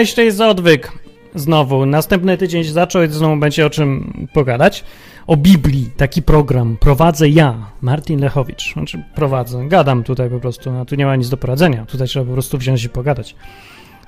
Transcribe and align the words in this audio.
cześć, 0.00 0.14
to 0.14 0.22
jest 0.22 0.40
odwyk. 0.40 0.92
Znowu, 1.34 1.86
następny 1.86 2.36
tydzień 2.36 2.64
się 2.64 2.72
zaczął 2.72 3.02
i 3.02 3.08
znowu 3.08 3.36
będzie 3.36 3.66
o 3.66 3.70
czym 3.70 4.12
pogadać. 4.32 4.84
O 5.26 5.36
Biblii, 5.36 5.90
taki 5.96 6.22
program 6.22 6.76
prowadzę 6.80 7.28
ja, 7.28 7.54
Martin 7.80 8.20
Lechowicz. 8.20 8.72
Znaczy 8.72 9.04
prowadzę, 9.14 9.68
gadam 9.68 10.04
tutaj 10.04 10.30
po 10.30 10.40
prostu, 10.40 10.70
a 10.70 10.84
tu 10.84 10.94
nie 10.94 11.06
ma 11.06 11.16
nic 11.16 11.28
do 11.28 11.36
poradzenia. 11.36 11.86
Tutaj 11.86 12.08
trzeba 12.08 12.26
po 12.26 12.32
prostu 12.32 12.58
wziąć 12.58 12.84
i 12.84 12.88
pogadać. 12.88 13.34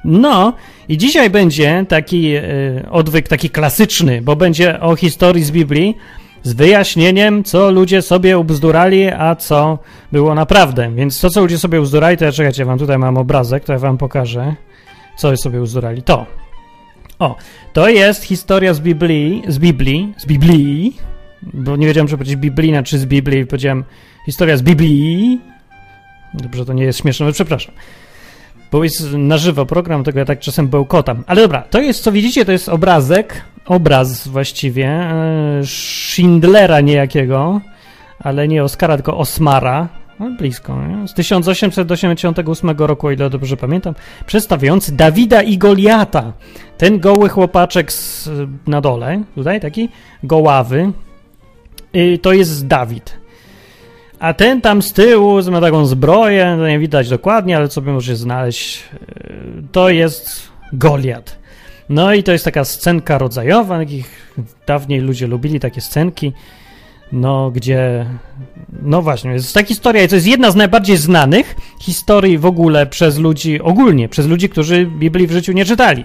No, 0.04 0.52
i 0.88 0.98
dzisiaj 0.98 1.30
będzie 1.30 1.86
taki 1.88 2.34
e, 2.34 2.42
odwyk, 2.90 3.28
taki 3.28 3.50
klasyczny, 3.50 4.22
bo 4.22 4.36
będzie 4.36 4.80
o 4.80 4.96
historii 4.96 5.44
z 5.44 5.50
Biblii, 5.50 5.96
z 6.42 6.52
wyjaśnieniem, 6.52 7.44
co 7.44 7.70
ludzie 7.70 8.02
sobie 8.02 8.38
ubzdurali, 8.38 9.06
a 9.06 9.36
co 9.36 9.78
było 10.12 10.34
naprawdę. 10.34 10.90
Więc 10.94 11.20
to, 11.20 11.30
co 11.30 11.40
ludzie 11.40 11.58
sobie 11.58 11.80
ubzdurali, 11.80 12.16
to 12.16 12.24
ja 12.24 12.32
czekajcie, 12.32 12.64
wam 12.64 12.78
tutaj 12.78 12.98
mam 12.98 13.18
obrazek, 13.18 13.64
to 13.64 13.72
ja 13.72 13.78
wam 13.78 13.98
pokażę, 13.98 14.54
co 15.16 15.36
sobie 15.36 15.60
ubzdurali. 15.60 16.02
To. 16.02 16.26
O, 17.18 17.36
to 17.72 17.88
jest 17.88 18.24
historia 18.24 18.74
z 18.74 18.80
Biblii, 18.80 19.42
z 19.48 19.58
Biblii, 19.58 20.14
z 20.16 20.26
Biblii, 20.26 20.96
bo 21.42 21.76
nie 21.76 21.86
wiedziałem, 21.86 22.08
czy 22.08 22.16
powiedzieć 22.16 22.36
Biblina, 22.36 22.82
czy 22.82 22.98
z 22.98 23.06
Biblii, 23.06 23.46
powiedziałem 23.46 23.84
historia 24.26 24.56
z 24.56 24.62
Biblii. 24.62 25.40
Dobrze, 26.34 26.64
to 26.64 26.72
nie 26.72 26.84
jest 26.84 26.98
śmieszne, 26.98 27.26
ale 27.26 27.32
przepraszam. 27.32 27.74
Bo 28.72 28.84
jest 28.84 29.12
na 29.12 29.38
żywo 29.38 29.66
program, 29.66 30.04
tego 30.04 30.18
ja 30.18 30.24
tak 30.24 30.40
czasem 30.40 30.68
bełkotam. 30.68 31.24
Ale 31.26 31.42
dobra, 31.42 31.62
to 31.62 31.80
jest, 31.80 32.02
co 32.02 32.12
widzicie, 32.12 32.44
to 32.44 32.52
jest 32.52 32.68
obrazek, 32.68 33.44
obraz 33.66 34.28
właściwie 34.28 34.86
e, 34.86 35.60
Schindlera 35.64 36.80
niejakiego, 36.80 37.60
ale 38.18 38.48
nie 38.48 38.64
Oscara, 38.64 38.96
tylko 38.96 39.18
Osmara, 39.18 39.88
no, 40.20 40.30
blisko, 40.30 40.86
nie? 40.86 41.08
z 41.08 41.14
1888 41.14 42.70
roku, 42.78 43.06
o 43.06 43.10
ile 43.10 43.30
dobrze 43.30 43.56
pamiętam, 43.56 43.94
przedstawiający 44.26 44.96
Dawida 44.96 45.42
i 45.42 45.58
Goliata. 45.58 46.32
Ten 46.78 47.00
goły 47.00 47.28
chłopaczek 47.28 47.92
z, 47.92 48.30
na 48.66 48.80
dole, 48.80 49.22
tutaj 49.34 49.60
taki 49.60 49.88
goławy, 50.22 50.92
y, 51.96 52.18
to 52.22 52.32
jest 52.32 52.66
Dawid. 52.66 53.18
A 54.18 54.34
ten 54.34 54.60
tam 54.60 54.82
z 54.82 54.92
tyłu 54.92 55.50
ma 55.50 55.60
taką 55.60 55.86
zbroję, 55.86 56.58
nie 56.68 56.78
widać 56.78 57.08
dokładnie, 57.08 57.56
ale 57.56 57.70
sobie 57.70 57.92
może 57.92 58.16
znaleźć, 58.16 58.82
y, 58.94 59.62
to 59.72 59.88
jest 59.88 60.48
Goliat. 60.72 61.42
No 61.88 62.14
i 62.14 62.22
to 62.22 62.32
jest 62.32 62.44
taka 62.44 62.64
scenka 62.64 63.18
rodzajowa, 63.18 63.78
takich 63.78 64.34
dawniej 64.66 65.00
ludzie 65.00 65.26
lubili 65.26 65.60
takie 65.60 65.80
scenki, 65.80 66.32
no 67.12 67.50
gdzie, 67.50 68.06
no 68.82 69.02
właśnie, 69.02 69.30
jest 69.30 69.54
ta 69.54 69.64
historia 69.64 70.08
to 70.08 70.14
jest 70.14 70.26
jedna 70.26 70.50
z 70.50 70.56
najbardziej 70.56 70.96
znanych 70.96 71.56
historii 71.80 72.38
w 72.38 72.46
ogóle 72.46 72.86
przez 72.86 73.18
ludzi, 73.18 73.60
ogólnie 73.60 74.08
przez 74.08 74.26
ludzi, 74.26 74.48
którzy 74.48 74.86
Biblii 74.86 75.26
w 75.26 75.32
życiu 75.32 75.52
nie 75.52 75.64
czytali. 75.64 76.04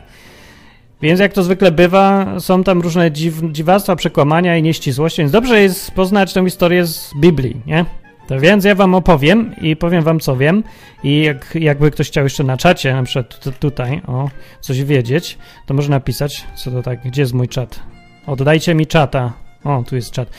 Więc 1.02 1.20
jak 1.20 1.34
to 1.34 1.44
zwykle 1.44 1.72
bywa, 1.72 2.40
są 2.40 2.64
tam 2.64 2.82
różne 2.82 3.12
dziw, 3.12 3.42
dziwactwa, 3.52 3.96
przekłamania 3.96 4.58
i 4.58 4.64
nieścisłości, 4.64 5.22
więc 5.22 5.32
dobrze 5.32 5.62
jest 5.62 5.92
poznać 5.92 6.34
tę 6.34 6.44
historię 6.46 6.86
z 6.86 7.12
Biblii, 7.22 7.62
nie? 7.66 7.86
To 8.28 8.40
więc 8.40 8.66
ja 8.66 8.76
wam 8.76 8.96
opowiem 8.96 9.56
i 9.62 9.76
powiem 9.76 10.04
wam, 10.04 10.20
co 10.20 10.38
wiem. 10.38 10.64
I 11.04 11.22
jak, 11.22 11.56
jakby 11.60 11.92
ktoś 11.92 12.08
chciał 12.08 12.24
jeszcze 12.24 12.44
na 12.44 12.58
czacie, 12.58 12.94
na 12.94 13.04
przykład 13.04 13.60
tutaj, 13.60 14.02
o, 14.08 14.30
coś 14.62 14.84
wiedzieć, 14.84 15.38
to 15.66 15.74
może 15.74 15.90
napisać, 15.90 16.44
co 16.56 16.72
to 16.72 16.84
tak, 16.84 17.04
gdzie 17.06 17.22
jest 17.22 17.34
mój 17.34 17.48
czat? 17.48 17.80
Oddajcie 18.26 18.76
mi 18.76 18.88
czata. 18.88 19.34
O, 19.64 19.84
tu 19.88 19.96
jest 19.96 20.12
czat. 20.12 20.30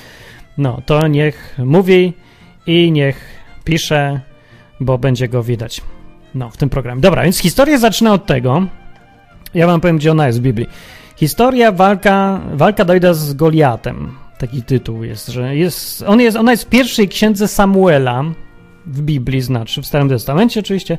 No, 0.58 0.82
to 0.86 1.06
niech 1.06 1.56
mówi 1.58 2.12
i 2.66 2.92
niech 2.92 3.24
pisze, 3.64 4.20
bo 4.80 4.98
będzie 4.98 5.28
go 5.28 5.42
widać. 5.42 5.80
No, 6.34 6.50
w 6.50 6.56
tym 6.56 6.68
programie. 6.68 7.00
Dobra, 7.00 7.22
więc 7.22 7.38
historia 7.38 7.78
zaczyna 7.78 8.12
od 8.12 8.26
tego. 8.26 8.66
Ja 9.54 9.66
wam 9.66 9.80
powiem, 9.80 9.98
gdzie 9.98 10.10
ona 10.10 10.26
jest 10.26 10.38
w 10.38 10.42
Biblii. 10.42 10.68
Historia 11.16 11.72
walka, 11.72 12.40
walka 12.54 12.84
dojda 12.84 13.14
z 13.14 13.34
Goliatem 13.34 14.14
taki 14.38 14.62
tytuł 14.62 15.04
jest, 15.04 15.28
że 15.28 15.56
jest, 15.56 16.02
on 16.02 16.20
jest, 16.20 16.36
ona 16.36 16.50
jest 16.50 16.64
w 16.64 16.68
pierwszej 16.68 17.08
księdze 17.08 17.48
Samuela 17.48 18.24
w 18.86 19.02
Biblii, 19.02 19.40
znaczy 19.40 19.82
w 19.82 19.86
Starym 19.86 20.08
Testamencie 20.08 20.60
oczywiście, 20.60 20.98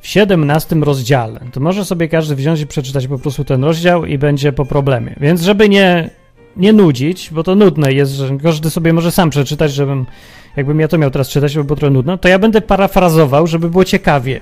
w 0.00 0.06
17 0.06 0.76
rozdziale. 0.76 1.40
To 1.52 1.60
może 1.60 1.84
sobie 1.84 2.08
każdy 2.08 2.34
wziąć 2.34 2.60
i 2.60 2.66
przeczytać 2.66 3.06
po 3.06 3.18
prostu 3.18 3.44
ten 3.44 3.64
rozdział 3.64 4.04
i 4.04 4.18
będzie 4.18 4.52
po 4.52 4.64
problemie. 4.64 5.16
Więc 5.20 5.42
żeby 5.42 5.68
nie, 5.68 6.10
nie 6.58 6.72
nudzić, 6.72 7.30
bo 7.32 7.42
to 7.42 7.54
nudne 7.54 7.92
jest, 7.92 8.12
że 8.12 8.38
każdy 8.42 8.70
sobie 8.70 8.92
może 8.92 9.12
sam 9.12 9.30
przeczytać, 9.30 9.72
żebym, 9.72 10.06
jakbym 10.56 10.80
ja 10.80 10.88
to 10.88 10.98
miał 10.98 11.10
teraz 11.10 11.28
czytać, 11.28 11.56
by 11.56 11.64
było 11.64 11.76
trochę 11.76 11.92
nudno, 11.92 12.18
to 12.18 12.28
ja 12.28 12.38
będę 12.38 12.60
parafrazował, 12.60 13.46
żeby 13.46 13.70
było 13.70 13.84
ciekawie. 13.84 14.40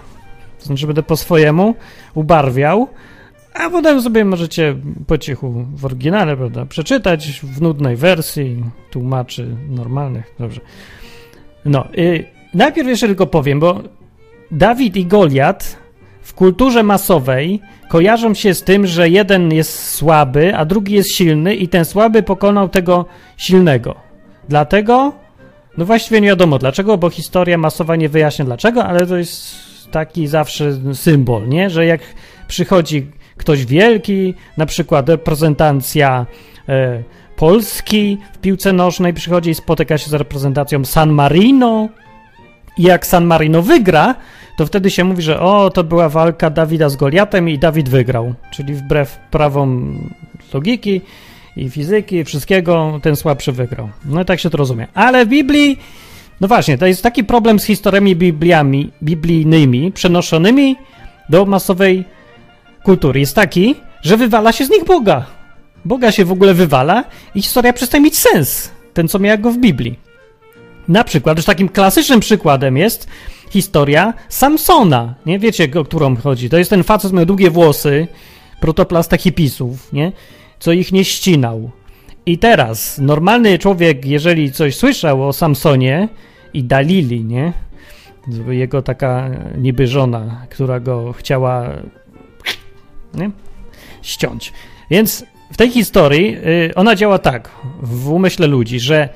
To 0.58 0.66
znaczy 0.66 0.86
będę 0.86 1.02
po 1.02 1.16
swojemu 1.16 1.74
ubarwiał, 2.14 2.88
a 3.54 3.70
potem 3.70 4.02
sobie 4.02 4.24
możecie 4.24 4.76
po 5.06 5.18
cichu 5.18 5.66
w 5.74 5.84
oryginale, 5.84 6.36
prawda, 6.36 6.66
przeczytać 6.66 7.40
w 7.42 7.62
nudnej 7.62 7.96
wersji 7.96 8.64
tłumaczy 8.90 9.56
normalnych. 9.68 10.34
Dobrze. 10.38 10.60
No, 11.64 11.88
najpierw 12.54 12.88
jeszcze 12.88 13.06
tylko 13.06 13.26
powiem, 13.26 13.60
bo 13.60 13.80
Dawid 14.50 14.96
i 14.96 15.06
Goliat 15.06 15.85
w 16.26 16.34
kulturze 16.34 16.82
masowej 16.82 17.60
kojarzą 17.88 18.34
się 18.34 18.54
z 18.54 18.62
tym, 18.62 18.86
że 18.86 19.08
jeden 19.08 19.52
jest 19.52 19.90
słaby, 19.90 20.56
a 20.56 20.64
drugi 20.64 20.94
jest 20.94 21.14
silny 21.14 21.54
i 21.54 21.68
ten 21.68 21.84
słaby 21.84 22.22
pokonał 22.22 22.68
tego 22.68 23.04
silnego. 23.36 23.94
Dlatego, 24.48 25.12
no 25.78 25.84
właściwie 25.84 26.20
nie 26.20 26.28
wiadomo 26.28 26.58
dlaczego, 26.58 26.98
bo 26.98 27.10
historia 27.10 27.58
masowa 27.58 27.96
nie 27.96 28.08
wyjaśnia 28.08 28.44
dlaczego, 28.44 28.84
ale 28.84 29.06
to 29.06 29.16
jest 29.16 29.56
taki 29.90 30.26
zawsze 30.26 30.94
symbol, 30.94 31.48
nie? 31.48 31.70
Że 31.70 31.86
jak 31.86 32.00
przychodzi 32.48 33.10
ktoś 33.36 33.66
wielki, 33.66 34.34
na 34.56 34.66
przykład 34.66 35.08
reprezentacja 35.08 36.26
e, 36.68 37.02
Polski 37.36 38.18
w 38.32 38.38
piłce 38.38 38.72
nożnej 38.72 39.14
przychodzi 39.14 39.50
i 39.50 39.54
spotyka 39.54 39.98
się 39.98 40.10
z 40.10 40.14
reprezentacją 40.14 40.84
San 40.84 41.10
Marino. 41.10 41.88
I 42.78 42.82
jak 42.82 43.06
San 43.06 43.24
Marino 43.24 43.62
wygra, 43.62 44.14
to 44.56 44.66
wtedy 44.66 44.90
się 44.90 45.04
mówi, 45.04 45.22
że 45.22 45.40
o, 45.40 45.70
to 45.70 45.84
była 45.84 46.08
walka 46.08 46.50
Dawida 46.50 46.88
z 46.88 46.96
Goliatem 46.96 47.48
i 47.48 47.58
Dawid 47.58 47.88
wygrał. 47.88 48.34
Czyli 48.50 48.74
wbrew 48.74 49.18
prawom 49.30 49.98
logiki 50.54 51.00
i 51.56 51.70
fizyki, 51.70 52.24
wszystkiego, 52.24 53.00
ten 53.02 53.16
słabszy 53.16 53.52
wygrał. 53.52 53.88
No 54.04 54.22
i 54.22 54.24
tak 54.24 54.40
się 54.40 54.50
to 54.50 54.58
rozumie. 54.58 54.86
Ale 54.94 55.26
w 55.26 55.28
Biblii, 55.28 55.78
no 56.40 56.48
właśnie, 56.48 56.78
to 56.78 56.86
jest 56.86 57.02
taki 57.02 57.24
problem 57.24 57.60
z 57.60 57.64
historiami 57.64 58.16
bibliami, 58.16 58.90
biblijnymi, 59.02 59.92
przenoszonymi 59.92 60.76
do 61.28 61.44
masowej 61.44 62.04
kultury 62.84 63.20
jest 63.20 63.34
taki, 63.34 63.74
że 64.02 64.16
wywala 64.16 64.52
się 64.52 64.66
z 64.66 64.70
nich 64.70 64.84
Boga. 64.84 65.26
Boga 65.84 66.12
się 66.12 66.24
w 66.24 66.32
ogóle 66.32 66.54
wywala 66.54 67.04
i 67.34 67.42
historia 67.42 67.72
przestaje 67.72 68.04
mieć 68.04 68.18
sens. 68.18 68.70
Ten, 68.94 69.08
co 69.08 69.18
miał 69.18 69.38
go 69.38 69.50
w 69.50 69.58
Biblii. 69.58 69.98
Na 70.88 71.04
przykład, 71.04 71.36
już 71.36 71.46
takim 71.46 71.68
klasycznym 71.68 72.20
przykładem 72.20 72.76
jest 72.76 73.08
historia 73.50 74.14
Samsona. 74.28 75.14
Nie 75.26 75.38
wiecie, 75.38 75.68
o 75.80 75.84
którą 75.84 76.16
chodzi. 76.16 76.50
To 76.50 76.58
jest 76.58 76.70
ten 76.70 76.84
facet, 76.84 77.12
miał 77.12 77.26
długie 77.26 77.50
włosy, 77.50 78.08
protoplasta 78.60 79.16
hipisów, 79.16 79.92
nie? 79.92 80.12
Co 80.58 80.72
ich 80.72 80.92
nie 80.92 81.04
ścinał. 81.04 81.70
I 82.26 82.38
teraz, 82.38 82.98
normalny 82.98 83.58
człowiek, 83.58 84.06
jeżeli 84.06 84.52
coś 84.52 84.76
słyszał 84.76 85.28
o 85.28 85.32
Samsonie 85.32 86.08
i 86.54 86.64
Dalili, 86.64 87.24
nie? 87.24 87.52
Jego 88.48 88.82
taka 88.82 89.30
niby 89.58 89.86
żona, 89.86 90.46
która 90.50 90.80
go 90.80 91.12
chciała 91.12 91.68
nie? 93.14 93.30
ściąć. 94.02 94.52
Więc 94.90 95.24
w 95.52 95.56
tej 95.56 95.70
historii 95.70 96.36
y, 96.36 96.74
ona 96.74 96.94
działa 96.94 97.18
tak 97.18 97.50
w 97.82 98.08
umyśle 98.08 98.46
ludzi, 98.46 98.80
że 98.80 99.08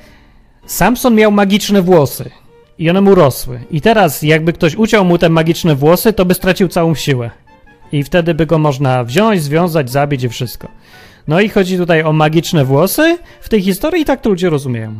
Samson 0.65 1.15
miał 1.15 1.31
magiczne 1.31 1.81
włosy 1.81 2.31
i 2.79 2.89
one 2.89 3.01
mu 3.01 3.15
rosły. 3.15 3.59
I 3.71 3.81
teraz 3.81 4.21
jakby 4.21 4.53
ktoś 4.53 4.75
uciął 4.75 5.05
mu 5.05 5.17
te 5.17 5.29
magiczne 5.29 5.75
włosy, 5.75 6.13
to 6.13 6.25
by 6.25 6.33
stracił 6.33 6.67
całą 6.67 6.95
siłę. 6.95 7.29
I 7.91 8.03
wtedy 8.03 8.33
by 8.33 8.45
go 8.45 8.57
można 8.57 9.03
wziąć, 9.03 9.43
związać, 9.43 9.89
zabić 9.89 10.23
i 10.23 10.29
wszystko. 10.29 10.67
No 11.27 11.41
i 11.41 11.49
chodzi 11.49 11.77
tutaj 11.77 12.03
o 12.03 12.13
magiczne 12.13 12.65
włosy 12.65 13.17
w 13.41 13.49
tej 13.49 13.61
historii 13.61 14.01
i 14.01 14.05
tak 14.05 14.21
to 14.21 14.29
ludzie 14.29 14.49
rozumieją. 14.49 14.95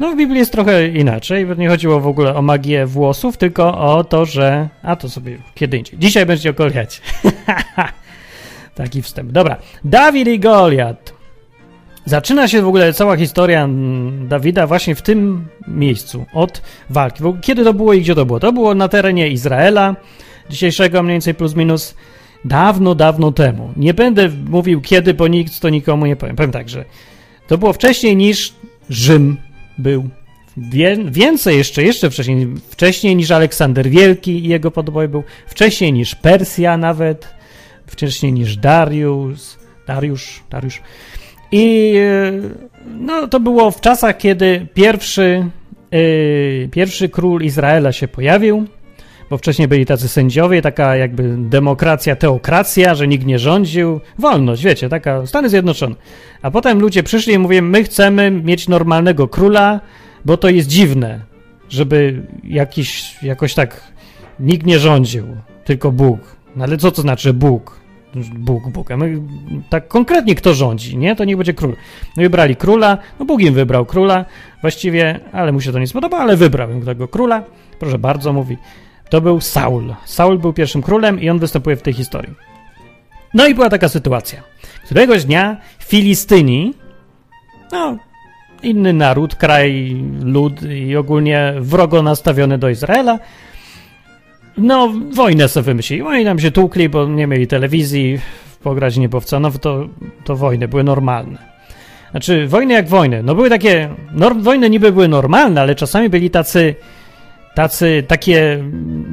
No 0.00 0.12
w 0.12 0.16
Biblii 0.16 0.38
jest 0.38 0.52
trochę 0.52 0.88
inaczej, 0.88 1.46
nie 1.58 1.68
chodziło 1.68 2.00
w 2.00 2.06
ogóle 2.06 2.34
o 2.34 2.42
magię 2.42 2.86
włosów, 2.86 3.36
tylko 3.36 3.78
o 3.78 4.04
to, 4.04 4.24
że... 4.24 4.68
A 4.82 4.96
to 4.96 5.08
sobie 5.08 5.38
kiedy 5.54 5.78
indziej. 5.78 5.98
Dzisiaj 5.98 6.26
będzie 6.26 6.50
o 6.50 6.52
Goliacie. 6.52 7.00
Taki 8.74 9.02
wstęp. 9.02 9.32
Dobra. 9.32 9.56
Dawid 9.84 10.28
i 10.28 10.38
Goliat. 10.38 11.17
Zaczyna 12.08 12.48
się 12.48 12.62
w 12.62 12.68
ogóle 12.68 12.92
cała 12.92 13.16
historia 13.16 13.68
Dawida 14.28 14.66
właśnie 14.66 14.94
w 14.94 15.02
tym 15.02 15.48
miejscu, 15.66 16.26
od 16.32 16.62
walki. 16.90 17.22
Kiedy 17.40 17.64
to 17.64 17.74
było 17.74 17.92
i 17.92 18.00
gdzie 18.00 18.14
to 18.14 18.26
było? 18.26 18.40
To 18.40 18.52
było 18.52 18.74
na 18.74 18.88
terenie 18.88 19.28
Izraela, 19.28 19.96
dzisiejszego 20.50 21.02
mniej 21.02 21.14
więcej 21.14 21.34
plus 21.34 21.56
minus 21.56 21.94
dawno, 22.44 22.94
dawno 22.94 23.32
temu. 23.32 23.72
Nie 23.76 23.94
będę 23.94 24.28
mówił 24.28 24.80
kiedy, 24.80 25.14
bo 25.14 25.28
nikt 25.28 25.60
to 25.60 25.68
nikomu 25.68 26.06
nie 26.06 26.16
powiem. 26.16 26.36
Powiem 26.36 26.52
tak, 26.52 26.68
że 26.68 26.84
to 27.48 27.58
było 27.58 27.72
wcześniej 27.72 28.16
niż 28.16 28.52
Rzym 28.90 29.36
był. 29.78 30.08
Wie, 30.56 30.96
więcej 31.04 31.56
jeszcze, 31.56 31.82
jeszcze 31.82 32.10
wcześniej, 32.10 32.48
wcześniej 32.70 33.16
niż 33.16 33.30
Aleksander 33.30 33.88
Wielki 33.88 34.44
i 34.44 34.48
jego 34.48 34.70
podoboj 34.70 35.08
był, 35.08 35.22
wcześniej 35.46 35.92
niż 35.92 36.14
Persja 36.14 36.76
nawet, 36.76 37.28
wcześniej 37.86 38.32
niż 38.32 38.56
Dariusz, 38.56 39.40
Dariusz, 39.86 40.42
Dariusz. 40.50 40.82
I 41.52 41.94
e, 41.96 42.32
no, 42.86 43.28
to 43.28 43.40
było 43.40 43.70
w 43.70 43.80
czasach, 43.80 44.16
kiedy 44.16 44.66
pierwszy, 44.74 45.44
yy, 45.92 46.68
pierwszy 46.72 47.08
król 47.08 47.42
Izraela 47.42 47.92
się 47.92 48.08
pojawił, 48.08 48.66
bo 49.30 49.38
wcześniej 49.38 49.68
byli 49.68 49.86
tacy 49.86 50.08
sędziowie, 50.08 50.62
taka 50.62 50.96
jakby 50.96 51.36
demokracja, 51.38 52.16
teokracja, 52.16 52.94
że 52.94 53.08
nikt 53.08 53.26
nie 53.26 53.38
rządził, 53.38 54.00
wolność, 54.18 54.62
wiecie, 54.62 54.88
taka 54.88 55.26
Stany 55.26 55.48
Zjednoczone. 55.48 55.94
A 56.42 56.50
potem 56.50 56.80
ludzie 56.80 57.02
przyszli 57.02 57.34
i 57.34 57.38
mówią, 57.38 57.62
my 57.62 57.84
chcemy 57.84 58.30
mieć 58.30 58.68
normalnego 58.68 59.28
króla, 59.28 59.80
bo 60.24 60.36
to 60.36 60.48
jest 60.48 60.68
dziwne, 60.68 61.20
żeby 61.68 62.22
jakiś, 62.44 63.16
jakoś 63.22 63.54
tak 63.54 63.80
nikt 64.40 64.66
nie 64.66 64.78
rządził, 64.78 65.26
tylko 65.64 65.92
Bóg. 65.92 66.20
No 66.56 66.64
ale 66.64 66.76
co 66.76 66.90
to 66.90 67.02
znaczy 67.02 67.32
Bóg? 67.32 67.77
Bóg, 68.34 68.68
Bóg. 68.68 68.90
A 68.90 68.96
my, 68.96 69.20
tak 69.70 69.88
konkretnie 69.88 70.34
kto 70.34 70.54
rządzi, 70.54 70.96
nie? 70.96 71.16
To 71.16 71.24
niech 71.24 71.36
będzie 71.36 71.54
król. 71.54 71.76
No 72.16 72.22
wybrali 72.22 72.56
króla, 72.56 72.98
no 73.18 73.26
Bóg 73.26 73.40
im 73.40 73.54
wybrał 73.54 73.86
króla 73.86 74.24
właściwie, 74.60 75.20
ale 75.32 75.52
mu 75.52 75.60
się 75.60 75.72
to 75.72 75.78
nie 75.78 75.86
spodoba, 75.86 76.18
ale 76.18 76.36
wybrał 76.36 76.68
tego 76.84 77.08
króla. 77.08 77.42
Proszę 77.78 77.98
bardzo, 77.98 78.32
mówi. 78.32 78.56
To 79.10 79.20
był 79.20 79.40
Saul. 79.40 79.94
Saul 80.04 80.38
był 80.38 80.52
pierwszym 80.52 80.82
królem 80.82 81.20
i 81.20 81.30
on 81.30 81.38
występuje 81.38 81.76
w 81.76 81.82
tej 81.82 81.92
historii. 81.92 82.34
No 83.34 83.46
i 83.46 83.54
była 83.54 83.70
taka 83.70 83.88
sytuacja. 83.88 84.42
Któregoś 84.84 85.24
dnia 85.24 85.56
Filistyni, 85.78 86.74
no, 87.72 87.96
inny 88.62 88.92
naród, 88.92 89.34
kraj, 89.34 89.96
lud 90.22 90.62
i 90.62 90.96
ogólnie 90.96 91.54
wrogo 91.60 92.02
nastawiony 92.02 92.58
do 92.58 92.68
Izraela, 92.68 93.18
no, 94.58 94.92
wojnę 95.14 95.48
sobie 95.48 95.64
wymyślili. 95.64 96.02
Oni 96.02 96.24
tam 96.24 96.38
się 96.38 96.50
tłukli, 96.50 96.88
bo 96.88 97.06
nie 97.06 97.26
mieli 97.26 97.46
telewizji, 97.46 98.18
pograć 98.62 98.96
nie 98.96 99.08
było 99.08 99.20
w 99.20 99.24
co, 99.24 99.40
no 99.40 99.50
to, 99.50 99.88
to 100.24 100.36
wojny 100.36 100.68
były 100.68 100.84
normalne. 100.84 101.38
Znaczy, 102.10 102.46
wojny 102.46 102.74
jak 102.74 102.88
wojny. 102.88 103.22
No 103.22 103.34
były 103.34 103.50
takie, 103.50 103.88
wojny 104.40 104.70
niby 104.70 104.92
były 104.92 105.08
normalne, 105.08 105.60
ale 105.60 105.74
czasami 105.74 106.08
byli 106.08 106.30
tacy, 106.30 106.74
tacy, 107.54 108.04
takie 108.08 108.64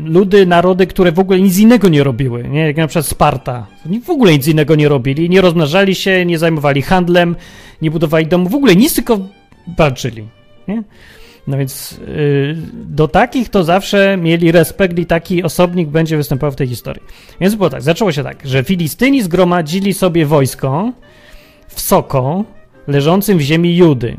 ludy, 0.03 0.45
narody, 0.45 0.87
które 0.87 1.11
w 1.11 1.19
ogóle 1.19 1.39
nic 1.39 1.57
innego 1.57 1.89
nie 1.89 2.03
robiły, 2.03 2.43
nie? 2.43 2.67
Jak 2.67 2.77
na 2.77 2.87
przykład 2.87 3.05
Sparta. 3.05 3.67
Oni 3.85 3.99
w 3.99 4.09
ogóle 4.09 4.31
nic 4.31 4.47
innego 4.47 4.75
nie 4.75 4.89
robili, 4.89 5.29
nie 5.29 5.41
rozmnażali 5.41 5.95
się, 5.95 6.25
nie 6.25 6.39
zajmowali 6.39 6.81
handlem, 6.81 7.35
nie 7.81 7.91
budowali 7.91 8.27
domu, 8.27 8.49
w 8.49 8.55
ogóle 8.55 8.75
nic, 8.75 8.95
tylko 8.95 9.19
walczyli, 9.77 10.27
nie? 10.67 10.83
No 11.47 11.57
więc 11.57 11.99
yy, 12.07 12.57
do 12.73 13.07
takich 13.07 13.49
to 13.49 13.63
zawsze 13.63 14.17
mieli 14.17 14.51
respekt 14.51 14.99
i 14.99 15.05
taki 15.05 15.43
osobnik 15.43 15.89
będzie 15.89 16.17
występował 16.17 16.51
w 16.51 16.55
tej 16.55 16.67
historii. 16.67 17.03
Więc 17.41 17.55
było 17.55 17.69
tak, 17.69 17.81
zaczęło 17.81 18.11
się 18.11 18.23
tak, 18.23 18.47
że 18.47 18.63
Filistyni 18.63 19.23
zgromadzili 19.23 19.93
sobie 19.93 20.25
wojsko 20.25 20.91
w 21.67 21.81
Soko, 21.81 22.43
leżącym 22.87 23.37
w 23.37 23.41
ziemi 23.41 23.77
Judy. 23.77 24.17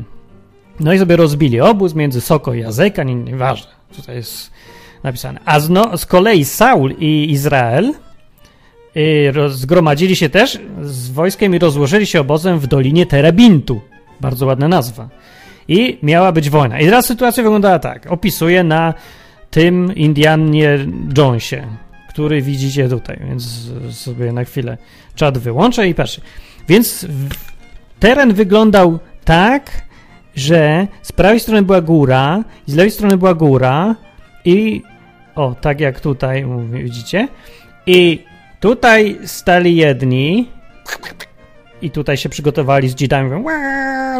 No 0.79 0.93
i 0.93 0.99
sobie 0.99 1.15
rozbili 1.15 1.61
obóz 1.61 1.95
między 1.95 2.21
Soko 2.21 2.53
i 2.53 2.63
Azeka, 2.63 3.03
nie, 3.03 3.15
nieważne, 3.15 3.71
tutaj 3.95 4.15
jest 4.15 4.51
napisane. 5.03 5.39
A 5.45 5.59
z 5.97 6.05
kolei 6.05 6.45
Saul 6.45 6.95
i 6.99 7.31
Izrael 7.31 7.93
yy, 8.95 9.49
zgromadzili 9.49 10.15
się 10.15 10.29
też 10.29 10.59
z 10.81 11.09
wojskiem 11.09 11.55
i 11.55 11.59
rozłożyli 11.59 12.05
się 12.05 12.21
obozem 12.21 12.59
w 12.59 12.67
Dolinie 12.67 13.05
Terebintu. 13.05 13.81
Bardzo 14.21 14.45
ładna 14.45 14.67
nazwa 14.67 15.09
i 15.67 15.97
miała 16.03 16.31
być 16.31 16.49
wojna. 16.49 16.79
I 16.79 16.85
teraz 16.85 17.05
sytuacja 17.05 17.43
wyglądała 17.43 17.79
tak. 17.79 18.11
Opisuję 18.11 18.63
na 18.63 18.93
tym 19.51 19.95
Indianie 19.95 20.79
Jonesie, 21.17 21.67
który 22.09 22.41
widzicie 22.41 22.89
tutaj, 22.89 23.19
więc 23.27 23.71
sobie 23.91 24.31
na 24.31 24.43
chwilę 24.43 24.77
czat 25.15 25.37
wyłączę 25.37 25.87
i 25.87 25.95
patrzę. 25.95 26.21
Więc 26.67 27.07
teren 27.99 28.33
wyglądał 28.33 28.99
tak, 29.25 29.71
że 30.35 30.87
z 31.01 31.11
prawej 31.11 31.39
strony 31.39 31.61
była 31.61 31.81
góra, 31.81 32.43
z 32.65 32.75
lewej 32.75 32.91
strony 32.91 33.17
była 33.17 33.33
góra 33.33 33.95
i 34.45 34.83
o, 35.35 35.55
tak 35.61 35.79
jak 35.79 35.99
tutaj 35.99 36.45
widzicie. 36.71 37.27
I 37.85 38.23
tutaj 38.59 39.17
stali 39.25 39.75
jedni 39.75 40.49
i 41.81 41.91
tutaj 41.91 42.17
się 42.17 42.29
przygotowali 42.29 42.89
z 42.89 42.95
dzidami, 42.95 43.29
mówią, 43.29 43.49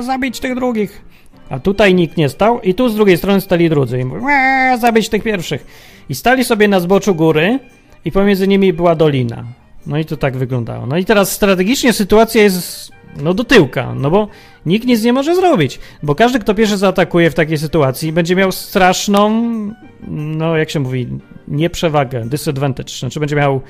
zabić 0.01 0.39
tych 0.39 0.55
drugich. 0.55 1.01
A 1.49 1.59
tutaj 1.59 1.93
nikt 1.93 2.17
nie 2.17 2.29
stał 2.29 2.61
i 2.61 2.73
tu 2.73 2.89
z 2.89 2.95
drugiej 2.95 3.17
strony 3.17 3.41
stali 3.41 3.69
drudzy 3.69 3.99
i 3.99 4.05
mówią, 4.05 4.25
zabić 4.79 5.09
tych 5.09 5.23
pierwszych. 5.23 5.67
I 6.09 6.15
stali 6.15 6.43
sobie 6.43 6.67
na 6.67 6.79
zboczu 6.79 7.15
góry 7.15 7.59
i 8.05 8.11
pomiędzy 8.11 8.47
nimi 8.47 8.73
była 8.73 8.95
dolina. 8.95 9.43
No 9.87 9.97
i 9.97 10.05
to 10.05 10.17
tak 10.17 10.37
wyglądało. 10.37 10.85
No 10.85 10.97
i 10.97 11.05
teraz 11.05 11.31
strategicznie 11.31 11.93
sytuacja 11.93 12.43
jest 12.43 12.91
no 13.21 13.33
do 13.33 13.43
tyłka, 13.43 13.93
no 13.95 14.09
bo 14.09 14.27
nikt 14.65 14.87
nic 14.87 15.03
nie 15.03 15.13
może 15.13 15.35
zrobić, 15.35 15.79
bo 16.03 16.15
każdy, 16.15 16.39
kto 16.39 16.55
pierwszy 16.55 16.77
zaatakuje 16.77 17.31
w 17.31 17.33
takiej 17.33 17.57
sytuacji, 17.57 18.13
będzie 18.13 18.35
miał 18.35 18.51
straszną, 18.51 19.51
no 20.07 20.57
jak 20.57 20.69
się 20.69 20.79
mówi, 20.79 21.07
nieprzewagę, 21.47 22.25
disadvantage, 22.25 22.93
znaczy 22.99 23.19
będzie 23.19 23.35
miał 23.35 23.61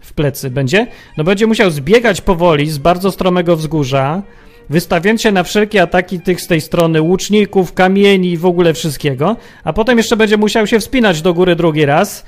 w 0.00 0.12
plecy, 0.12 0.50
będzie, 0.50 0.86
no 1.16 1.24
będzie 1.24 1.46
musiał 1.46 1.70
zbiegać 1.70 2.20
powoli 2.20 2.70
z 2.70 2.78
bardzo 2.78 3.10
stromego 3.12 3.56
wzgórza, 3.56 4.22
wystawiając 4.70 5.22
się 5.22 5.32
na 5.32 5.42
wszelkie 5.42 5.82
ataki 5.82 6.20
tych 6.20 6.40
z 6.40 6.46
tej 6.46 6.60
strony 6.60 7.02
łuczników, 7.02 7.72
kamieni 7.72 8.30
i 8.30 8.36
w 8.36 8.46
ogóle 8.46 8.74
wszystkiego, 8.74 9.36
a 9.64 9.72
potem 9.72 9.98
jeszcze 9.98 10.16
będzie 10.16 10.36
musiał 10.36 10.66
się 10.66 10.80
wspinać 10.80 11.22
do 11.22 11.34
góry 11.34 11.56
drugi 11.56 11.86
raz, 11.86 12.24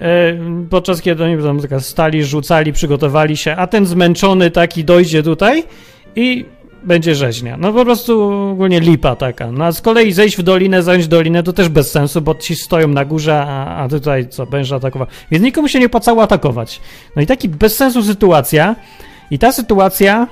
e, 0.00 0.38
podczas 0.70 1.02
kiedy 1.02 1.24
oni 1.24 1.42
tam 1.42 1.80
stali, 1.80 2.24
rzucali, 2.24 2.72
przygotowali 2.72 3.36
się, 3.36 3.56
a 3.56 3.66
ten 3.66 3.86
zmęczony 3.86 4.50
taki 4.50 4.84
dojdzie 4.84 5.22
tutaj 5.22 5.64
i 6.16 6.44
będzie 6.82 7.14
rzeźnia. 7.14 7.56
No 7.56 7.72
po 7.72 7.84
prostu 7.84 8.32
ogólnie 8.52 8.80
lipa 8.80 9.16
taka. 9.16 9.52
No 9.52 9.64
a 9.64 9.72
z 9.72 9.80
kolei 9.80 10.12
zejść 10.12 10.36
w 10.36 10.42
dolinę, 10.42 10.82
zająć 10.82 11.08
dolinę 11.08 11.42
to 11.42 11.52
też 11.52 11.68
bez 11.68 11.90
sensu, 11.90 12.20
bo 12.20 12.34
ci 12.34 12.54
stoją 12.54 12.88
na 12.88 13.04
górze, 13.04 13.38
a, 13.38 13.76
a 13.76 13.88
tutaj 13.88 14.28
co, 14.28 14.46
będzie 14.46 14.74
atakował. 14.74 15.08
Więc 15.30 15.44
nikomu 15.44 15.68
się 15.68 15.80
nie 15.80 15.86
opłacało 15.86 16.22
atakować. 16.22 16.80
No 17.16 17.22
i 17.22 17.26
taki 17.26 17.48
bez 17.48 17.76
sensu 17.76 18.02
sytuacja 18.02 18.76
i 19.30 19.38
ta 19.38 19.52
sytuacja 19.52 20.26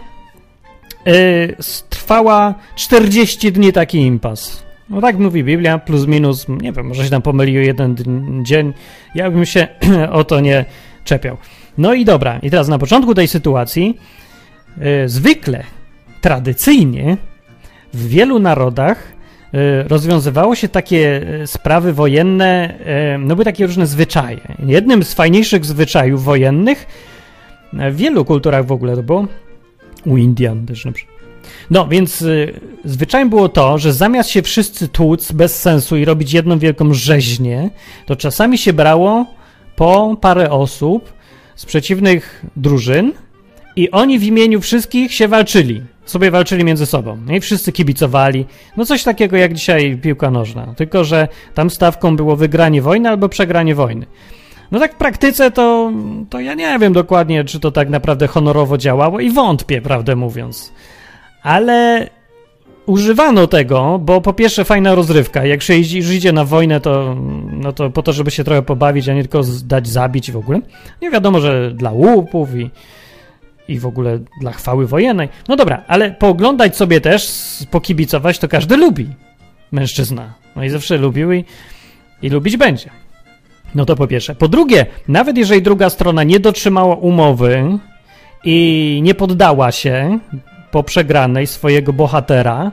yy, 1.06 1.56
trwała 1.88 2.54
40 2.76 3.52
dni 3.52 3.72
taki 3.72 3.98
impas. 3.98 4.64
No 4.90 5.00
tak 5.00 5.18
mówi 5.18 5.44
Biblia, 5.44 5.78
plus 5.78 6.06
minus, 6.06 6.46
nie 6.48 6.72
wiem, 6.72 6.86
może 6.86 7.04
się 7.04 7.10
tam 7.10 7.22
pomylił 7.22 7.62
jeden 7.62 7.96
dzień. 8.42 8.72
Ja 9.14 9.30
bym 9.30 9.46
się 9.46 9.68
o 10.12 10.24
to 10.24 10.40
nie 10.40 10.64
czepiał. 11.04 11.36
No 11.78 11.94
i 11.94 12.04
dobra, 12.04 12.38
i 12.38 12.50
teraz 12.50 12.68
na 12.68 12.78
początku 12.78 13.14
tej 13.14 13.28
sytuacji 13.28 13.98
yy, 14.76 15.08
zwykle, 15.08 15.64
tradycyjnie 16.20 17.16
w 17.94 18.08
wielu 18.08 18.38
narodach 18.38 19.12
yy, 19.52 19.82
rozwiązywało 19.88 20.54
się 20.54 20.68
takie 20.68 21.22
y, 21.42 21.46
sprawy 21.46 21.92
wojenne, 21.92 22.74
y, 23.14 23.18
no 23.18 23.34
były 23.34 23.44
takie 23.44 23.66
różne 23.66 23.86
zwyczaje. 23.86 24.40
Jednym 24.66 25.02
z 25.02 25.14
fajniejszych 25.14 25.64
zwyczajów 25.64 26.24
wojennych 26.24 26.86
w 27.72 27.96
wielu 27.96 28.24
kulturach 28.24 28.66
w 28.66 28.72
ogóle 28.72 28.96
to 28.96 29.02
było 29.02 29.26
u 30.06 30.16
Indian 30.16 30.66
też 30.66 30.84
na 30.84 30.92
przykład. 30.92 31.14
No, 31.70 31.88
więc 31.88 32.22
y, 32.22 32.60
zwyczajem 32.84 33.30
było 33.30 33.48
to, 33.48 33.78
że 33.78 33.92
zamiast 33.92 34.30
się 34.30 34.42
wszyscy 34.42 34.88
tłuc 34.88 35.32
bez 35.32 35.60
sensu 35.60 35.96
i 35.96 36.04
robić 36.04 36.32
jedną 36.32 36.58
wielką 36.58 36.94
rzeźnię, 36.94 37.70
to 38.06 38.16
czasami 38.16 38.58
się 38.58 38.72
brało 38.72 39.26
po 39.76 40.16
parę 40.20 40.50
osób 40.50 41.12
z 41.56 41.66
przeciwnych 41.66 42.44
drużyn 42.56 43.12
i 43.76 43.90
oni 43.90 44.18
w 44.18 44.22
imieniu 44.22 44.60
wszystkich 44.60 45.14
się 45.14 45.28
walczyli. 45.28 45.82
Sobie 46.04 46.30
walczyli 46.30 46.64
między 46.64 46.86
sobą. 46.86 47.18
No 47.26 47.34
I 47.34 47.40
wszyscy 47.40 47.72
kibicowali. 47.72 48.46
No 48.76 48.86
coś 48.86 49.02
takiego 49.02 49.36
jak 49.36 49.54
dzisiaj 49.54 49.98
piłka 50.02 50.30
nożna. 50.30 50.74
Tylko, 50.76 51.04
że 51.04 51.28
tam 51.54 51.70
stawką 51.70 52.16
było 52.16 52.36
wygranie 52.36 52.82
wojny 52.82 53.08
albo 53.08 53.28
przegranie 53.28 53.74
wojny. 53.74 54.06
No 54.74 54.80
tak 54.80 54.94
w 54.94 54.96
praktyce 54.96 55.50
to, 55.50 55.92
to 56.30 56.40
ja 56.40 56.54
nie 56.54 56.78
wiem 56.78 56.92
dokładnie, 56.92 57.44
czy 57.44 57.60
to 57.60 57.70
tak 57.70 57.88
naprawdę 57.88 58.26
honorowo 58.26 58.78
działało 58.78 59.20
i 59.20 59.30
wątpię, 59.30 59.82
prawdę 59.82 60.16
mówiąc. 60.16 60.72
Ale 61.42 62.08
używano 62.86 63.46
tego, 63.46 63.98
bo 63.98 64.20
po 64.20 64.32
pierwsze 64.32 64.64
fajna 64.64 64.94
rozrywka. 64.94 65.46
Jak 65.46 65.62
się 65.62 65.74
idzie, 65.76 66.32
na 66.32 66.44
wojnę, 66.44 66.80
to, 66.80 67.16
no 67.52 67.72
to 67.72 67.90
po 67.90 68.02
to, 68.02 68.12
żeby 68.12 68.30
się 68.30 68.44
trochę 68.44 68.62
pobawić, 68.62 69.08
a 69.08 69.14
nie 69.14 69.22
tylko 69.22 69.40
dać 69.64 69.88
zabić 69.88 70.30
w 70.30 70.36
ogóle. 70.36 70.60
Nie 71.02 71.10
wiadomo, 71.10 71.40
że 71.40 71.70
dla 71.70 71.90
łupów 71.90 72.56
i, 72.56 72.70
i 73.68 73.78
w 73.78 73.86
ogóle 73.86 74.18
dla 74.40 74.52
chwały 74.52 74.86
wojennej. 74.86 75.28
No 75.48 75.56
dobra, 75.56 75.84
ale 75.86 76.10
pooglądać 76.10 76.76
sobie 76.76 77.00
też, 77.00 77.32
pokibicować 77.70 78.38
to 78.38 78.48
każdy 78.48 78.76
lubi. 78.76 79.08
Mężczyzna. 79.72 80.34
No 80.56 80.64
i 80.64 80.68
zawsze 80.68 80.96
lubił 80.96 81.32
i, 81.32 81.44
i 82.22 82.28
lubić 82.28 82.56
będzie. 82.56 83.03
No 83.74 83.84
to 83.84 83.96
po 83.96 84.06
pierwsze. 84.06 84.34
Po 84.34 84.48
drugie, 84.48 84.86
nawet 85.08 85.36
jeżeli 85.36 85.62
druga 85.62 85.90
strona 85.90 86.22
nie 86.22 86.40
dotrzymała 86.40 86.94
umowy 86.94 87.78
i 88.44 89.00
nie 89.02 89.14
poddała 89.14 89.72
się 89.72 90.18
po 90.70 90.82
przegranej 90.82 91.46
swojego 91.46 91.92
bohatera, 91.92 92.70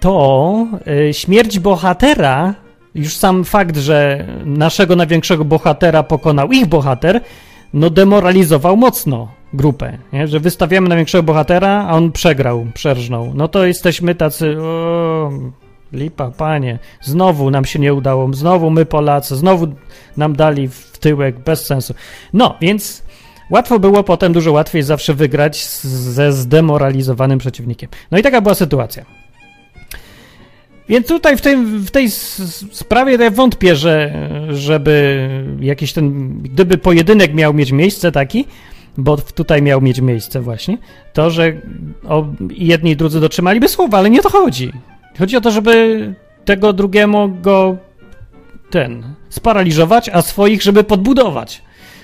to 0.00 0.66
y, 1.08 1.14
śmierć 1.14 1.58
bohatera, 1.58 2.54
już 2.94 3.16
sam 3.16 3.44
fakt, 3.44 3.76
że 3.76 4.26
naszego 4.44 4.96
największego 4.96 5.44
bohatera 5.44 6.02
pokonał 6.02 6.52
ich 6.52 6.66
bohater, 6.66 7.20
no 7.74 7.90
demoralizował 7.90 8.76
mocno 8.76 9.28
grupę, 9.52 9.98
nie? 10.12 10.28
że 10.28 10.40
wystawiamy 10.40 10.88
na 10.88 10.96
większego 10.96 11.22
bohatera, 11.22 11.86
a 11.88 11.92
on 11.92 12.12
przegrał, 12.12 12.66
przerżnął. 12.74 13.32
No 13.34 13.48
to 13.48 13.66
jesteśmy 13.66 14.14
tacy, 14.14 14.56
lipa, 15.92 16.30
panie, 16.30 16.78
znowu 17.02 17.50
nam 17.50 17.64
się 17.64 17.78
nie 17.78 17.94
udało, 17.94 18.32
znowu 18.32 18.70
my 18.70 18.86
Polacy, 18.86 19.36
znowu 19.36 19.66
nam 20.16 20.36
dali 20.36 20.68
w 20.68 20.98
tyłek, 20.98 21.38
bez 21.38 21.66
sensu. 21.66 21.94
No, 22.32 22.54
więc 22.60 23.02
łatwo 23.50 23.78
było 23.78 24.04
potem, 24.04 24.32
dużo 24.32 24.52
łatwiej 24.52 24.82
zawsze 24.82 25.14
wygrać 25.14 25.66
ze 25.66 26.32
zdemoralizowanym 26.32 27.38
przeciwnikiem. 27.38 27.90
No 28.10 28.18
i 28.18 28.22
taka 28.22 28.40
była 28.40 28.54
sytuacja. 28.54 29.04
Więc 30.88 31.06
tutaj 31.06 31.36
w 31.36 31.40
tej, 31.40 31.56
w 31.64 31.90
tej 31.90 32.10
sprawie 32.72 33.16
ja 33.16 33.30
wątpię, 33.30 33.76
że 33.76 34.28
żeby 34.50 35.28
jakiś 35.60 35.92
ten, 35.92 36.38
gdyby 36.38 36.78
pojedynek 36.78 37.34
miał 37.34 37.54
mieć 37.54 37.72
miejsce 37.72 38.12
taki, 38.12 38.44
bo 38.96 39.16
tutaj 39.16 39.62
miał 39.62 39.80
mieć 39.80 40.00
miejsce 40.00 40.40
właśnie, 40.40 40.78
to, 41.12 41.30
że 41.30 41.52
jedni 42.50 42.90
i 42.90 42.96
drudzy 42.96 43.20
dotrzymaliby 43.20 43.68
słowa, 43.68 43.98
ale 43.98 44.10
nie 44.10 44.22
to 44.22 44.30
chodzi. 44.30 44.72
Chodzi 45.18 45.36
o 45.36 45.40
to, 45.40 45.50
żeby 45.50 46.14
tego 46.44 46.72
drugiemu 46.72 47.28
go 47.28 47.76
ten 48.70 49.14
sparaliżować, 49.28 50.08
a 50.08 50.22
swoich, 50.22 50.62
żeby 50.62 50.84
podbudować. 50.84 51.62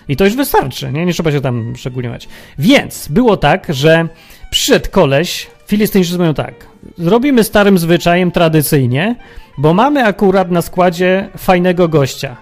I 0.08 0.16
to 0.16 0.24
już 0.24 0.36
wystarczy, 0.36 0.92
nie? 0.92 1.06
Nie 1.06 1.12
trzeba 1.12 1.32
się 1.32 1.40
tam 1.40 1.76
szczególniać. 1.76 2.28
Więc 2.58 3.08
było 3.08 3.36
tak, 3.36 3.66
że 3.68 4.08
przyszedł 4.50 4.90
koleś, 4.90 5.50
Filistyńczycy 5.66 6.18
mówią 6.18 6.34
tak, 6.34 6.54
zrobimy 6.98 7.44
starym 7.44 7.78
zwyczajem 7.78 8.30
tradycyjnie, 8.30 9.16
bo 9.58 9.74
mamy 9.74 10.04
akurat 10.04 10.50
na 10.50 10.62
składzie 10.62 11.28
fajnego 11.36 11.88
gościa. 11.88 12.36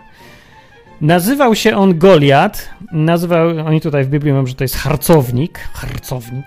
Nazywał 1.01 1.55
się 1.55 1.77
on 1.77 1.99
Goliat, 1.99 2.71
nazywał, 2.93 3.49
oni 3.67 3.81
tutaj 3.81 4.05
w 4.05 4.09
Biblii 4.09 4.33
mówią, 4.33 4.47
że 4.47 4.55
to 4.55 4.65
jest 4.65 4.77
harcownik, 4.77 5.59
harcownik, 5.73 6.47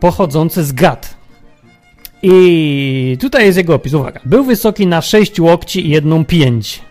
pochodzący 0.00 0.64
z 0.64 0.72
Gad. 0.72 1.23
I 2.26 3.18
tutaj 3.20 3.46
jest 3.46 3.58
jego 3.58 3.74
opis, 3.74 3.94
uwaga. 3.94 4.20
Był 4.24 4.44
wysoki 4.44 4.86
na 4.86 5.02
6 5.02 5.40
łokci 5.40 5.86
i 5.86 5.90
jedną 5.90 6.24
pięć. 6.24 6.82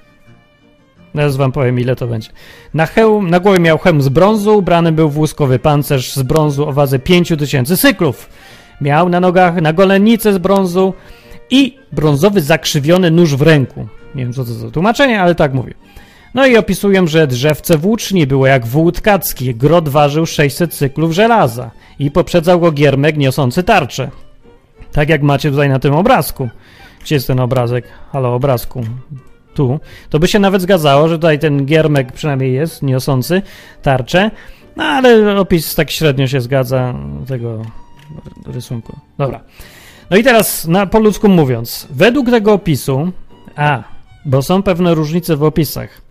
Teraz 1.13 1.35
wam 1.35 1.51
powiem, 1.51 1.79
ile 1.79 1.95
to 1.95 2.07
będzie. 2.07 2.29
Na, 2.73 2.85
hełm, 2.85 3.29
na 3.29 3.39
głowie 3.39 3.59
miał 3.59 3.77
hełm 3.77 4.01
z 4.01 4.09
brązu, 4.09 4.57
ubrany 4.57 4.91
był 4.91 5.09
w 5.09 5.17
łuskowy 5.17 5.59
pancerz 5.59 6.13
z 6.13 6.23
brązu 6.23 6.69
o 6.69 6.73
wadze 6.73 6.99
5000 6.99 7.77
cyklów. 7.77 8.29
Miał 8.81 9.09
na 9.09 9.19
nogach 9.19 9.61
nagolennicę 9.61 10.33
z 10.33 10.37
brązu 10.37 10.93
i 11.49 11.77
brązowy 11.91 12.41
zakrzywiony 12.41 13.11
nóż 13.11 13.35
w 13.35 13.41
ręku. 13.41 13.87
Nie 14.15 14.23
wiem, 14.23 14.33
co 14.33 14.45
to 14.45 14.53
za 14.53 14.71
tłumaczenie, 14.71 15.21
ale 15.21 15.35
tak 15.35 15.53
mówię. 15.53 15.73
No 16.33 16.45
i 16.45 16.57
opisuję, 16.57 17.07
że 17.07 17.27
drzewce 17.27 17.77
włóczni 17.77 18.27
było 18.27 18.47
jak 18.47 18.65
wół 18.65 18.91
tkacki, 18.91 19.55
grot 19.55 19.89
ważył 19.89 20.25
600 20.25 20.73
cyklów 20.73 21.11
żelaza 21.11 21.71
i 21.99 22.11
poprzedzał 22.11 22.59
go 22.59 22.71
giermek 22.71 23.17
niosący 23.17 23.63
tarczę. 23.63 24.09
Tak 24.93 25.09
jak 25.09 25.21
macie 25.21 25.51
tutaj 25.51 25.69
na 25.69 25.79
tym 25.79 25.95
obrazku. 25.95 26.50
Gdzie 27.01 27.15
jest 27.15 27.27
ten 27.27 27.39
obrazek? 27.39 27.85
Halo, 28.12 28.35
obrazku. 28.35 28.83
Tu. 29.53 29.79
To 30.09 30.19
by 30.19 30.27
się 30.27 30.39
nawet 30.39 30.62
zgadzało, 30.62 31.07
że 31.07 31.15
tutaj 31.15 31.39
ten 31.39 31.65
giermek 31.65 32.12
przynajmniej 32.12 32.53
jest, 32.53 32.81
niosący 32.83 33.41
tarczę. 33.81 34.31
No 34.75 34.83
ale 34.83 35.39
opis 35.39 35.75
tak 35.75 35.91
średnio 35.91 36.27
się 36.27 36.41
zgadza 36.41 36.93
tego 37.27 37.62
rysunku. 38.45 38.97
Dobra. 39.17 39.39
No 40.09 40.17
i 40.17 40.23
teraz, 40.23 40.67
na, 40.67 40.85
po 40.85 41.00
ludzku 41.00 41.29
mówiąc, 41.29 41.88
według 41.91 42.29
tego 42.29 42.53
opisu, 42.53 43.12
a, 43.55 43.83
bo 44.25 44.41
są 44.41 44.63
pewne 44.63 44.93
różnice 44.93 45.35
w 45.35 45.43
opisach. 45.43 46.01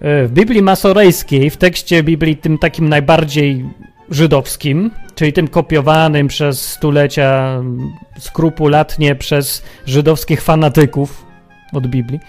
E, 0.00 0.26
w 0.26 0.32
Biblii 0.32 0.62
masorejskiej, 0.62 1.50
w 1.50 1.56
tekście 1.56 2.02
Biblii 2.02 2.36
tym 2.36 2.58
takim 2.58 2.88
najbardziej 2.88 3.64
żydowskim, 4.10 4.90
czyli 5.14 5.32
tym 5.32 5.48
kopiowanym 5.48 6.28
przez 6.28 6.70
stulecia 6.70 7.60
skrupulatnie 8.18 9.14
przez 9.14 9.62
żydowskich 9.86 10.42
fanatyków 10.42 11.26
od 11.72 11.86
Biblii, 11.86 12.20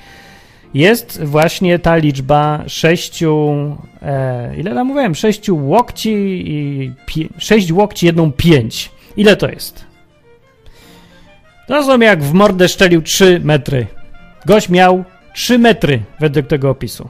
jest 0.73 1.23
właśnie 1.23 1.79
ta 1.79 1.95
liczba 1.95 2.63
sześciu, 2.67 3.55
e, 4.01 4.55
ile 4.57 4.73
tam 4.75 4.87
mówiłem, 4.87 5.15
sześciu 5.15 5.57
łokci 5.57 6.43
i 6.47 6.91
pie, 7.05 7.27
sześć 7.37 7.71
łokci, 7.71 8.05
jedną 8.05 8.31
pięć. 8.31 8.91
Ile 9.17 9.35
to 9.35 9.49
jest? 9.49 9.85
To 11.67 11.83
są 11.83 11.99
jak 11.99 12.23
w 12.23 12.33
mordę 12.33 12.67
szczelił 12.67 13.01
3 13.01 13.41
metry. 13.43 13.87
Gość 14.45 14.69
miał 14.69 15.03
3 15.33 15.59
metry 15.59 16.01
według 16.19 16.47
tego 16.47 16.69
opisu. 16.69 17.09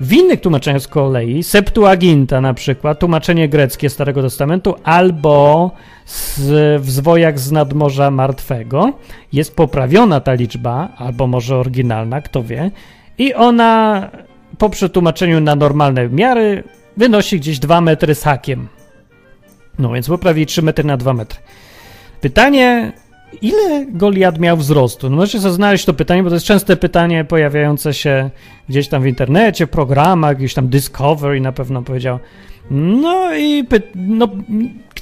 W 0.00 0.12
innych 0.12 0.40
tłumaczeniach 0.40 0.82
z 0.82 0.88
kolei, 0.88 1.42
Septuaginta 1.42 2.40
na 2.40 2.54
przykład, 2.54 2.98
tłumaczenie 2.98 3.48
greckie 3.48 3.90
Starego 3.90 4.22
Testamentu, 4.22 4.74
albo 4.84 5.70
z, 6.06 6.82
w 6.82 6.90
zwojach 6.90 7.38
z 7.38 7.52
nadmorza 7.52 8.10
martwego, 8.10 8.92
jest 9.32 9.56
poprawiona 9.56 10.20
ta 10.20 10.34
liczba, 10.34 10.88
albo 10.96 11.26
może 11.26 11.56
oryginalna, 11.56 12.20
kto 12.20 12.42
wie, 12.42 12.70
i 13.18 13.34
ona 13.34 14.10
po 14.58 14.70
przetłumaczeniu 14.70 15.40
na 15.40 15.56
normalne 15.56 16.08
miary 16.08 16.64
wynosi 16.96 17.40
gdzieś 17.40 17.58
2 17.58 17.80
metry 17.80 18.14
z 18.14 18.22
hakiem. 18.22 18.68
No 19.78 19.92
więc 19.92 20.08
poprawili 20.08 20.46
3 20.46 20.62
metry 20.62 20.84
na 20.84 20.96
2 20.96 21.12
metry. 21.12 21.40
Pytanie, 22.20 22.92
ile 23.42 23.86
Goliat 23.86 24.38
miał 24.38 24.56
wzrostu? 24.56 25.10
No 25.10 25.16
możecie 25.16 25.40
sobie 25.40 25.54
znaleźć 25.54 25.84
to 25.84 25.94
pytanie, 25.94 26.22
bo 26.22 26.28
to 26.28 26.36
jest 26.36 26.46
częste 26.46 26.76
pytanie 26.76 27.24
pojawiające 27.24 27.94
się 27.94 28.30
gdzieś 28.68 28.88
tam 28.88 29.02
w 29.02 29.06
internecie, 29.06 29.66
w 29.66 29.70
programach, 29.70 30.36
gdzieś 30.36 30.54
tam 30.54 30.68
Discovery 30.68 31.40
na 31.40 31.52
pewno 31.52 31.82
powiedział. 31.82 32.18
No 32.70 33.36
i 33.36 33.64
no, 33.94 34.28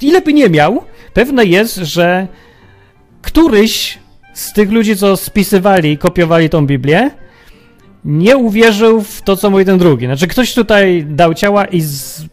ile 0.01 0.21
by 0.21 0.33
nie 0.33 0.49
miał, 0.49 0.83
pewne 1.13 1.45
jest, 1.45 1.75
że 1.75 2.27
któryś 3.21 3.99
z 4.33 4.53
tych 4.53 4.71
ludzi, 4.71 4.95
co 4.95 5.17
spisywali 5.17 5.91
i 5.91 5.97
kopiowali 5.97 6.49
tą 6.49 6.65
Biblię, 6.65 7.11
nie 8.05 8.37
uwierzył 8.37 9.01
w 9.01 9.21
to, 9.21 9.35
co 9.35 9.49
mówi 9.49 9.65
ten 9.65 9.77
drugi. 9.77 10.05
Znaczy, 10.05 10.27
ktoś 10.27 10.53
tutaj 10.53 11.05
dał 11.09 11.33
ciała 11.33 11.65
i 11.65 11.81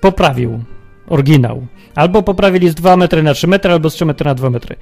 poprawił 0.01 0.61
oryginał. 1.09 1.67
Albo 1.95 2.23
poprawili 2.23 2.69
z 2.69 2.75
2 2.75 2.97
metry 2.97 3.23
na 3.23 3.35
3 3.35 3.47
metry, 3.47 3.73
albo 3.73 3.91
z 3.91 3.95
3 3.95 4.05
metry 4.05 4.25
na 4.25 4.35
2 4.35 4.51
metry. 4.51 4.77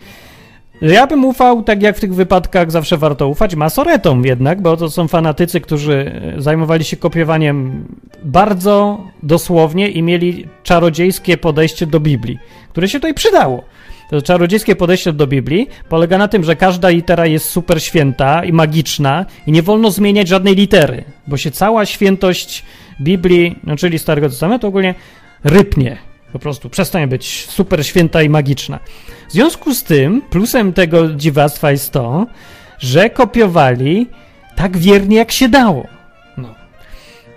Ja 0.83 1.07
bym 1.07 1.25
ufał, 1.25 1.63
tak 1.63 1.83
jak 1.83 1.97
w 1.97 2.01
tych 2.01 2.15
wypadkach 2.15 2.71
zawsze 2.71 2.97
warto 2.97 3.29
ufać, 3.29 3.55
masoretom 3.55 4.25
jednak, 4.25 4.63
bo 4.63 4.77
to 4.77 4.91
są 4.91 5.09
fanatycy, 5.09 5.61
którzy 5.61 6.21
zajmowali 6.39 6.85
się 6.85 6.97
kopiowaniem 6.97 7.85
bardzo 8.25 9.01
dosłownie 9.23 9.89
i 9.89 10.03
mieli 10.03 10.49
czarodziejskie 10.63 11.37
podejście 11.37 11.87
do 11.87 12.01
Biblii, 12.01 12.39
które 12.71 12.89
się 12.89 12.99
tutaj 12.99 13.15
przydało. 13.15 13.65
To 14.11 14.23
czarodziejskie 14.23 14.77
podejście 14.77 15.13
do 15.13 15.27
Biblii 15.27 15.69
polega 15.89 16.19
na 16.19 16.29
tym, 16.29 16.45
że 16.45 16.57
każda 16.57 16.89
litera 16.89 17.27
jest 17.27 17.51
super 17.51 17.83
święta 17.83 18.45
i 18.45 18.53
magiczna 18.53 19.27
i 19.47 19.53
nie 19.53 19.63
wolno 19.63 19.91
zmieniać 19.91 20.29
żadnej 20.29 20.55
litery, 20.55 21.05
bo 21.27 21.37
się 21.37 21.51
cała 21.51 21.87
świętość 21.87 22.65
Biblii, 23.01 23.59
no 23.65 23.77
czyli 23.77 23.99
Starego 23.99 24.29
Testamentu 24.29 24.67
ogólnie, 24.67 24.95
rypnie. 25.45 26.12
Po 26.33 26.39
prostu 26.39 26.71
przestaje 26.71 27.07
być 27.07 27.47
super 27.51 27.87
święta 27.87 28.23
i 28.23 28.29
magiczna. 28.29 28.79
W 29.29 29.33
związku 29.33 29.75
z 29.75 29.83
tym, 29.83 30.23
plusem 30.31 30.73
tego 30.73 31.09
dziwactwa 31.09 31.71
jest 31.71 31.93
to, 31.93 32.27
że 32.79 33.11
kopiowali 33.11 34.07
tak 34.57 34.77
wiernie, 34.77 35.17
jak 35.17 35.33
się 35.33 35.49
dało. 35.49 35.87
No. 36.37 36.55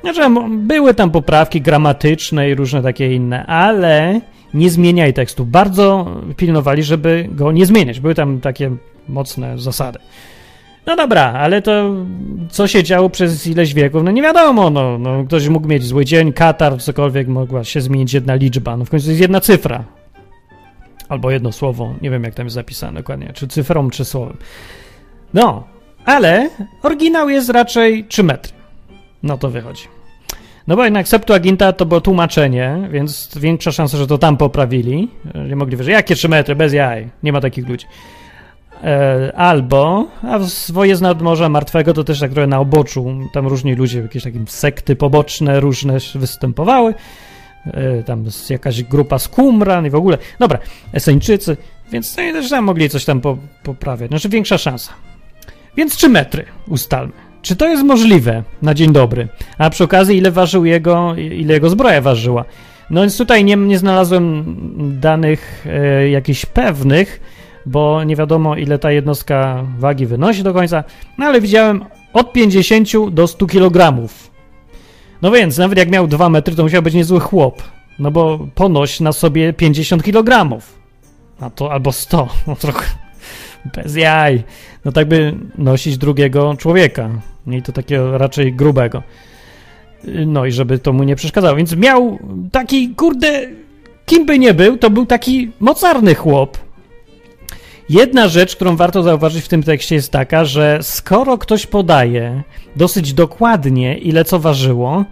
Znaczy, 0.02 0.22
były 0.50 0.94
tam 0.94 1.12
poprawki 1.12 1.62
gramatyczne 1.62 2.50
i 2.50 2.56
różne 2.56 2.82
takie 2.82 3.16
inne, 3.16 3.46
ale 3.46 4.22
nie 4.54 4.70
zmieniaj 4.70 5.14
tekstu. 5.14 5.46
Bardzo 5.46 6.16
pilnowali, 6.38 6.84
żeby 6.84 7.28
go 7.32 7.52
nie 7.52 7.66
zmieniać. 7.66 8.00
Były 8.00 8.16
tam 8.16 8.42
takie 8.42 8.76
mocne 9.10 9.60
zasady. 9.60 10.00
No 10.86 10.96
dobra, 10.96 11.34
ale 11.34 11.62
to 11.62 11.96
co 12.50 12.68
się 12.68 12.84
działo 12.84 13.10
przez 13.10 13.48
ileś 13.48 13.74
wieków, 13.74 14.04
no 14.04 14.12
nie 14.12 14.22
wiadomo, 14.22 14.70
no, 14.70 14.98
no 14.98 15.24
ktoś 15.24 15.48
mógł 15.48 15.68
mieć 15.68 15.84
zły 15.84 16.06
dzień, 16.06 16.34
katar, 16.34 16.82
cokolwiek, 16.82 17.28
mogła 17.28 17.64
się 17.64 17.82
zmienić 17.82 18.14
jedna 18.14 18.36
liczba, 18.36 18.78
no 18.78 18.86
w 18.86 18.90
końcu 18.90 19.10
jest 19.10 19.22
jedna 19.22 19.42
cyfra. 19.42 19.84
Albo 21.10 21.32
jedno 21.32 21.52
słowo, 21.52 21.94
nie 22.02 22.10
wiem 22.10 22.24
jak 22.24 22.34
tam 22.34 22.46
jest 22.46 22.54
zapisane 22.54 23.00
dokładnie, 23.00 23.32
czy 23.34 23.48
cyfrą, 23.48 23.90
czy 23.90 24.06
słowem. 24.06 24.38
No, 25.34 25.64
ale 26.06 26.50
oryginał 26.84 27.30
jest 27.30 27.50
raczej 27.50 28.06
3 28.06 28.24
metry. 28.24 28.54
No 29.24 29.38
to 29.38 29.50
wychodzi. 29.50 29.88
No 30.68 30.76
bo 30.76 30.84
jednak 30.84 31.08
Septuaginta 31.08 31.74
to 31.74 31.86
było 31.86 32.02
tłumaczenie, 32.02 32.90
więc 32.92 33.38
większa 33.38 33.72
szansa, 33.72 33.98
że 33.98 34.08
to 34.08 34.18
tam 34.18 34.38
poprawili. 34.38 35.08
Nie 35.48 35.56
mogli 35.56 35.78
wyżej. 35.78 35.94
Jakie 35.94 36.16
3 36.16 36.30
metry? 36.30 36.56
Bez 36.56 36.74
jaj. 36.74 37.10
Nie 37.24 37.32
ma 37.32 37.42
takich 37.42 37.68
ludzi. 37.70 37.86
E, 38.84 39.32
albo, 39.36 40.08
a 40.24 40.40
swoje 40.40 40.96
z 40.96 41.02
nadmorza 41.02 41.50
martwego 41.50 41.94
to 41.94 42.04
też 42.04 42.20
tak 42.20 42.32
trochę 42.32 42.48
na 42.48 42.60
oboczu, 42.60 43.16
tam 43.34 43.48
różni 43.48 43.76
ludzie, 43.76 44.00
jakieś 44.00 44.24
takie 44.24 44.40
sekty 44.48 44.96
poboczne 44.96 45.60
różne 45.60 45.98
występowały, 46.16 46.94
e, 47.66 48.04
tam 48.04 48.26
jakaś 48.50 48.84
grupa 48.84 49.20
z 49.20 49.28
Qumran 49.28 49.86
i 49.86 49.90
w 49.90 49.96
ogóle, 49.96 50.18
dobra, 50.40 50.60
Eseńczycy, 50.94 51.58
więc 51.92 52.18
no 52.18 52.24
też 52.34 52.50
tam 52.50 52.64
mogli 52.64 52.90
coś 52.90 53.06
tam 53.06 53.22
po, 53.22 53.38
poprawiać, 53.64 54.10
znaczy 54.10 54.30
większa 54.30 54.58
szansa. 54.58 54.94
Więc 55.78 55.96
3 55.96 56.10
metry 56.10 56.46
ustalmy. 56.68 57.14
czy 57.42 57.56
to 57.56 57.68
jest 57.68 57.84
możliwe 57.84 58.44
na 58.62 58.74
dzień 58.74 58.92
dobry? 58.92 59.28
A 59.58 59.70
przy 59.70 59.84
okazji, 59.84 60.18
ile 60.18 60.32
ważył 60.32 60.66
jego, 60.66 61.16
ile 61.16 61.54
jego 61.54 61.70
zbroja 61.70 62.02
ważyła? 62.02 62.46
No 62.90 63.02
więc 63.02 63.18
tutaj 63.18 63.44
nie, 63.44 63.56
nie 63.56 63.78
znalazłem 63.78 64.46
danych 65.00 65.66
e, 65.70 66.10
jakichś 66.10 66.46
pewnych, 66.46 67.22
bo 67.66 68.04
nie 68.04 68.16
wiadomo, 68.16 68.56
ile 68.56 68.80
ta 68.80 68.92
jednostka 68.92 69.66
wagi 69.78 70.06
wynosi 70.06 70.44
do 70.44 70.54
końca, 70.54 70.84
no 71.18 71.26
ale 71.26 71.42
widziałem 71.42 71.86
od 72.14 72.34
50 72.34 72.90
do 73.12 73.28
100 73.28 73.48
kg. 73.48 74.08
No 75.22 75.32
więc, 75.32 75.58
nawet 75.58 75.78
jak 75.78 75.90
miał 75.90 76.08
2 76.08 76.30
metry, 76.30 76.56
to 76.56 76.64
musiał 76.64 76.82
być 76.82 76.94
niezły 76.94 77.20
chłop, 77.20 77.64
no 78.00 78.12
bo 78.12 78.48
ponoś 78.56 79.00
na 79.00 79.12
sobie 79.12 79.54
50 79.54 80.04
kg. 80.04 80.60
A 81.40 81.50
to 81.50 81.72
albo 81.72 81.92
100, 81.92 82.28
no 82.48 82.56
trochę 82.56 82.86
bez 83.74 83.96
jaj. 83.96 84.44
No 84.86 84.92
tak 84.92 85.08
by 85.08 85.36
nosić 85.58 85.98
drugiego 85.98 86.56
człowieka. 86.58 87.10
I 87.48 87.62
to 87.62 87.72
takiego 87.72 88.18
raczej 88.18 88.54
grubego. 88.54 89.04
No 90.26 90.46
i 90.46 90.52
żeby 90.52 90.80
to 90.80 90.94
mu 90.94 91.04
nie 91.04 91.16
przeszkadzało. 91.16 91.56
Więc 91.56 91.76
miał 91.76 92.20
taki, 92.52 92.90
kurde, 92.90 93.42
kim 94.06 94.26
by 94.26 94.40
nie 94.40 94.54
był, 94.54 94.78
to 94.78 94.90
był 94.90 95.06
taki 95.06 95.52
mocarny 95.60 96.16
chłop. 96.16 96.65
Jedna 97.90 98.28
rzecz, 98.28 98.56
którą 98.56 98.76
warto 98.76 99.04
zauważyć 99.04 99.46
w 99.46 99.48
tym 99.48 99.64
tekście 99.64 99.96
jest 99.96 100.12
taka, 100.12 100.46
że 100.46 100.80
skoro 100.82 101.38
ktoś 101.38 101.66
podaje 101.66 102.44
dosyć 102.76 103.14
dokładnie, 103.14 103.98
ile 103.98 104.26
co 104.26 104.40
ważyło, 104.40 105.06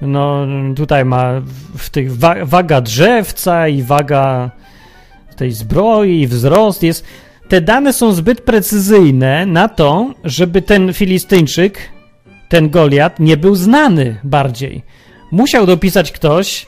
no 0.00 0.46
tutaj 0.76 1.04
ma 1.04 1.42
w 1.76 1.90
tych 1.90 2.16
wa 2.16 2.34
waga 2.44 2.80
drzewca 2.80 3.68
i 3.68 3.82
waga 3.82 4.50
tej 5.36 5.52
zbroi 5.52 6.20
i 6.20 6.26
wzrost 6.26 6.82
jest 6.82 7.04
te 7.48 7.60
dane 7.60 7.92
są 7.92 8.12
zbyt 8.12 8.40
precyzyjne 8.40 9.46
na 9.46 9.68
to, 9.68 10.14
żeby 10.24 10.62
ten 10.62 10.92
Filistyńczyk, 10.92 11.78
ten 12.48 12.70
Goliat, 12.70 13.20
nie 13.20 13.36
był 13.36 13.54
znany 13.54 14.16
bardziej. 14.24 14.82
Musiał 15.30 15.66
dopisać 15.66 16.12
ktoś, 16.12 16.66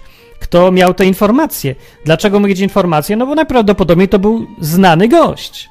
kto 0.55 0.73
miał 0.73 0.95
te 0.95 1.07
informacje. 1.07 1.75
Dlaczego 2.05 2.41
mieć 2.41 2.61
informacje? 2.61 3.17
No 3.17 3.27
bo 3.27 3.35
najprawdopodobniej 3.35 4.09
to 4.09 4.19
był 4.19 4.47
znany 4.61 5.09
gość. 5.09 5.71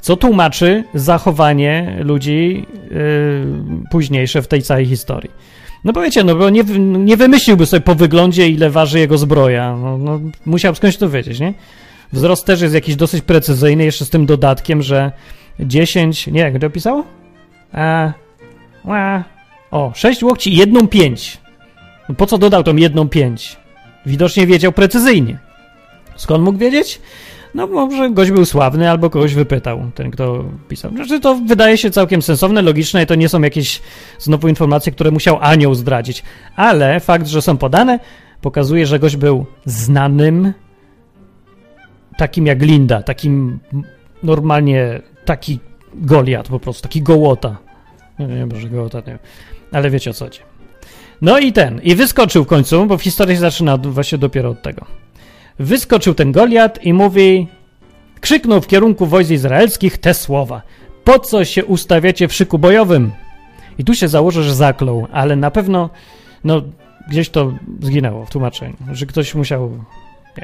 Co 0.00 0.16
tłumaczy 0.16 0.84
zachowanie 0.94 1.96
ludzi 2.00 2.66
yy, 2.90 3.46
późniejsze 3.90 4.42
w 4.42 4.48
tej 4.48 4.62
całej 4.62 4.86
historii. 4.86 5.30
No 5.84 5.92
bo 5.92 6.02
wiecie, 6.02 6.24
no 6.24 6.34
bo 6.34 6.50
nie, 6.50 6.62
nie 6.88 7.16
wymyśliłby 7.16 7.66
sobie 7.66 7.80
po 7.80 7.94
wyglądzie, 7.94 8.48
ile 8.48 8.70
waży 8.70 8.98
jego 8.98 9.18
zbroja. 9.18 9.76
No, 9.76 9.98
no, 9.98 10.20
musiał 10.46 10.74
skądś 10.74 10.96
to 10.96 11.08
wiedzieć, 11.08 11.40
nie? 11.40 11.54
Wzrost 12.12 12.46
też 12.46 12.60
jest 12.60 12.74
jakiś 12.74 12.96
dosyć 12.96 13.24
precyzyjny, 13.24 13.84
jeszcze 13.84 14.04
z 14.04 14.10
tym 14.10 14.26
dodatkiem, 14.26 14.82
że 14.82 15.12
10, 15.60 16.26
nie, 16.26 16.40
jak 16.40 16.58
to 16.58 16.66
opisało? 16.66 17.04
A, 17.72 18.12
a, 18.88 19.22
o, 19.70 19.92
6 19.94 20.22
łokci 20.22 20.54
i 20.54 20.56
jedną 20.56 20.88
5. 20.88 21.38
No 22.08 22.14
po 22.14 22.26
co 22.26 22.38
dodał 22.38 22.62
tą 22.62 22.76
jedną 22.76 23.08
5? 23.08 23.59
Widocznie 24.06 24.46
wiedział 24.46 24.72
precyzyjnie. 24.72 25.38
Skąd 26.16 26.44
mógł 26.44 26.58
wiedzieć? 26.58 27.00
No 27.54 27.66
może 27.66 28.10
gość 28.10 28.30
był 28.30 28.44
sławny 28.44 28.90
albo 28.90 29.10
kogoś 29.10 29.34
wypytał, 29.34 29.90
ten 29.94 30.10
kto 30.10 30.44
pisał. 30.68 30.90
Znaczy 30.90 31.20
to 31.20 31.34
wydaje 31.34 31.78
się 31.78 31.90
całkiem 31.90 32.22
sensowne, 32.22 32.62
logiczne 32.62 33.02
i 33.02 33.06
to 33.06 33.14
nie 33.14 33.28
są 33.28 33.42
jakieś 33.42 33.80
znowu 34.18 34.48
informacje, 34.48 34.92
które 34.92 35.10
musiał 35.10 35.38
anioł 35.40 35.74
zdradzić. 35.74 36.22
Ale 36.56 37.00
fakt, 37.00 37.26
że 37.26 37.42
są 37.42 37.56
podane, 37.56 37.98
pokazuje, 38.40 38.86
że 38.86 38.98
gość 38.98 39.16
był 39.16 39.46
znanym 39.64 40.52
takim 42.16 42.46
jak 42.46 42.62
Linda, 42.62 43.02
takim 43.02 43.58
normalnie 44.22 45.02
taki 45.24 45.60
Goliat 45.94 46.48
po 46.48 46.60
prostu, 46.60 46.82
taki 46.82 47.02
gołota. 47.02 47.56
Nie 48.18 48.26
wiem, 48.26 48.60
że 48.60 48.68
gołota, 48.68 48.98
nie 48.98 49.04
wiem. 49.04 49.18
Ale 49.72 49.90
wiecie 49.90 50.10
o 50.10 50.12
co 50.12 50.24
chodzi. 50.24 50.40
No 51.22 51.38
i 51.38 51.52
ten, 51.52 51.80
i 51.82 51.94
wyskoczył 51.94 52.44
w 52.44 52.46
końcu, 52.46 52.86
bo 52.86 52.98
historia 52.98 53.34
się 53.34 53.40
zaczyna 53.40 53.76
właśnie 53.76 54.18
dopiero 54.18 54.50
od 54.50 54.62
tego. 54.62 54.86
Wyskoczył 55.58 56.14
ten 56.14 56.32
Goliat 56.32 56.84
i 56.84 56.92
mówi, 56.92 57.46
krzyknął 58.20 58.60
w 58.60 58.66
kierunku 58.66 59.06
wojsk 59.06 59.30
izraelskich 59.30 59.98
te 59.98 60.14
słowa. 60.14 60.62
Po 61.04 61.18
co 61.18 61.44
się 61.44 61.64
ustawiacie 61.64 62.28
w 62.28 62.34
szyku 62.34 62.58
bojowym? 62.58 63.12
I 63.78 63.84
tu 63.84 63.94
się 63.94 64.08
założę, 64.08 64.42
że 64.42 64.54
zaklął, 64.54 65.06
ale 65.12 65.36
na 65.36 65.50
pewno, 65.50 65.90
no, 66.44 66.62
gdzieś 67.08 67.28
to 67.28 67.52
zginęło 67.82 68.26
w 68.26 68.30
tłumaczeniu, 68.30 68.76
że 68.92 69.06
ktoś 69.06 69.34
musiał 69.34 69.84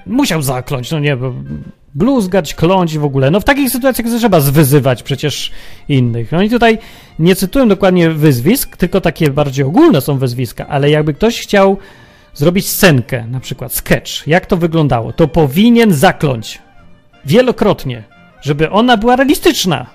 musiał 0.06 0.42
zakląć, 0.42 0.90
no 0.90 0.98
nie, 0.98 1.16
bo 1.16 1.34
bluzgać, 1.94 2.54
kląć 2.54 2.98
w 2.98 3.04
ogóle. 3.04 3.30
No 3.30 3.40
w 3.40 3.44
takich 3.44 3.70
sytuacjach 3.70 4.08
trzeba 4.18 4.40
zwyzywać 4.40 5.02
przecież 5.02 5.50
innych. 5.88 6.32
No 6.32 6.42
i 6.42 6.50
tutaj 6.50 6.78
nie 7.18 7.36
cytuję 7.36 7.66
dokładnie 7.66 8.10
wyzwisk, 8.10 8.76
tylko 8.76 9.00
takie 9.00 9.30
bardziej 9.30 9.64
ogólne 9.64 10.00
są 10.00 10.18
wyzwiska, 10.18 10.66
ale 10.66 10.90
jakby 10.90 11.14
ktoś 11.14 11.40
chciał 11.40 11.78
zrobić 12.34 12.68
scenkę, 12.68 13.26
na 13.26 13.40
przykład 13.40 13.72
sketch, 13.72 14.26
jak 14.26 14.46
to 14.46 14.56
wyglądało, 14.56 15.12
to 15.12 15.28
powinien 15.28 15.92
zakląć 15.92 16.58
wielokrotnie, 17.24 18.04
żeby 18.40 18.70
ona 18.70 18.96
była 18.96 19.16
realistyczna. 19.16 19.86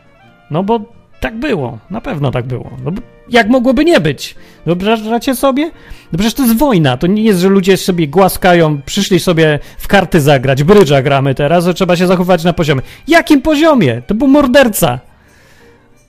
No 0.51 0.63
bo 0.63 0.79
tak 1.19 1.39
było, 1.39 1.77
na 1.89 2.01
pewno 2.01 2.31
tak 2.31 2.45
było. 2.45 2.71
No, 2.83 2.91
jak 3.31 3.49
mogłoby 3.49 3.85
nie 3.85 3.99
być? 3.99 4.35
Wyobrażacie 4.65 5.35
sobie? 5.35 5.71
No 6.11 6.17
przecież 6.17 6.33
to 6.33 6.43
jest 6.43 6.57
wojna, 6.57 6.97
to 6.97 7.07
nie 7.07 7.23
jest, 7.23 7.39
że 7.39 7.49
ludzie 7.49 7.77
sobie 7.77 8.07
głaskają, 8.07 8.81
przyszli 8.81 9.19
sobie 9.19 9.59
w 9.77 9.87
karty 9.87 10.21
zagrać, 10.21 10.63
brydża 10.63 11.01
gramy 11.01 11.35
teraz, 11.35 11.65
że 11.65 11.73
trzeba 11.73 11.95
się 11.95 12.07
zachować 12.07 12.43
na 12.43 12.53
poziomie. 12.53 12.81
Jakim 13.07 13.41
poziomie? 13.41 14.01
To 14.07 14.15
był 14.15 14.27
morderca. 14.27 14.99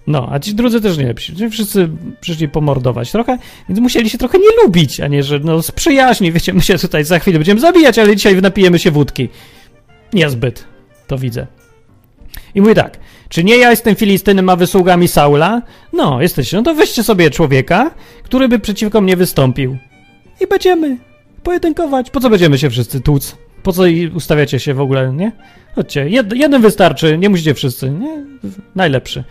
No, 0.07 0.29
a 0.33 0.39
ci 0.39 0.55
drudzy 0.55 0.81
też 0.81 0.99
nie 0.99 1.07
lepsi. 1.07 1.51
Wszyscy 1.51 1.89
przyszli 2.21 2.49
pomordować 2.49 3.13
trochę, 3.13 3.39
więc 3.69 3.81
musieli 3.81 4.11
się 4.11 4.19
trochę 4.19 4.39
nie 4.39 4.63
lubić, 4.65 5.01
a 5.01 5.09
nie, 5.09 5.23
że 5.23 5.39
no 5.39 5.63
z 5.63 5.71
przyjaźni, 5.71 6.33
wiecie, 6.33 6.53
my 6.53 6.61
się 6.61 6.79
tutaj 6.79 7.05
za 7.05 7.19
chwilę 7.19 7.39
będziemy 7.39 7.61
zabijać, 7.61 7.99
ale 7.99 8.17
dzisiaj 8.17 8.43
napijemy 8.43 8.79
się 8.79 8.91
wódki. 8.91 9.29
Niezbyt, 10.13 10.65
to 11.07 11.19
widzę. 11.19 11.47
I 12.55 12.61
mówi 12.61 12.75
tak, 12.75 12.99
czy 13.33 13.45
nie 13.45 13.57
ja 13.57 13.71
jestem 13.71 13.95
Filistynem, 13.95 14.49
a 14.49 14.57
wysługami 14.57 15.09
Saula? 15.09 15.63
No, 15.93 16.23
jesteście. 16.23 16.57
No 16.57 16.63
to 16.63 16.75
weźcie 16.75 17.03
sobie 17.03 17.31
człowieka, 17.31 17.91
który 18.23 18.49
by 18.49 18.59
przeciwko 18.59 19.01
mnie 19.01 19.17
wystąpił. 19.17 19.77
I 20.41 20.47
będziemy 20.47 20.97
pojedynkować. 21.43 22.11
Po 22.11 22.21
co 22.21 22.31
będziemy 22.31 22.59
się 22.59 22.71
wszyscy 22.71 23.01
tłuc? 23.01 23.37
Po 23.63 23.73
co 23.73 23.83
ustawiacie 24.15 24.61
się 24.61 24.75
w 24.75 24.81
ogóle, 24.81 25.13
nie? 25.13 25.33
Chodźcie, 25.75 26.09
jed, 26.09 26.33
jeden 26.33 26.63
wystarczy, 26.63 27.19
nie 27.19 27.29
musicie 27.29 27.55
wszyscy, 27.55 27.91
nie? 27.91 28.25
Najlepszy. 28.75 29.25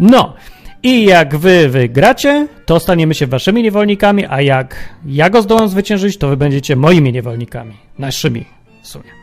No, 0.00 0.34
i 0.82 1.04
jak 1.04 1.36
wy 1.36 1.68
wygracie, 1.68 2.48
to 2.66 2.80
staniemy 2.80 3.14
się 3.14 3.26
waszymi 3.26 3.62
niewolnikami, 3.62 4.24
a 4.28 4.42
jak 4.42 4.76
ja 5.06 5.30
go 5.30 5.42
zdołam 5.42 5.68
zwyciężyć, 5.68 6.16
to 6.16 6.28
wy 6.28 6.36
będziecie 6.36 6.76
moimi 6.76 7.12
niewolnikami. 7.12 7.76
Naszymi 7.98 8.44
w 8.82 8.88
sumie. 8.88 9.21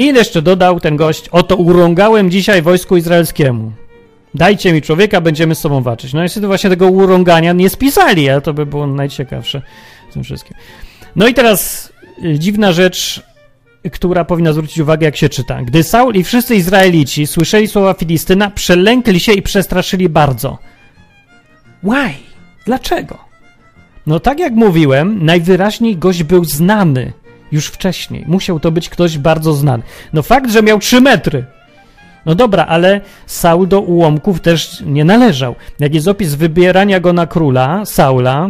I 0.00 0.06
jeszcze 0.06 0.42
dodał 0.42 0.80
ten 0.80 0.96
gość, 0.96 1.28
oto 1.28 1.56
urągałem 1.56 2.30
dzisiaj 2.30 2.62
wojsku 2.62 2.96
izraelskiemu. 2.96 3.72
Dajcie 4.34 4.72
mi 4.72 4.82
człowieka, 4.82 5.20
będziemy 5.20 5.54
z 5.54 5.58
sobą 5.58 5.82
walczyć. 5.82 6.12
No 6.12 6.22
niestety 6.22 6.46
właśnie 6.46 6.70
tego 6.70 6.88
urągania 6.88 7.52
nie 7.52 7.70
spisali, 7.70 8.30
ale 8.30 8.40
to 8.40 8.54
by 8.54 8.66
było 8.66 8.86
najciekawsze 8.86 9.62
w 10.10 10.12
tym 10.12 10.24
wszystkim. 10.24 10.56
No 11.16 11.28
i 11.28 11.34
teraz 11.34 11.92
y, 12.24 12.38
dziwna 12.38 12.72
rzecz, 12.72 13.22
która 13.92 14.24
powinna 14.24 14.52
zwrócić 14.52 14.78
uwagę, 14.78 15.04
jak 15.04 15.16
się 15.16 15.28
czyta. 15.28 15.62
Gdy 15.62 15.82
Saul 15.82 16.14
i 16.14 16.24
wszyscy 16.24 16.56
Izraelici 16.56 17.26
słyszeli 17.26 17.68
słowa 17.68 17.94
Filistyna, 17.94 18.50
przelękli 18.50 19.20
się 19.20 19.32
i 19.32 19.42
przestraszyli 19.42 20.08
bardzo. 20.08 20.58
Why? 21.82 22.14
Dlaczego? 22.66 23.18
No 24.06 24.20
tak 24.20 24.38
jak 24.38 24.52
mówiłem, 24.52 25.24
najwyraźniej 25.24 25.96
gość 25.96 26.22
był 26.22 26.44
znany 26.44 27.12
już 27.52 27.66
wcześniej. 27.66 28.24
Musiał 28.26 28.60
to 28.60 28.70
być 28.70 28.88
ktoś 28.88 29.18
bardzo 29.18 29.52
znany. 29.52 29.82
No 30.12 30.22
fakt, 30.22 30.50
że 30.50 30.62
miał 30.62 30.78
3 30.78 31.00
metry. 31.00 31.44
No 32.26 32.34
dobra, 32.34 32.66
ale 32.66 33.00
Saul 33.26 33.68
do 33.68 33.80
ułomków 33.80 34.40
też 34.40 34.82
nie 34.86 35.04
należał. 35.04 35.54
Jak 35.78 35.94
jest 35.94 36.08
opis 36.08 36.34
wybierania 36.34 37.00
go 37.00 37.12
na 37.12 37.26
króla, 37.26 37.84
Saula, 37.84 38.48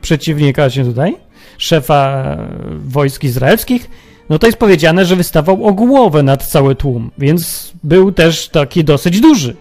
przeciwnika 0.00 0.70
się 0.70 0.84
tutaj, 0.84 1.16
szefa 1.58 2.24
wojsk 2.70 3.24
izraelskich, 3.24 3.90
no 4.28 4.38
to 4.38 4.46
jest 4.46 4.58
powiedziane, 4.58 5.04
że 5.04 5.16
wystawał 5.16 5.66
o 5.66 5.72
głowę 5.72 6.22
nad 6.22 6.46
cały 6.46 6.74
tłum, 6.74 7.10
więc 7.18 7.72
był 7.84 8.12
też 8.12 8.48
taki 8.48 8.84
dosyć 8.84 9.20
duży. 9.20 9.56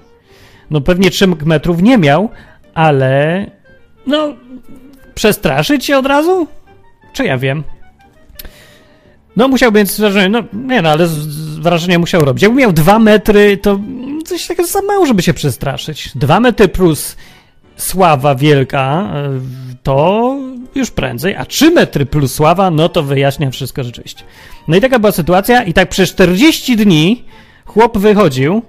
No 0.71 0.81
pewnie 0.81 1.11
3 1.11 1.27
metrów 1.27 1.81
nie 1.81 1.97
miał, 1.97 2.29
ale 2.73 3.45
no 4.07 4.33
przestraszyć 5.15 5.85
się 5.85 5.97
od 5.97 6.05
razu? 6.05 6.47
Czy 7.13 7.25
ja 7.25 7.37
wiem? 7.37 7.63
No 9.37 9.47
musiał 9.47 9.71
więc 9.71 9.99
wrażenie, 9.99 10.29
no 10.29 10.43
nie 10.53 10.81
no, 10.81 10.89
ale 10.89 11.07
wrażenie 11.59 11.99
musiał 11.99 12.21
robić. 12.21 12.43
Jakby 12.43 12.59
miał 12.59 12.73
dwa 12.73 12.99
metry, 12.99 13.57
to 13.57 13.79
coś 14.25 14.47
takiego 14.47 14.67
za 14.67 14.81
mało, 14.81 15.05
żeby 15.05 15.21
się 15.21 15.33
przestraszyć. 15.33 16.11
Dwa 16.15 16.39
metry 16.39 16.67
plus 16.67 17.15
sława 17.75 18.35
wielka, 18.35 19.11
e, 19.13 19.29
to 19.83 20.35
już 20.75 20.91
prędzej, 20.91 21.35
a 21.35 21.45
trzy 21.45 21.71
metry 21.71 22.05
plus 22.05 22.33
sława, 22.33 22.71
no 22.71 22.89
to 22.89 23.03
wyjaśnia 23.03 23.51
wszystko 23.51 23.83
rzeczywiście. 23.83 24.23
No 24.67 24.77
i 24.77 24.81
taka 24.81 24.99
była 24.99 25.11
sytuacja 25.11 25.63
i 25.63 25.73
tak 25.73 25.89
przez 25.89 26.09
40 26.09 26.75
dni 26.75 27.23
chłop 27.65 27.97
wychodził 27.97 28.61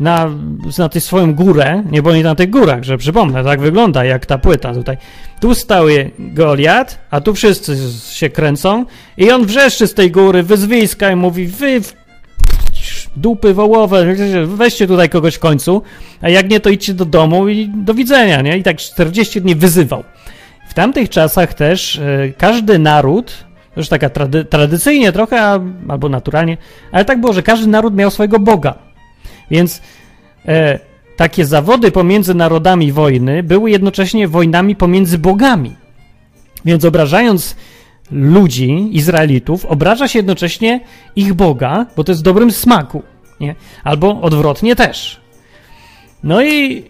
na, 0.00 0.30
na 0.78 0.88
tę 0.88 1.00
swoją 1.00 1.34
górę, 1.34 1.82
nie 1.90 2.02
boli 2.02 2.22
na 2.22 2.34
tych 2.34 2.50
górach, 2.50 2.84
że 2.84 2.98
przypomnę, 2.98 3.44
tak 3.44 3.60
wygląda 3.60 4.04
jak 4.04 4.26
ta 4.26 4.38
płyta 4.38 4.74
tutaj. 4.74 4.96
Tu 5.40 5.54
stały 5.54 6.10
Goliat, 6.18 6.98
a 7.10 7.20
tu 7.20 7.34
wszyscy 7.34 7.76
się 8.12 8.30
kręcą 8.30 8.84
i 9.16 9.30
on 9.30 9.46
wrzeszczy 9.46 9.86
z 9.86 9.94
tej 9.94 10.10
góry, 10.10 10.42
wyzwiska 10.42 11.10
i 11.10 11.16
mówi, 11.16 11.46
wy 11.46 11.80
dupy 13.16 13.54
wołowe, 13.54 14.14
weźcie 14.46 14.86
tutaj 14.86 15.08
kogoś 15.08 15.34
w 15.34 15.38
końcu, 15.38 15.82
a 16.20 16.28
jak 16.28 16.50
nie, 16.50 16.60
to 16.60 16.70
idźcie 16.70 16.94
do 16.94 17.04
domu 17.04 17.48
i 17.48 17.68
do 17.68 17.94
widzenia, 17.94 18.40
nie? 18.40 18.58
I 18.58 18.62
tak 18.62 18.76
40 18.76 19.40
dni 19.40 19.54
wyzywał. 19.54 20.04
W 20.68 20.74
tamtych 20.74 21.08
czasach 21.08 21.54
też 21.54 21.98
e, 21.98 22.32
każdy 22.38 22.78
naród, 22.78 23.44
już 23.76 23.88
taka 23.88 24.10
trady, 24.10 24.44
tradycyjnie 24.44 25.12
trochę, 25.12 25.60
albo 25.88 26.08
naturalnie, 26.08 26.56
ale 26.92 27.04
tak 27.04 27.20
było, 27.20 27.32
że 27.32 27.42
każdy 27.42 27.66
naród 27.66 27.94
miał 27.94 28.10
swojego 28.10 28.38
Boga. 28.38 28.74
Więc 29.50 29.82
e, 30.46 30.78
takie 31.16 31.46
zawody 31.46 31.90
pomiędzy 31.90 32.34
narodami 32.34 32.92
wojny 32.92 33.42
były 33.42 33.70
jednocześnie 33.70 34.28
wojnami 34.28 34.76
pomiędzy 34.76 35.18
bogami. 35.18 35.76
Więc 36.64 36.84
obrażając 36.84 37.56
ludzi, 38.10 38.88
Izraelitów, 38.92 39.64
obraża 39.66 40.08
się 40.08 40.18
jednocześnie 40.18 40.80
ich 41.16 41.34
Boga, 41.34 41.86
bo 41.96 42.04
to 42.04 42.12
jest 42.12 42.22
w 42.22 42.24
dobrym 42.24 42.52
smaku, 42.52 43.02
nie? 43.40 43.54
Albo 43.84 44.20
odwrotnie 44.20 44.76
też. 44.76 45.20
No 46.22 46.42
i, 46.42 46.84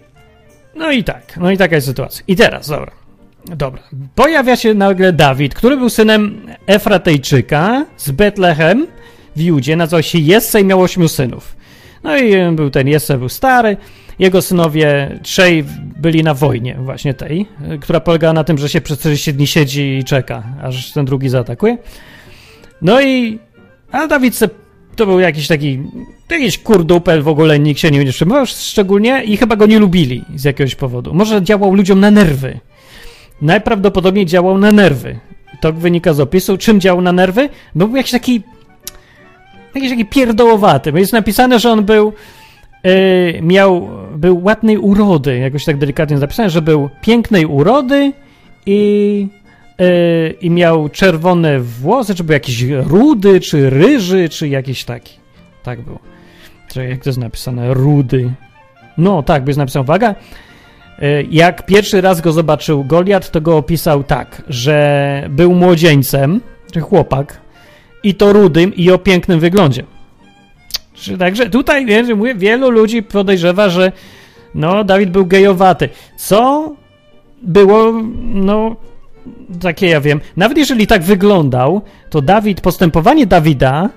no 0.75 0.91
i 0.91 1.05
tak, 1.05 1.37
no 1.37 1.51
i 1.51 1.57
taka 1.57 1.75
jest 1.75 1.87
sytuacja. 1.87 2.25
I 2.29 2.37
teraz, 2.37 2.69
dobra, 2.69 2.93
dobra, 3.47 3.83
pojawia 4.15 4.57
się 4.57 4.75
nagle 4.75 5.13
Dawid, 5.13 5.55
który 5.55 5.77
był 5.77 5.91
synem 5.91 6.47
Efratejczyka 6.67 7.87
z 7.97 8.11
Betlehem 8.11 8.87
w 9.37 9.41
Judzie, 9.41 9.77
nazywał 9.77 10.03
się 10.03 10.19
Jesse 10.19 10.61
i 10.61 10.65
miał 10.65 10.83
ośmiu 10.83 11.09
synów. 11.09 11.57
No 12.05 12.19
i 12.19 12.53
był 12.53 12.71
ten 12.71 12.89
Jesse, 12.89 13.19
był 13.19 13.29
stary, 13.29 13.77
jego 14.19 14.43
synowie 14.43 15.19
trzej 15.23 15.65
byli 15.97 16.23
na 16.23 16.35
wojnie 16.35 16.77
właśnie 16.81 17.15
tej, 17.15 17.47
która 17.81 18.01
polegała 18.01 18.33
na 18.33 18.45
tym, 18.45 18.59
że 18.59 18.69
się 18.69 18.81
przez 18.81 18.99
40 18.99 19.35
dni 19.35 19.47
siedzi 19.47 19.99
i 19.99 20.05
czeka, 20.05 20.43
aż 20.63 20.93
ten 20.93 21.05
drugi 21.05 21.29
zaatakuje. 21.29 21.79
No 22.83 23.03
i 23.03 23.39
a 23.93 24.07
Dawid 24.07 24.35
se, 24.35 24.49
to 24.97 25.07
był 25.07 25.21
jakiś 25.21 25.49
taki 25.49 25.83
jakiś 26.31 26.59
kurdupel, 26.59 27.23
w 27.23 27.29
ogóle 27.29 27.59
nikt 27.59 27.81
się 27.81 27.91
nie 27.91 28.13
trzymał 28.13 28.47
szczególnie 28.47 29.25
i 29.25 29.37
chyba 29.37 29.57
go 29.57 29.67
nie 29.67 29.79
lubili 29.79 30.25
z 30.35 30.45
jakiegoś 30.45 30.75
powodu. 30.75 31.15
Może 31.15 31.43
działał 31.43 31.75
ludziom 31.75 32.01
na 32.01 32.11
nerwy. 32.11 32.61
Najprawdopodobniej 33.43 34.27
działał 34.27 34.59
na 34.59 34.73
nerwy. 34.73 35.19
To 35.61 35.73
wynika 35.73 36.13
z 36.13 36.21
opisu. 36.21 36.59
Czym 36.59 36.81
działał 36.81 37.03
na 37.03 37.13
nerwy? 37.13 37.49
No 37.75 37.87
był 37.87 37.97
jakiś 37.97 38.13
taki 38.13 38.43
jakiś 39.75 39.91
taki 39.91 40.05
pierdołowaty. 40.05 40.93
Bo 40.93 40.99
jest 40.99 41.13
napisane, 41.13 41.59
że 41.59 41.71
on 41.71 41.85
był 41.85 42.13
yy, 42.85 42.93
miał, 43.43 43.89
był 44.17 44.45
ładnej 44.45 44.79
urody, 44.79 45.39
jakoś 45.39 45.65
tak 45.65 45.79
delikatnie 45.79 46.19
zapisane, 46.19 46.51
że 46.51 46.63
był 46.63 46.89
pięknej 47.01 47.47
urody 47.47 48.13
i, 48.67 49.29
yy, 49.79 50.35
i 50.41 50.51
miał 50.51 50.89
czerwone 50.89 51.61
włosy, 51.61 52.15
czy 52.15 52.25
był 52.25 52.33
jakiś 52.33 52.63
rudy, 52.63 53.41
czy 53.41 53.71
ryży, 53.71 54.29
czy 54.29 54.49
jakiś 54.49 54.85
taki. 54.85 55.19
Tak 55.63 55.81
było. 55.81 55.99
Czy 56.69 56.89
jak 56.89 57.03
to 57.03 57.09
jest 57.09 57.19
napisane? 57.19 57.75
Rudy. 57.75 58.31
No, 58.99 59.23
tak, 59.23 59.45
by 59.45 59.51
jest 59.51 59.59
napisane, 59.59 59.83
uwaga, 59.83 60.15
y, 61.03 61.27
jak 61.31 61.67
pierwszy 61.67 62.01
raz 62.01 62.21
go 62.21 62.33
zobaczył 62.33 62.85
Goliat, 62.85 63.31
to 63.31 63.41
go 63.41 63.57
opisał 63.57 64.05
tak, 64.05 64.43
że 64.49 65.27
był 65.31 65.55
młodzieńcem, 65.55 66.41
czy 66.73 66.81
chłopak, 66.81 67.41
i 68.05 68.15
to 68.15 68.33
rudym 68.33 68.75
i 68.75 68.91
o 68.91 68.99
pięknym 68.99 69.41
wyglądzie. 69.41 69.85
Także 71.19 71.51
tutaj 71.51 71.87
wiesz, 71.87 72.09
mówię, 72.17 72.35
wielu 72.35 72.71
ludzi 72.71 73.03
podejrzewa, 73.03 73.69
że 73.69 73.93
no, 74.55 74.85
Dawid 74.85 75.11
był 75.11 75.27
gejowaty. 75.27 75.89
Co 76.17 76.73
było, 77.43 77.93
no, 78.35 78.77
takie 79.61 79.87
ja 79.87 80.01
wiem. 80.01 80.21
Nawet 80.37 80.59
jeżeli 80.59 80.87
tak 80.87 81.03
wyglądał, 81.03 81.83
to 82.11 82.23
Dawid, 82.23 82.61
postępowanie 82.61 83.27
Dawida 83.27 83.91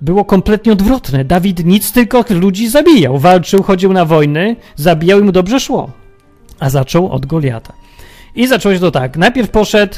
było 0.00 0.24
kompletnie 0.24 0.72
odwrotne. 0.72 1.24
Dawid 1.24 1.64
nic, 1.64 1.92
tylko 1.92 2.24
ludzi 2.30 2.68
zabijał. 2.68 3.18
Walczył, 3.18 3.62
chodził 3.62 3.92
na 3.92 4.04
wojny, 4.04 4.56
zabijał 4.76 5.20
i 5.20 5.22
mu 5.22 5.32
dobrze 5.32 5.60
szło. 5.60 5.90
A 6.60 6.70
zaczął 6.70 7.12
od 7.12 7.26
Goliata. 7.26 7.72
I 8.34 8.46
zaczęło 8.46 8.74
się 8.74 8.80
to 8.80 8.90
tak. 8.90 9.16
Najpierw 9.16 9.50
poszedł, 9.50 9.94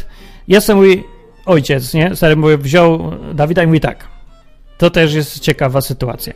jestem 0.48 0.76
mój 0.76 1.04
ojciec, 1.50 1.94
nie? 1.94 2.16
Stary 2.16 2.36
mówi, 2.36 2.56
wziął 2.56 3.12
Dawida 3.34 3.62
i 3.62 3.66
mówi 3.66 3.80
tak. 3.80 4.08
To 4.78 4.90
też 4.90 5.14
jest 5.14 5.40
ciekawa 5.40 5.80
sytuacja. 5.80 6.32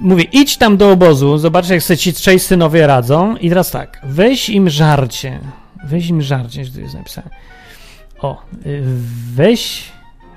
Mówię, 0.00 0.24
idź 0.32 0.56
tam 0.56 0.76
do 0.76 0.90
obozu, 0.90 1.38
zobacz 1.38 1.68
jak 1.68 1.82
sobie 1.82 1.96
ci 1.96 2.12
trzej 2.12 2.38
synowie 2.38 2.86
radzą 2.86 3.36
i 3.36 3.48
teraz 3.48 3.70
tak, 3.70 4.00
weź 4.04 4.48
im 4.48 4.70
żarcie. 4.70 5.40
Weź 5.84 6.08
im 6.08 6.22
żarcie, 6.22 6.64
że 6.64 6.72
tu 6.72 6.80
jest 6.80 6.94
napisane. 6.94 7.30
O, 8.18 8.42
y, 8.66 8.82
weź... 9.34 9.82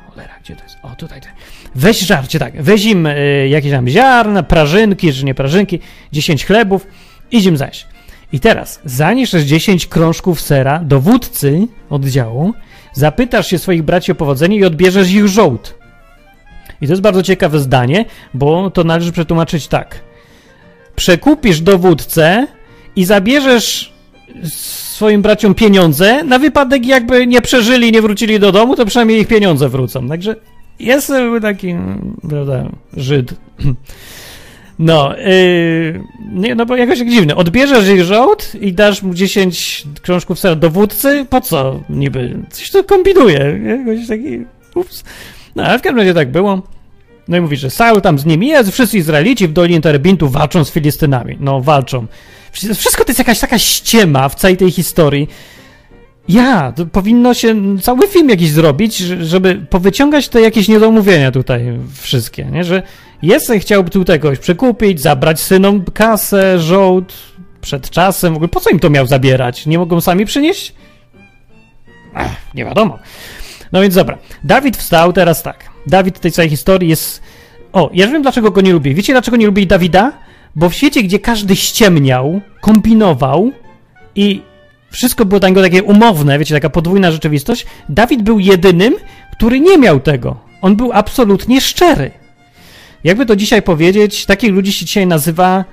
Cholera, 0.09 0.33
gdzie 0.43 0.55
to 0.55 0.63
jest? 0.63 0.77
O, 0.83 0.89
tutaj, 0.89 1.21
tutaj. 1.21 1.35
Weź 1.75 1.99
żarcie, 1.99 2.39
tak. 2.39 2.63
Weź 2.63 2.85
im 2.85 3.05
y, 3.05 3.47
jakieś 3.49 3.71
tam 3.71 3.87
ziarna, 3.87 4.43
prażynki, 4.43 5.13
czy 5.13 5.25
nie 5.25 5.35
prażynki, 5.35 5.79
10 6.11 6.45
chlebów, 6.45 6.87
idź 7.31 7.45
im 7.45 7.57
zaś. 7.57 7.87
I 8.31 8.39
teraz, 8.39 8.81
zanieś 8.85 9.31
10 9.31 9.87
krążków 9.87 10.41
sera 10.41 10.79
dowódcy 10.79 11.67
oddziału, 11.89 12.53
zapytasz 12.95 13.47
się 13.47 13.57
swoich 13.57 13.83
braci 13.83 14.11
o 14.11 14.15
powodzenie 14.15 14.57
i 14.57 14.65
odbierzesz 14.65 15.11
ich 15.11 15.27
żołd. 15.27 15.75
I 16.81 16.87
to 16.87 16.93
jest 16.93 17.01
bardzo 17.01 17.23
ciekawe 17.23 17.59
zdanie, 17.59 18.05
bo 18.33 18.71
to 18.71 18.83
należy 18.83 19.11
przetłumaczyć 19.11 19.67
tak. 19.67 20.01
Przekupisz 20.95 21.61
dowódcę 21.61 22.47
i 22.95 23.05
zabierzesz 23.05 23.93
swoim 24.49 25.21
braciom 25.21 25.55
pieniądze, 25.55 26.23
na 26.23 26.39
wypadek 26.39 26.85
jakby 26.85 27.27
nie 27.27 27.41
przeżyli, 27.41 27.91
nie 27.91 28.01
wrócili 28.01 28.39
do 28.39 28.51
domu, 28.51 28.75
to 28.75 28.85
przynajmniej 28.85 29.21
ich 29.21 29.27
pieniądze 29.27 29.69
wrócą. 29.69 30.09
Także 30.09 30.35
jest 30.79 31.11
taki, 31.41 31.75
prawda, 32.29 32.69
Żyd. 32.97 33.33
No, 34.79 35.15
yy, 35.17 36.03
nie, 36.31 36.55
no 36.55 36.65
bo 36.65 36.75
jakoś 36.75 36.99
tak 36.99 37.09
dziwne. 37.09 37.35
Odbierzesz 37.35 37.89
ich 37.89 38.03
żołd 38.03 38.51
i 38.61 38.73
dasz 38.73 39.01
mu 39.01 39.13
10 39.13 39.83
krążków 40.01 40.39
sera 40.39 40.55
dowódcy? 40.55 41.25
Po 41.29 41.41
co 41.41 41.79
niby? 41.89 42.37
Coś 42.49 42.71
to 42.71 42.83
kombinuje. 42.83 43.59
Jakoś 43.65 44.07
taki, 44.07 44.45
ups. 44.75 45.03
No, 45.55 45.63
ale 45.63 45.79
w 45.79 45.81
każdym 45.81 45.99
razie 45.99 46.13
tak 46.13 46.31
było. 46.31 46.61
No 47.27 47.37
i 47.37 47.41
mówi, 47.41 47.57
że 47.57 47.69
Saul 47.69 48.01
tam 48.01 48.19
z 48.19 48.25
nimi 48.25 48.47
jest, 48.47 48.71
wszyscy 48.71 48.97
Izraelici 48.97 49.47
w 49.47 49.53
Dolinie 49.53 49.81
Terebintu 49.81 50.29
walczą 50.29 50.63
z 50.65 50.71
Filistynami. 50.71 51.37
No, 51.39 51.61
walczą. 51.61 52.05
Wszystko 52.51 53.03
to 53.03 53.09
jest 53.09 53.19
jakaś 53.19 53.39
taka 53.39 53.59
ściema 53.59 54.29
w 54.29 54.35
całej 54.35 54.57
tej 54.57 54.71
historii. 54.71 55.29
Ja, 56.27 56.71
to 56.71 56.85
powinno 56.85 57.33
się 57.33 57.55
cały 57.81 58.07
film 58.07 58.29
jakiś 58.29 58.51
zrobić, 58.51 58.97
żeby 58.97 59.55
powyciągać 59.69 60.29
te 60.29 60.41
jakieś 60.41 60.67
niedomówienia 60.67 61.31
tutaj 61.31 61.79
wszystkie, 62.01 62.45
nie? 62.45 62.63
Że 62.63 62.83
Jesse 63.21 63.59
chciałby 63.59 63.89
tutaj 63.89 64.19
kogoś 64.19 64.39
przekupić, 64.39 65.01
zabrać 65.01 65.39
synom 65.39 65.85
kasę, 65.93 66.59
żołd 66.59 67.13
przed 67.61 67.89
czasem. 67.89 68.33
W 68.33 68.35
ogóle 68.35 68.49
po 68.49 68.59
co 68.59 68.69
im 68.69 68.79
to 68.79 68.89
miał 68.89 69.07
zabierać? 69.07 69.65
Nie 69.65 69.77
mogą 69.77 70.01
sami 70.01 70.25
przynieść? 70.25 70.73
Ech, 72.15 72.31
nie 72.55 72.65
wiadomo. 72.65 72.99
No 73.71 73.81
więc 73.81 73.95
dobra. 73.95 74.17
Dawid 74.43 74.77
wstał 74.77 75.13
teraz 75.13 75.43
tak. 75.43 75.69
Dawid 75.87 76.19
tej 76.19 76.31
całej 76.31 76.49
historii 76.49 76.89
jest. 76.89 77.21
O, 77.73 77.89
ja 77.93 78.07
wiem 78.07 78.21
dlaczego 78.21 78.51
go 78.51 78.61
nie 78.61 78.73
lubię. 78.73 78.93
Wiecie 78.93 79.13
dlaczego 79.13 79.37
nie 79.37 79.45
lubię 79.45 79.65
Dawida? 79.65 80.11
Bo 80.55 80.69
w 80.69 80.73
świecie, 80.73 81.03
gdzie 81.03 81.19
każdy 81.19 81.55
ściemniał, 81.55 82.41
kombinował 82.61 83.51
i 84.15 84.41
wszystko 84.95 85.25
było 85.25 85.39
dla 85.39 85.63
takie 85.63 85.83
umowne, 85.83 86.39
wiecie, 86.39 86.55
taka 86.55 86.69
podwójna 86.69 87.11
rzeczywistość, 87.11 87.65
Dawid 87.89 88.21
był 88.21 88.39
jedynym, 88.39 88.95
który 89.31 89.59
nie 89.59 89.77
miał 89.77 89.99
tego. 89.99 90.37
On 90.61 90.75
był 90.75 90.93
absolutnie 90.93 91.61
szczery. 91.61 92.11
Jakby 93.03 93.25
to 93.25 93.35
dzisiaj 93.35 93.61
powiedzieć, 93.61 94.25
takich 94.25 94.51
ludzi 94.51 94.73
się 94.73 94.85
dzisiaj 94.85 95.07
nazywa 95.07 95.65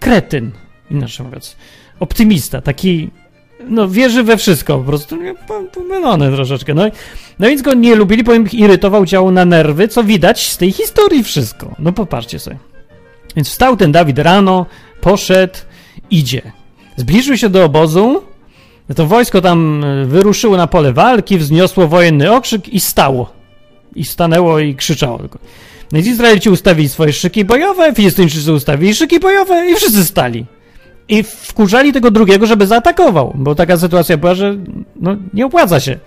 kretyn, 0.00 0.50
inaczej 0.90 1.26
mówiąc. 1.26 1.56
Optymista, 2.00 2.60
taki 2.60 3.10
no 3.68 3.88
wierzy 3.88 4.22
we 4.22 4.36
wszystko, 4.36 4.78
po 4.78 4.84
prostu 4.84 5.18
pomylone 5.72 6.32
troszeczkę. 6.32 6.74
No, 6.74 6.82
no 7.38 7.46
więc 7.46 7.62
go 7.62 7.74
nie 7.74 7.94
lubili, 7.94 8.24
bo 8.24 8.34
ich 8.34 8.54
irytował, 8.54 9.06
działał 9.06 9.30
na 9.30 9.44
nerwy, 9.44 9.88
co 9.88 10.04
widać 10.04 10.50
z 10.50 10.56
tej 10.56 10.72
historii 10.72 11.24
wszystko. 11.24 11.74
No 11.78 11.92
popatrzcie 11.92 12.38
sobie. 12.38 12.58
Więc 13.36 13.48
wstał 13.48 13.76
ten 13.76 13.92
Dawid 13.92 14.18
rano, 14.18 14.66
poszedł, 15.00 15.54
idzie. 16.10 16.52
Zbliżył 16.96 17.36
się 17.36 17.48
do 17.48 17.64
obozu, 17.64 18.22
to 18.94 19.06
wojsko 19.06 19.40
tam 19.40 19.84
e, 19.84 20.04
wyruszyło 20.04 20.56
na 20.56 20.66
pole 20.66 20.92
walki, 20.92 21.38
wzniosło 21.38 21.88
wojenny 21.88 22.32
okrzyk 22.32 22.68
i 22.68 22.80
stało. 22.80 23.32
I 23.94 24.04
stanęło 24.04 24.58
i 24.58 24.74
krzyczało 24.74 25.18
tylko. 25.18 25.38
No 25.92 25.98
i 25.98 26.02
Izraelici 26.02 26.50
ustawili 26.50 26.88
swoje 26.88 27.12
szyki 27.12 27.44
bojowe, 27.44 27.94
Filistyńczycy 27.94 28.52
ustawili 28.52 28.94
szyki 28.94 29.20
bojowe 29.20 29.70
i 29.70 29.74
wszyscy 29.74 30.04
stali. 30.04 30.46
I 31.08 31.22
wkurzali 31.22 31.92
tego 31.92 32.10
drugiego, 32.10 32.46
żeby 32.46 32.66
zaatakował, 32.66 33.32
bo 33.34 33.54
taka 33.54 33.76
sytuacja 33.76 34.16
była, 34.16 34.34
że 34.34 34.56
no, 34.96 35.16
nie 35.34 35.46
opłaca 35.46 35.80
się. 35.80 35.98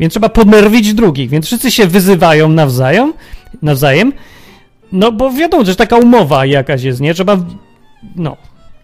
Więc 0.00 0.12
trzeba 0.12 0.28
podnerwić 0.28 0.94
drugich, 0.94 1.30
więc 1.30 1.46
wszyscy 1.46 1.70
się 1.70 1.86
wyzywają 1.86 2.48
nawzajem, 2.48 3.12
nawzajem 3.62 4.12
No 4.92 5.12
bo 5.12 5.30
wiadomo, 5.30 5.64
że 5.64 5.76
taka 5.76 5.96
umowa 5.96 6.46
jakaś 6.46 6.82
jest, 6.82 7.00
nie? 7.00 7.14
Trzeba, 7.14 7.36
no, 8.16 8.36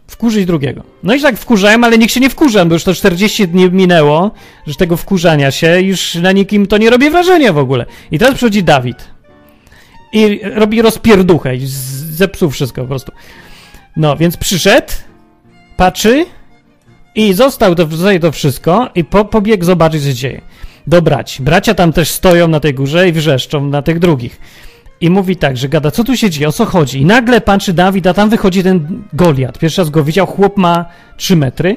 wkurzyć 0.09 0.47
drugiego. 0.47 0.83
No 1.03 1.15
i 1.15 1.21
tak 1.21 1.37
wkurzałem, 1.37 1.85
ale 1.85 1.99
nikt 1.99 2.13
się 2.13 2.21
nie 2.21 2.31
wkurzam, 2.31 2.69
bo 2.69 2.75
już 2.75 2.85
to 2.85 2.95
40 2.95 3.49
dni 3.49 3.71
minęło, 3.71 4.31
że 4.67 4.75
tego 4.75 4.97
wkurzania 4.97 5.51
się, 5.51 5.81
już 5.81 6.15
na 6.15 6.33
nikim 6.33 6.67
to 6.67 6.79
nie 6.79 6.91
robi 6.91 7.11
wrażenia 7.11 7.53
w 7.53 7.59
ogóle. 7.59 7.87
I 8.11 8.19
teraz 8.19 8.35
przychodzi 8.35 8.63
Dawid 8.65 9.05
i 10.13 10.41
robi 10.43 10.83
rozpierduchę 10.83 11.57
i 11.57 11.61
zepsuł 12.11 12.51
wszystko 12.51 12.83
po 12.83 12.89
prostu. 12.89 13.13
No, 13.97 14.17
więc 14.17 14.37
przyszedł, 14.37 14.93
patrzy 15.77 16.27
i 17.15 17.33
został 17.33 17.75
to, 17.75 17.87
to 18.21 18.33
wszystko 18.33 18.91
i 18.95 19.05
po, 19.05 19.25
pobiegł 19.25 19.65
zobaczyć, 19.65 20.03
co 20.03 20.09
się 20.09 20.15
dzieje. 20.15 20.41
Do 20.87 21.03
braci. 21.03 21.43
Bracia 21.43 21.75
tam 21.75 21.93
też 21.93 22.09
stoją 22.09 22.49
na 22.49 22.61
tej 22.61 22.75
górze 22.75 23.09
i 23.09 23.13
wrzeszczą 23.13 23.67
na 23.67 23.83
tych 23.83 23.99
drugich. 23.99 24.41
I 25.01 25.11
mówi 25.11 25.37
tak, 25.37 25.57
że 25.57 25.69
gada, 25.69 25.91
co 25.91 26.05
tu 26.05 26.17
się 26.17 26.31
dzieje, 26.31 26.49
o 26.49 26.53
co 26.53 26.65
chodzi? 26.65 27.01
I 27.01 27.05
nagle 27.05 27.41
patrzy 27.41 27.73
Dawid, 27.73 28.07
a 28.07 28.15
tam 28.15 28.31
wychodzi 28.31 28.63
ten 28.63 29.03
Goliat. 29.13 29.59
Pierwszy 29.59 29.81
raz 29.81 29.91
go 29.91 30.05
widział, 30.05 30.27
chłop 30.27 30.57
ma 30.57 30.85
3 31.17 31.37
metry. 31.37 31.77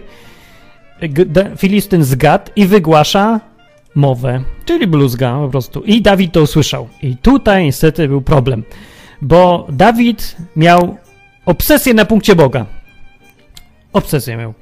Filistyn 1.58 2.04
zgadł 2.04 2.52
i 2.56 2.66
wygłasza 2.66 3.40
mowę, 3.96 4.44
czyli 4.66 4.88
bluzga 4.88 5.40
po 5.40 5.50
prostu. 5.50 5.82
I 5.82 6.02
Dawid 6.02 6.32
to 6.32 6.42
usłyszał. 6.42 6.88
I 7.02 7.18
tutaj 7.18 7.64
niestety 7.64 8.08
był 8.08 8.22
problem, 8.22 8.64
bo 9.22 9.68
Dawid 9.70 10.36
miał 10.56 10.98
obsesję 11.46 11.94
na 11.94 12.06
punkcie 12.06 12.36
Boga. 12.36 12.66
Obsesję 13.94 14.38
miał. 14.38 14.54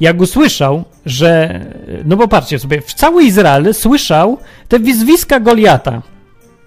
Jak 0.00 0.20
usłyszał, 0.20 0.84
że. 1.06 1.60
No 2.04 2.16
bo 2.16 2.28
patrzcie 2.28 2.58
sobie, 2.58 2.80
w 2.80 2.94
cały 2.94 3.24
Izrael 3.24 3.74
słyszał 3.74 4.38
te 4.68 4.80
wizwiska 4.80 5.40
Goliata. 5.40 6.02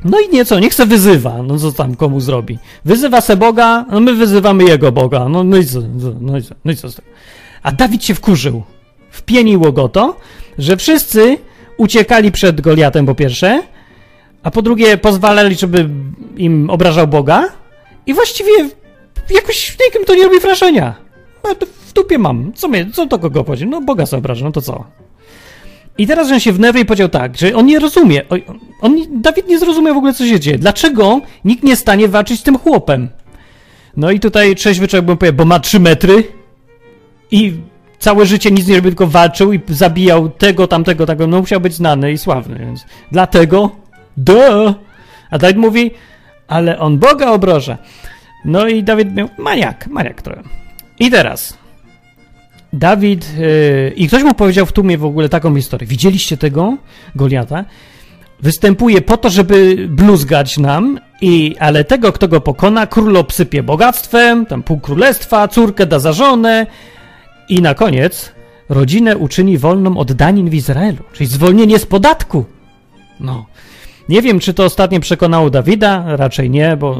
No 0.06 0.20
i 0.20 0.30
nieco, 0.30 0.60
niech 0.60 0.74
se 0.74 0.86
wyzywa, 0.86 1.44
no 1.44 1.58
co 1.58 1.72
tam 1.72 1.96
komu 1.96 2.20
zrobi. 2.20 2.60
Wyzywa 2.86 3.22
se 3.22 3.38
Boga, 3.38 3.86
no 3.92 4.00
my 4.00 4.14
wyzywamy 4.14 4.64
jego 4.64 4.92
Boga, 4.92 5.30
no, 5.30 5.44
no 5.44 5.58
i 5.58 5.66
co, 5.66 5.80
no 6.22 6.38
i 6.38 6.44
co, 6.44 6.56
no 6.66 6.72
i 6.72 6.76
co 6.76 6.90
z 6.90 6.96
tego. 6.96 7.08
A 7.64 7.72
Dawid 7.72 8.04
się 8.04 8.16
wkurzył. 8.16 8.64
Wpieniło 9.10 9.72
go 9.72 9.90
to, 9.90 10.16
że 10.58 10.78
wszyscy 10.78 11.38
uciekali 11.78 12.32
przed 12.32 12.62
Goliatem 12.62 13.06
po 13.06 13.16
pierwsze, 13.16 13.62
a 14.44 14.52
po 14.52 14.62
drugie 14.62 14.98
pozwalali, 14.98 15.56
żeby 15.56 15.90
im 16.38 16.70
obrażał 16.70 17.08
Boga 17.08 17.50
i 18.06 18.14
właściwie 18.14 18.52
jakoś 19.30 19.78
nikim 19.86 20.06
to 20.06 20.16
nie 20.16 20.24
robi 20.24 20.40
wrażenia. 20.40 20.96
W 21.88 21.94
dupie 21.94 22.18
mam. 22.18 22.54
Co, 22.54 22.68
mnie, 22.68 22.92
co 22.94 23.06
to 23.06 23.20
kogo 23.20 23.44
chodzi? 23.44 23.68
No 23.68 23.82
Boga 23.82 24.06
sobie 24.06 24.18
obraża, 24.18 24.46
no 24.46 24.52
to 24.52 24.62
co? 24.62 24.84
I 25.98 26.08
teraz 26.08 26.32
on 26.32 26.40
się 26.40 26.52
wnerwił 26.52 26.84
i 26.84 26.86
powiedział 26.86 27.10
tak, 27.10 27.38
że 27.38 27.56
on 27.56 27.66
nie 27.66 27.80
rozumie. 27.80 28.22
On, 28.82 28.98
Dawid 29.22 29.48
nie 29.48 29.60
zrozumiał 29.60 29.94
w 29.94 29.98
ogóle, 29.98 30.14
co 30.14 30.26
się 30.26 30.40
dzieje. 30.40 30.58
Dlaczego 30.58 31.22
nikt 31.46 31.64
nie 31.64 31.76
stanie 31.76 32.08
walczyć 32.08 32.40
z 32.40 32.44
tym 32.44 32.58
chłopem? 32.58 33.10
No 33.98 34.12
i 34.12 34.20
tutaj 34.20 34.56
trzeźwy 34.56 34.88
człowiek 34.88 35.06
bym 35.06 35.18
powiedział, 35.18 35.38
bo 35.38 35.46
ma 35.46 35.60
3 35.60 35.80
metry 35.80 36.24
i 37.32 37.54
całe 38.00 38.26
życie 38.26 38.52
nic 38.52 38.68
nie 38.68 38.76
robił, 38.76 38.92
tylko 38.92 39.08
walczył 39.08 39.54
i 39.54 39.60
zabijał 39.68 40.30
tego, 40.30 40.68
tamtego, 40.68 41.06
tego. 41.06 41.28
No 41.28 41.40
musiał 41.40 41.62
być 41.62 41.74
znany 41.74 42.12
i 42.12 42.18
sławny, 42.18 42.60
więc 42.60 42.86
dlatego, 43.12 43.72
duh! 44.18 44.74
A 45.32 45.38
Dawid 45.38 45.58
mówi, 45.58 45.92
ale 46.48 46.80
on 46.80 46.98
Boga 46.98 47.32
obroża. 47.32 47.78
No 48.46 48.68
i 48.68 48.84
Dawid 48.84 49.16
miał 49.16 49.30
maniak, 49.38 49.88
maniak 49.88 50.22
trochę. 50.22 50.44
I 51.00 51.12
teraz 51.12 51.58
Dawid 52.78 53.38
yy, 53.38 53.94
i 53.96 54.08
ktoś 54.08 54.24
mu 54.24 54.34
powiedział 54.34 54.66
w 54.66 54.72
tłumie 54.72 54.98
w 54.98 55.06
ogóle 55.06 55.30
taką 55.30 55.56
historię. 55.56 55.88
Widzieliście 55.88 56.38
tego 56.38 56.78
Goliata? 57.16 57.66
Występuje 58.40 59.02
po 59.02 59.18
to, 59.18 59.30
żeby 59.30 59.88
bluzgać 59.90 60.58
nam, 60.58 61.00
i, 61.22 61.56
ale 61.60 61.84
tego, 61.84 62.12
kto 62.12 62.28
go 62.28 62.42
pokona, 62.42 62.88
król 62.88 63.18
obsypie 63.18 63.64
bogactwem, 63.64 64.46
tam 64.46 64.64
pół 64.64 64.80
królestwa, 64.80 65.48
córkę 65.48 65.86
da 65.86 66.00
za 66.00 66.14
żonę 66.14 66.68
i 67.50 67.62
na 67.62 67.74
koniec 67.74 68.32
rodzinę 68.70 69.18
uczyni 69.18 69.58
wolną 69.58 69.98
od 69.98 70.14
danin 70.14 70.50
w 70.50 70.54
Izraelu, 70.54 71.04
czyli 71.14 71.28
zwolnienie 71.28 71.80
z 71.80 71.86
podatku. 71.86 72.46
No. 73.20 73.46
Nie 74.10 74.22
wiem, 74.22 74.40
czy 74.40 74.54
to 74.54 74.64
ostatnio 74.64 75.00
przekonało 75.00 75.50
Dawida, 75.50 76.04
raczej 76.08 76.50
nie, 76.50 76.78
bo 76.78 76.92
e, 76.92 76.98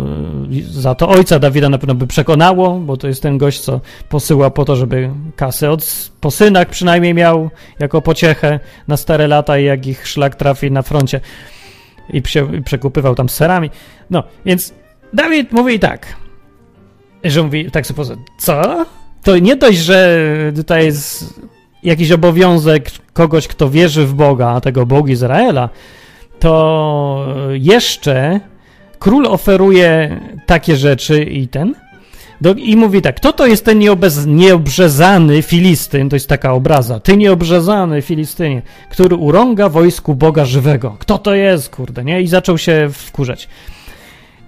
za 0.72 0.96
to 0.96 1.10
ojca 1.10 1.40
Dawida 1.40 1.70
na 1.70 1.78
pewno 1.78 1.96
by 1.96 2.08
przekonało, 2.08 2.80
bo 2.80 2.98
to 2.98 3.08
jest 3.08 3.22
ten 3.22 3.38
gość, 3.38 3.60
co 3.60 3.82
posyła 4.10 4.50
po 4.50 4.66
to, 4.66 4.76
żeby 4.76 5.10
kasę 5.36 5.72
od, 5.72 6.10
po 6.22 6.32
synach 6.32 6.70
przynajmniej 6.70 7.14
miał 7.14 7.50
jako 7.80 8.02
pociechę 8.02 8.60
na 8.88 8.98
stare 8.98 9.28
lata 9.28 9.58
i 9.58 9.66
jak 9.66 9.88
ich 9.88 10.08
szlak 10.08 10.36
trafi 10.36 10.72
na 10.72 10.82
froncie 10.82 11.22
i, 12.14 12.22
prze, 12.22 12.40
i 12.40 12.64
przekupywał 12.64 13.16
tam 13.16 13.30
serami. 13.30 13.70
No, 14.10 14.24
więc 14.46 14.74
Dawid 15.14 15.52
mówi 15.52 15.80
tak, 15.80 16.16
że 17.24 17.44
mówi 17.44 17.72
tak 17.72 17.88
sobie 17.88 18.04
co? 18.40 18.86
To 19.24 19.40
nie 19.40 19.56
dość, 19.56 19.78
że 19.78 20.20
tutaj 20.56 20.86
jest 20.86 21.40
jakiś 21.84 22.12
obowiązek 22.12 22.92
kogoś, 23.14 23.48
kto 23.48 23.70
wierzy 23.70 24.06
w 24.06 24.14
Boga, 24.14 24.62
tego 24.62 24.86
Boga 24.86 25.12
Izraela, 25.12 25.70
to 26.40 27.26
jeszcze 27.52 28.40
król 29.00 29.26
oferuje 29.26 30.20
takie 30.46 30.76
rzeczy 30.76 31.24
i 31.24 31.48
ten. 31.48 31.76
Do, 32.42 32.54
I 32.54 32.76
mówi 32.76 33.02
tak, 33.02 33.16
kto 33.16 33.34
to 33.34 33.48
jest 33.48 33.66
ten 33.66 33.80
nieobez, 33.80 34.26
nieobrzezany 34.26 35.42
Filistyn, 35.42 36.10
to 36.10 36.16
jest 36.16 36.30
taka 36.30 36.54
obraza, 36.54 37.00
ty 37.00 37.18
nieobrzezany 37.18 38.02
Filistynie, 38.02 38.62
który 38.90 39.16
urąga 39.16 39.70
wojsku 39.70 40.16
Boga 40.16 40.46
żywego. 40.46 40.96
Kto 41.00 41.18
to 41.18 41.36
jest, 41.36 41.70
kurde, 41.70 42.04
nie? 42.04 42.22
I 42.22 42.28
zaczął 42.28 42.58
się 42.58 42.90
wkurzać. 42.94 43.48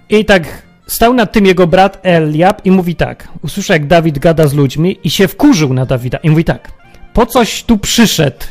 I 0.08 0.24
tak 0.24 0.62
stał 0.86 1.14
nad 1.14 1.32
tym 1.32 1.46
jego 1.46 1.66
brat 1.66 1.98
Eliab 2.02 2.66
i 2.66 2.70
mówi 2.70 2.94
tak, 2.96 3.28
usłyszał 3.42 3.74
jak 3.74 3.86
Dawid 3.86 4.18
gada 4.18 4.46
z 4.46 4.54
ludźmi 4.54 4.98
i 5.04 5.10
się 5.10 5.28
wkurzył 5.28 5.74
na 5.74 5.86
Dawida 5.86 6.18
i 6.18 6.30
mówi 6.30 6.44
tak, 6.44 6.72
po 7.12 7.26
coś 7.26 7.62
tu 7.62 7.78
przyszedł, 7.78 8.44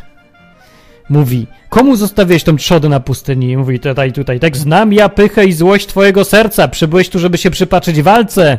mówi, 1.09 1.47
komu 1.69 1.95
zostawiłeś 1.95 2.43
tą 2.43 2.55
trzodę 2.55 2.89
na 2.89 2.99
pustyni? 2.99 3.57
Mówi 3.57 3.79
tutaj, 3.79 4.13
tutaj, 4.13 4.39
tak 4.39 4.57
znam 4.57 4.93
ja 4.93 5.09
pychę 5.09 5.45
i 5.45 5.53
złość 5.53 5.87
twojego 5.87 6.23
serca, 6.23 6.67
przybyłeś 6.67 7.09
tu, 7.09 7.19
żeby 7.19 7.37
się 7.37 7.51
przypatrzyć 7.51 8.01
walce. 8.01 8.57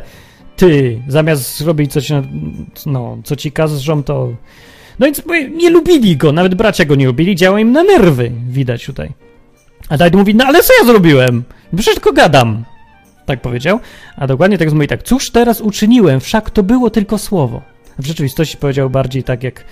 Ty, 0.55 1.01
zamiast 1.07 1.57
zrobić 1.57 1.91
coś, 1.91 2.09
no, 2.85 3.17
co 3.23 3.35
ci 3.35 3.51
każą, 3.51 4.03
to... 4.03 4.33
No 4.99 5.05
więc 5.05 5.23
nie 5.55 5.69
lubili 5.69 6.17
go, 6.17 6.31
nawet 6.31 6.55
bracia 6.55 6.85
go 6.85 6.95
nie 6.95 7.05
lubili, 7.05 7.35
działa 7.35 7.59
im 7.59 7.71
na 7.71 7.83
nerwy, 7.83 8.31
widać 8.49 8.85
tutaj. 8.85 9.11
A 9.89 9.97
Dawid 9.97 10.15
mówi, 10.15 10.35
no 10.35 10.45
ale 10.45 10.63
co 10.63 10.73
ja 10.79 10.85
zrobiłem? 10.85 11.43
Przecież 11.75 11.93
tylko 11.93 12.13
gadam. 12.13 12.63
Tak 13.25 13.41
powiedział. 13.41 13.79
A 14.17 14.27
dokładnie 14.27 14.57
tak 14.57 14.73
mówi 14.73 14.87
tak, 14.87 15.03
cóż 15.03 15.31
teraz 15.31 15.61
uczyniłem, 15.61 16.19
wszak 16.19 16.49
to 16.49 16.63
było 16.63 16.89
tylko 16.89 17.17
słowo. 17.17 17.61
W 17.99 18.05
rzeczywistości 18.05 18.57
powiedział 18.57 18.89
bardziej 18.89 19.23
tak 19.23 19.43
jak 19.43 19.65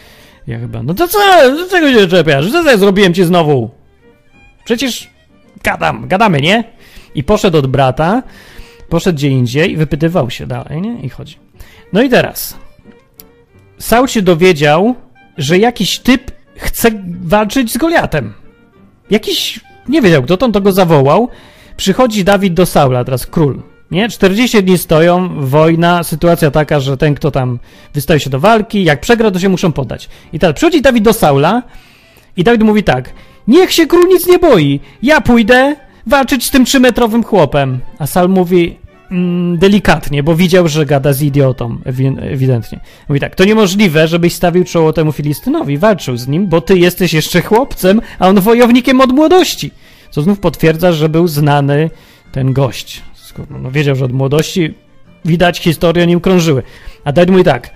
ja 0.47 0.59
chyba, 0.59 0.83
no 0.83 0.93
to 0.93 1.07
co, 1.07 1.19
do 1.57 1.69
czego 1.69 1.93
się 1.93 2.07
czepiasz? 2.07 2.51
Co 2.51 2.77
zrobiłem 2.77 3.13
ci 3.13 3.23
znowu? 3.23 3.69
Przecież 4.63 5.09
gadam, 5.63 6.07
gadamy, 6.07 6.41
nie? 6.41 6.63
I 7.15 7.23
poszedł 7.23 7.57
od 7.57 7.67
brata, 7.67 8.23
poszedł 8.89 9.17
gdzie 9.17 9.29
indziej 9.29 9.71
i 9.71 9.77
wypytywał 9.77 10.29
się 10.29 10.47
dalej, 10.47 10.81
nie? 10.81 11.01
I 11.01 11.09
chodzi. 11.09 11.37
No 11.93 12.01
i 12.01 12.09
teraz. 12.09 12.57
Saul 13.77 14.07
się 14.07 14.21
dowiedział, 14.21 14.95
że 15.37 15.57
jakiś 15.57 15.99
typ 15.99 16.31
chce 16.55 16.89
walczyć 17.21 17.73
z 17.73 17.77
Goliatem. 17.77 18.33
Jakiś, 19.09 19.59
nie 19.87 20.01
wiedział 20.01 20.23
kto, 20.23 20.45
on 20.45 20.51
to 20.51 20.61
go 20.61 20.71
zawołał. 20.71 21.29
Przychodzi 21.77 22.23
Dawid 22.23 22.53
do 22.53 22.65
Saula, 22.65 23.03
teraz 23.03 23.25
król. 23.25 23.61
Nie? 23.91 24.09
40 24.09 24.63
dni 24.63 24.77
stoją, 24.77 25.29
wojna, 25.47 26.03
sytuacja 26.03 26.51
taka, 26.51 26.79
że 26.79 26.97
ten, 26.97 27.15
kto 27.15 27.31
tam 27.31 27.59
wystaje 27.93 28.19
się 28.19 28.29
do 28.29 28.39
walki, 28.39 28.83
jak 28.83 29.01
przegra, 29.01 29.31
to 29.31 29.39
się 29.39 29.49
muszą 29.49 29.71
podać. 29.71 30.09
I 30.33 30.39
teraz 30.39 30.55
przychodzi 30.55 30.81
Dawid 30.81 31.03
do 31.03 31.13
Saula 31.13 31.63
i 32.37 32.43
Dawid 32.43 32.63
mówi 32.63 32.83
tak, 32.83 33.13
niech 33.47 33.71
się 33.71 33.87
król 33.87 34.07
nic 34.07 34.27
nie 34.27 34.39
boi, 34.39 34.79
ja 35.03 35.21
pójdę 35.21 35.75
walczyć 36.07 36.45
z 36.45 36.51
tym 36.51 36.65
trzymetrowym 36.65 37.23
chłopem. 37.23 37.79
A 37.99 38.07
Saul 38.07 38.29
mówi 38.29 38.77
mm, 39.11 39.57
delikatnie, 39.57 40.23
bo 40.23 40.35
widział, 40.35 40.67
że 40.67 40.85
gada 40.85 41.13
z 41.13 41.21
idiotą, 41.21 41.77
ewidentnie. 42.21 42.79
Mówi 43.09 43.19
tak, 43.19 43.35
to 43.35 43.45
niemożliwe, 43.45 44.07
żebyś 44.07 44.33
stawił 44.33 44.63
czoło 44.63 44.93
temu 44.93 45.11
Filistynowi, 45.11 45.77
walczył 45.77 46.17
z 46.17 46.27
nim, 46.27 46.47
bo 46.47 46.61
ty 46.61 46.79
jesteś 46.79 47.13
jeszcze 47.13 47.41
chłopcem, 47.41 48.01
a 48.19 48.27
on 48.27 48.39
wojownikiem 48.39 49.01
od 49.01 49.11
młodości. 49.11 49.71
Co 50.11 50.21
znów 50.21 50.39
potwierdza, 50.39 50.91
że 50.91 51.09
był 51.09 51.27
znany 51.27 51.89
ten 52.31 52.53
gość 52.53 53.01
no, 53.49 53.59
no 53.59 53.71
wiedział, 53.71 53.95
że 53.95 54.05
od 54.05 54.11
młodości 54.11 54.73
widać 55.25 55.59
historie 55.59 56.03
o 56.03 56.07
nim 56.07 56.19
krążyły. 56.19 56.63
A 57.03 57.11
Dawid 57.11 57.31
mówi 57.31 57.43
tak, 57.43 57.69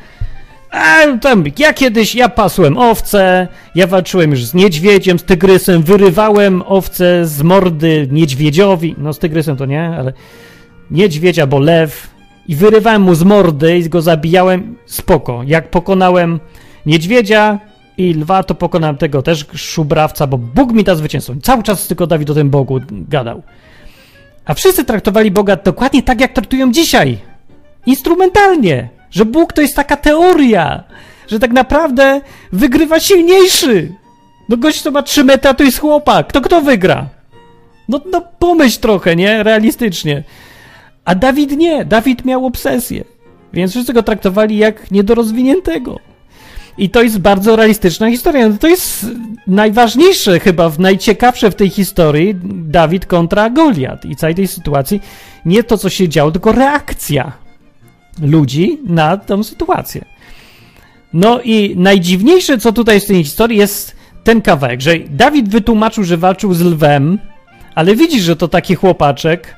a, 0.72 1.18
tam, 1.22 1.44
ja 1.60 1.74
kiedyś, 1.74 2.16
ja 2.16 2.30
pasłem 2.30 2.78
owce, 2.78 3.48
ja 3.76 3.88
walczyłem 3.88 4.32
już 4.32 4.46
z 4.46 4.54
niedźwiedziem, 4.54 5.20
z 5.20 5.24
tygrysem, 5.24 5.84
wyrywałem 5.84 6.64
owce 6.66 7.28
z 7.28 7.42
mordy 7.42 8.08
niedźwiedziowi, 8.12 8.96
no 8.98 9.14
z 9.14 9.20
tygrysem 9.20 9.58
to 9.58 9.66
nie, 9.66 9.84
ale 9.98 10.14
niedźwiedź 10.92 11.40
albo 11.40 11.60
lew 11.60 12.10
i 12.48 12.56
wyrywałem 12.56 13.02
mu 13.02 13.16
z 13.16 13.24
mordy 13.24 13.78
i 13.78 13.90
go 13.90 14.02
zabijałem, 14.02 14.76
spoko. 14.86 15.42
Jak 15.46 15.70
pokonałem 15.70 16.40
niedźwiedzia 16.86 17.60
i 17.98 18.14
lwa, 18.14 18.44
to 18.44 18.56
pokonałem 18.56 18.98
tego 18.98 19.22
też 19.22 19.46
szubrawca, 19.56 20.28
bo 20.28 20.38
Bóg 20.38 20.74
mi 20.74 20.84
da 20.84 20.96
zwycięstwo. 20.96 21.34
Cały 21.42 21.64
czas 21.64 21.88
tylko 21.88 22.08
Dawid 22.08 22.30
o 22.30 22.34
tym 22.34 22.50
Bogu 22.50 22.80
gadał. 22.92 23.44
A 24.46 24.54
wszyscy 24.54 24.86
traktowali 24.86 25.32
Boga 25.32 25.56
dokładnie 25.56 26.04
tak, 26.04 26.22
jak 26.22 26.34
traktują 26.34 26.72
dzisiaj. 26.72 27.18
Instrumentalnie. 27.86 28.90
Że 29.12 29.26
Bóg 29.26 29.54
to 29.54 29.62
jest 29.62 29.76
taka 29.76 29.98
teoria, 29.98 30.84
że 31.28 31.40
tak 31.40 31.52
naprawdę 31.52 32.22
wygrywa 32.52 33.00
silniejszy. 33.00 33.94
No 34.50 34.58
gość, 34.58 34.82
co 34.82 34.92
ma 34.92 35.04
3 35.04 35.24
metry, 35.24 35.54
to 35.54 35.64
jest 35.64 35.80
chłopak. 35.80 36.32
To 36.32 36.42
kto 36.42 36.62
wygra? 36.62 37.06
No, 37.90 38.02
no 38.12 38.22
pomyśl 38.40 38.80
trochę, 38.80 39.16
nie? 39.16 39.44
Realistycznie. 39.44 40.24
A 41.06 41.16
Dawid 41.16 41.52
nie. 41.58 41.86
Dawid 41.86 42.26
miał 42.26 42.46
obsesję. 42.46 43.04
Więc 43.54 43.72
wszyscy 43.72 43.94
go 43.94 44.04
traktowali 44.04 44.58
jak 44.58 44.92
niedorozwiniętego. 44.92 46.00
I 46.78 46.90
to 46.90 47.04
jest 47.04 47.20
bardzo 47.20 47.56
realistyczna 47.56 48.10
historia. 48.10 48.50
To 48.60 48.68
jest 48.68 49.06
najważniejsze, 49.48 50.40
chyba 50.40 50.72
najciekawsze 50.80 51.52
w 51.52 51.56
tej 51.56 51.70
historii 51.70 52.36
Dawid 52.46 53.06
kontra 53.06 53.50
Goliat 53.50 54.06
i 54.06 54.16
całej 54.16 54.36
tej 54.36 54.48
sytuacji. 54.48 55.02
Nie 55.46 55.64
to, 55.64 55.78
co 55.78 55.90
się 55.90 56.10
działo, 56.10 56.32
tylko 56.32 56.52
reakcja 56.52 57.32
ludzi 58.22 58.80
na 58.86 59.18
tę 59.18 59.44
sytuację. 59.44 60.06
No 61.14 61.42
i 61.42 61.76
najdziwniejsze, 61.78 62.58
co 62.58 62.72
tutaj 62.72 62.96
jest 62.96 63.06
w 63.06 63.10
tej 63.10 63.24
historii, 63.24 63.58
jest 63.58 63.96
ten 64.24 64.42
kawałek, 64.42 64.82
że 64.82 65.00
Dawid 65.00 65.50
wytłumaczył, 65.50 66.04
że 66.04 66.18
walczył 66.18 66.54
z 66.54 66.62
lwem, 66.62 67.20
ale 67.76 67.96
widzisz, 67.96 68.24
że 68.24 68.36
to 68.36 68.48
taki 68.48 68.76
chłopaczek, 68.76 69.56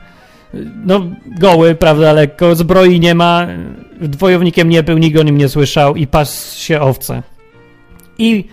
no 0.85 1.05
goły, 1.39 1.75
prawda, 1.75 2.13
lekko, 2.13 2.55
zbroi 2.55 2.99
nie 2.99 3.15
ma, 3.15 3.47
dwojownikiem 4.01 4.69
nie 4.69 4.83
był, 4.83 4.97
nikt 4.97 5.19
o 5.19 5.23
nim 5.23 5.37
nie 5.37 5.49
słyszał 5.49 5.95
i 5.95 6.07
pas 6.07 6.55
się 6.55 6.81
owce. 6.81 7.23
I 8.17 8.45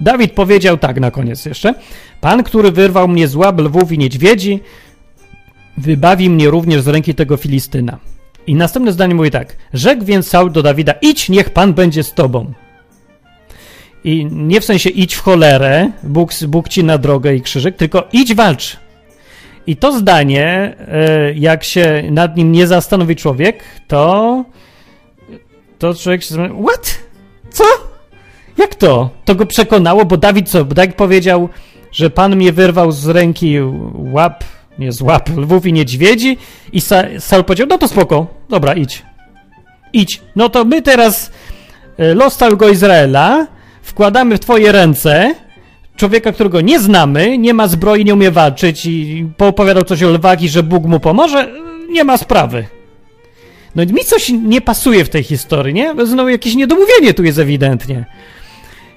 Dawid 0.00 0.32
powiedział 0.32 0.78
tak 0.78 1.00
na 1.00 1.10
koniec 1.10 1.44
jeszcze, 1.46 1.74
Pan, 2.20 2.42
który 2.42 2.72
wyrwał 2.72 3.08
mnie 3.08 3.28
z 3.28 3.36
łap 3.36 3.60
lwów 3.60 3.92
i 3.92 3.98
niedźwiedzi, 3.98 4.60
wybawi 5.76 6.30
mnie 6.30 6.50
również 6.50 6.82
z 6.82 6.88
ręki 6.88 7.14
tego 7.14 7.36
Filistyna. 7.36 7.98
I 8.46 8.54
następne 8.54 8.92
zdanie 8.92 9.14
mówi 9.14 9.30
tak, 9.30 9.56
rzekł 9.72 10.04
więc 10.04 10.28
Saul 10.28 10.52
do 10.52 10.62
Dawida, 10.62 10.92
idź, 10.92 11.28
niech 11.28 11.50
Pan 11.50 11.74
będzie 11.74 12.02
z 12.02 12.12
tobą. 12.12 12.52
I 14.04 14.26
nie 14.30 14.60
w 14.60 14.64
sensie 14.64 14.90
idź 14.90 15.14
w 15.14 15.20
cholerę, 15.20 15.90
Bóg, 16.02 16.30
Bóg 16.48 16.68
ci 16.68 16.84
na 16.84 16.98
drogę 16.98 17.34
i 17.34 17.40
krzyżyk, 17.40 17.76
tylko 17.76 18.08
idź 18.12 18.34
walcz. 18.34 18.76
I 19.66 19.76
to 19.76 19.98
zdanie, 19.98 20.76
e, 20.78 21.32
jak 21.34 21.64
się 21.64 22.02
nad 22.10 22.36
nim 22.36 22.52
nie 22.52 22.66
zastanowi 22.66 23.16
człowiek, 23.16 23.64
to 23.88 24.44
to 25.78 25.94
człowiek 25.94 26.22
się 26.22 26.34
what? 26.66 26.98
Co? 27.50 27.64
Jak 28.58 28.74
to? 28.74 29.10
To 29.24 29.34
go 29.34 29.46
przekonało, 29.46 30.04
bo 30.04 30.16
Dawid 30.16 30.50
co? 30.50 30.64
Dawid 30.64 30.94
powiedział, 30.94 31.48
że 31.92 32.10
Pan 32.10 32.36
mnie 32.36 32.52
wyrwał 32.52 32.92
z 32.92 33.08
ręki 33.08 33.56
łap, 33.94 34.44
nie 34.78 34.92
z 34.92 35.00
łap 35.00 35.36
lwów 35.36 35.66
i 35.66 35.72
niedźwiedzi 35.72 36.38
i 36.72 36.80
Sa 36.80 37.20
Saul 37.20 37.44
powiedział, 37.44 37.66
no 37.70 37.78
to 37.78 37.88
spoko, 37.88 38.26
dobra, 38.48 38.74
idź. 38.74 39.02
Idź. 39.92 40.20
No 40.36 40.48
to 40.48 40.64
my 40.64 40.82
teraz 40.82 41.30
e, 41.98 42.14
los 42.14 42.36
całego 42.36 42.68
Izraela 42.68 43.46
wkładamy 43.82 44.36
w 44.36 44.40
twoje 44.40 44.72
ręce 44.72 45.34
człowieka, 45.96 46.32
którego 46.32 46.60
nie 46.60 46.80
znamy, 46.80 47.38
nie 47.38 47.54
ma 47.54 47.68
zbroi, 47.68 48.04
nie 48.04 48.14
umie 48.14 48.30
walczyć 48.30 48.86
i 48.86 49.26
poopowiadał 49.36 49.84
coś 49.84 50.02
o 50.02 50.10
lwach 50.10 50.42
i 50.42 50.48
że 50.48 50.62
Bóg 50.62 50.84
mu 50.84 51.00
pomoże, 51.00 51.48
nie 51.90 52.04
ma 52.04 52.16
sprawy. 52.16 52.66
No 53.76 53.84
mi 53.84 54.04
coś 54.04 54.28
nie 54.28 54.60
pasuje 54.60 55.04
w 55.04 55.08
tej 55.08 55.22
historii, 55.22 55.74
nie? 55.74 55.94
Znowu 56.06 56.28
jakieś 56.28 56.54
niedomówienie 56.54 57.14
tu 57.14 57.24
jest 57.24 57.38
ewidentnie. 57.38 58.04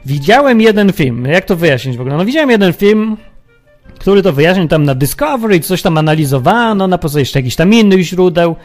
Widziałem 0.06 0.62
jeden 0.62 0.94
film, 0.94 1.26
jak 1.26 1.46
to 1.46 1.56
wyjaśnić 1.56 1.98
w 1.98 2.02
ogóle? 2.02 2.18
No 2.18 2.26
widziałem 2.26 2.50
jeden 2.50 2.74
film, 2.74 3.18
który 4.00 4.24
to 4.24 4.34
wyjaśnił 4.34 4.68
tam 4.68 4.84
na 4.84 4.96
Discovery, 4.96 5.60
coś 5.60 5.82
tam 5.82 5.98
analizowano, 5.98 6.88
na 6.88 6.98
podstawie 6.98 7.22
jeszcze 7.22 7.40
jakichś 7.40 7.56
tam 7.56 7.74
innych 7.74 8.02
źródeł 8.02 8.56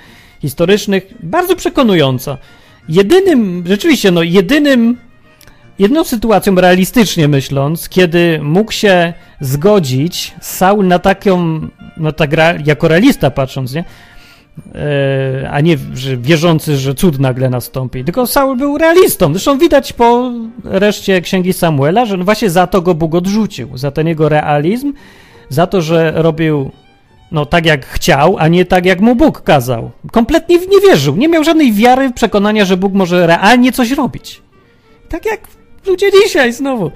historycznych, 0.40 1.14
bardzo 1.22 1.56
przekonująco. 1.56 2.38
Jedynym, 2.88 3.64
rzeczywiście, 3.66 4.10
no 4.10 4.22
jedynym 4.22 4.96
Jedną 5.78 6.04
sytuacją, 6.04 6.54
realistycznie 6.54 7.28
myśląc, 7.28 7.88
kiedy 7.88 8.40
mógł 8.42 8.72
się 8.72 9.12
zgodzić 9.40 10.34
Saul 10.40 10.86
na 10.86 10.98
taką, 10.98 11.60
no 11.96 12.12
tak 12.12 12.30
jako 12.66 12.88
realista 12.88 13.30
patrząc, 13.30 13.74
nie? 13.74 13.84
E, 14.74 15.50
a 15.50 15.60
nie 15.60 15.76
że 15.94 16.16
wierzący, 16.16 16.76
że 16.76 16.94
cud 16.94 17.18
nagle 17.18 17.50
nastąpi. 17.50 18.04
Tylko 18.04 18.26
Saul 18.26 18.56
był 18.56 18.78
realistą. 18.78 19.32
Zresztą 19.32 19.58
widać 19.58 19.92
po 19.92 20.32
reszcie 20.64 21.20
księgi 21.20 21.52
Samuela, 21.52 22.06
że 22.06 22.16
właśnie 22.16 22.50
za 22.50 22.66
to 22.66 22.82
go 22.82 22.94
Bóg 22.94 23.14
odrzucił. 23.14 23.78
Za 23.78 23.90
ten 23.90 24.06
jego 24.06 24.28
realizm, 24.28 24.92
za 25.48 25.66
to, 25.66 25.82
że 25.82 26.12
robił 26.16 26.70
no 27.32 27.46
tak 27.46 27.66
jak 27.66 27.86
chciał, 27.86 28.36
a 28.38 28.48
nie 28.48 28.64
tak 28.64 28.86
jak 28.86 29.00
mu 29.00 29.16
Bóg 29.16 29.42
kazał. 29.42 29.90
Kompletnie 30.12 30.58
nie 30.58 30.80
wierzył. 30.80 31.16
Nie 31.16 31.28
miał 31.28 31.44
żadnej 31.44 31.72
wiary, 31.72 32.10
przekonania, 32.10 32.64
że 32.64 32.76
Bóg 32.76 32.92
może 32.92 33.26
realnie 33.26 33.72
coś 33.72 33.90
robić. 33.90 34.42
Tak 35.08 35.26
jak 35.26 35.40
Ludzie 35.86 36.10
dzisiaj 36.12 36.52
znowu. 36.52 36.90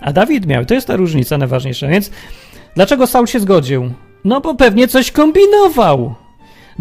A 0.00 0.12
Dawid 0.12 0.46
miał, 0.46 0.64
to 0.64 0.74
jest 0.74 0.86
ta 0.86 0.96
różnica 0.96 1.38
najważniejsza. 1.38 1.88
Więc 1.88 2.10
dlaczego 2.74 3.06
Saul 3.06 3.26
się 3.26 3.40
zgodził? 3.40 3.90
No 4.24 4.40
bo 4.40 4.54
pewnie 4.54 4.88
coś 4.88 5.10
kombinował. 5.10 6.14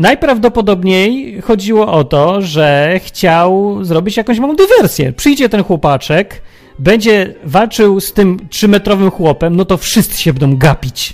Najprawdopodobniej 0.01 1.41
chodziło 1.41 1.93
o 1.93 2.03
to, 2.03 2.41
że 2.41 2.99
chciał 3.03 3.77
zrobić 3.83 4.17
jakąś 4.17 4.39
małą 4.39 4.55
dywersję. 4.55 5.13
Przyjdzie 5.13 5.49
ten 5.49 5.63
chłopaczek, 5.63 6.41
będzie 6.79 7.33
walczył 7.43 7.99
z 7.99 8.13
tym 8.13 8.47
trzymetrowym 8.49 9.11
chłopem, 9.11 9.55
no 9.55 9.65
to 9.65 9.77
wszyscy 9.77 10.21
się 10.21 10.33
będą 10.33 10.57
gapić. 10.57 11.13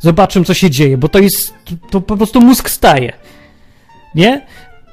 Zobaczmy, 0.00 0.44
co 0.44 0.54
się 0.54 0.70
dzieje, 0.70 0.98
bo 0.98 1.08
to 1.08 1.18
jest, 1.18 1.54
to 1.90 2.00
po 2.00 2.16
prostu 2.16 2.40
mózg 2.40 2.70
staje. 2.70 3.12
Nie? 4.14 4.46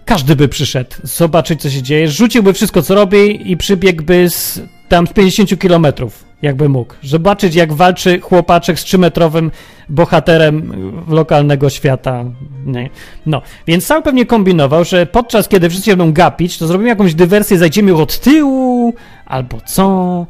Każdy 0.05 0.35
by 0.35 0.47
przyszedł 0.47 0.95
zobaczyć, 1.03 1.61
co 1.61 1.69
się 1.69 1.81
dzieje, 1.81 2.07
rzuciłby 2.07 2.53
wszystko, 2.53 2.81
co 2.81 2.95
robi 2.95 3.51
i 3.51 3.57
przybiegłby 3.57 4.29
z 4.29 4.61
tam 4.89 5.07
z 5.07 5.13
50 5.13 5.59
kilometrów, 5.59 6.23
jakby 6.45 6.69
mógł. 6.69 6.93
Zobaczyć, 7.03 7.55
jak 7.55 7.73
walczy 7.73 8.19
chłopaczek 8.19 8.79
z 8.79 8.85
3-metrowym 8.85 9.51
bohaterem 9.89 10.71
lokalnego 11.07 11.69
świata. 11.69 12.25
Nie. 12.65 12.89
No, 13.25 13.41
więc 13.67 13.85
sam 13.85 14.03
pewnie 14.03 14.25
kombinował, 14.25 14.83
że 14.85 15.05
podczas 15.05 15.47
kiedy 15.47 15.69
wszyscy 15.69 15.89
będą 15.89 16.13
gapić, 16.13 16.57
to 16.57 16.67
zrobimy 16.67 16.89
jakąś 16.89 17.13
dywersję, 17.13 17.57
zajdziemy 17.57 17.95
od 17.95 18.19
tyłu, 18.19 18.93
albo 19.25 19.57
co. 19.65 20.25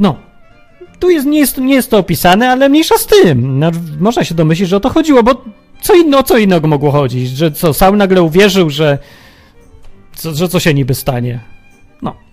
No, 0.00 0.16
tu 0.98 1.10
jest, 1.10 1.26
nie, 1.26 1.38
jest, 1.38 1.58
nie 1.58 1.74
jest 1.74 1.90
to 1.90 1.98
opisane, 1.98 2.50
ale 2.50 2.68
mniejsza 2.68 2.98
z 2.98 3.06
tym. 3.06 3.58
No, 3.58 3.70
można 4.00 4.24
się 4.24 4.34
domyślić, 4.34 4.68
że 4.68 4.76
o 4.76 4.80
to 4.80 4.90
chodziło, 4.90 5.22
bo 5.22 5.44
co 5.80 5.94
inno, 5.94 6.22
co 6.22 6.38
innego 6.38 6.68
mogło 6.68 6.90
chodzić? 6.90 7.30
Że 7.30 7.52
co, 7.52 7.74
sam 7.74 7.96
nagle 7.96 8.22
uwierzył, 8.22 8.70
że 8.70 8.98
że 10.34 10.48
co 10.48 10.60
się 10.60 10.74
niby 10.74 10.94
stanie. 10.94 11.40
No. 12.02 12.25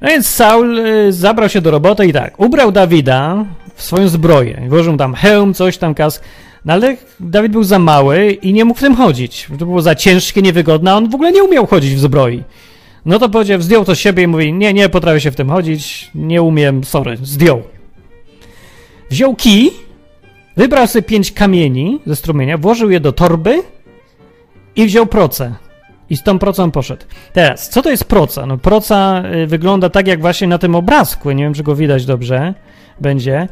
No 0.00 0.08
więc 0.08 0.26
Saul 0.26 0.78
y, 0.78 1.12
zabrał 1.12 1.48
się 1.48 1.60
do 1.60 1.70
roboty 1.70 2.06
i 2.06 2.12
tak, 2.12 2.40
ubrał 2.40 2.72
Dawida 2.72 3.44
w 3.74 3.82
swoją 3.82 4.08
zbroję. 4.08 4.62
Włożył 4.68 4.96
tam 4.96 5.14
hełm, 5.14 5.54
coś 5.54 5.78
tam, 5.78 5.94
kask. 5.94 6.22
No 6.64 6.72
ale 6.72 6.96
Dawid 7.20 7.52
był 7.52 7.64
za 7.64 7.78
mały 7.78 8.30
i 8.32 8.52
nie 8.52 8.64
mógł 8.64 8.78
w 8.78 8.82
tym 8.82 8.94
chodzić. 8.94 9.48
To 9.58 9.66
było 9.66 9.82
za 9.82 9.94
ciężkie, 9.94 10.42
niewygodne, 10.42 10.92
a 10.92 10.94
on 10.94 11.10
w 11.10 11.14
ogóle 11.14 11.32
nie 11.32 11.44
umiał 11.44 11.66
chodzić 11.66 11.94
w 11.94 11.98
zbroi. 11.98 12.42
No 13.04 13.18
to 13.18 13.28
powiedział, 13.28 13.60
zdjął 13.60 13.84
to 13.84 13.94
z 13.94 13.98
siebie 13.98 14.22
i 14.22 14.26
mówi, 14.26 14.52
nie, 14.52 14.72
nie 14.72 14.88
potrafię 14.88 15.20
się 15.20 15.30
w 15.30 15.36
tym 15.36 15.50
chodzić, 15.50 16.10
nie 16.14 16.42
umiem, 16.42 16.84
sorry, 16.84 17.16
zdjął. 17.22 17.62
Wziął 19.10 19.34
kij, 19.34 19.70
wybrał 20.56 20.86
sobie 20.86 21.02
pięć 21.02 21.32
kamieni 21.32 22.00
ze 22.06 22.16
strumienia, 22.16 22.58
włożył 22.58 22.90
je 22.90 23.00
do 23.00 23.12
torby 23.12 23.62
i 24.76 24.86
wziął 24.86 25.06
proce. 25.06 25.54
I 26.10 26.16
z 26.16 26.22
tą 26.22 26.38
procą 26.38 26.70
poszedł. 26.70 27.04
Teraz, 27.32 27.68
co 27.68 27.82
to 27.82 27.90
jest 27.90 28.04
proca? 28.04 28.46
No 28.46 28.58
proca 28.58 29.22
y, 29.34 29.46
wygląda 29.46 29.90
tak 29.90 30.06
jak 30.06 30.20
właśnie 30.20 30.46
na 30.46 30.58
tym 30.58 30.74
obrazku, 30.74 31.30
nie 31.30 31.44
wiem, 31.44 31.54
czy 31.54 31.62
go 31.62 31.74
widać 31.76 32.06
dobrze, 32.06 32.54
będzie. 33.00 33.48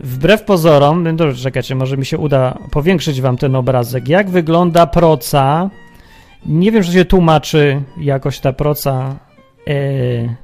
Wbrew 0.00 0.42
pozorom, 0.42 1.02
no 1.02 1.12
dobrze, 1.12 1.42
czekajcie, 1.42 1.74
może 1.74 1.96
mi 1.96 2.06
się 2.06 2.18
uda 2.18 2.58
powiększyć 2.70 3.20
wam 3.20 3.36
ten 3.36 3.56
obrazek. 3.56 4.08
Jak 4.08 4.30
wygląda 4.30 4.86
proca? 4.86 5.70
Nie 6.46 6.72
wiem, 6.72 6.82
czy 6.82 6.92
się 6.92 7.04
tłumaczy 7.04 7.82
jakoś 8.00 8.38
ta 8.38 8.52
proca 8.52 9.16
yy, 9.66 10.34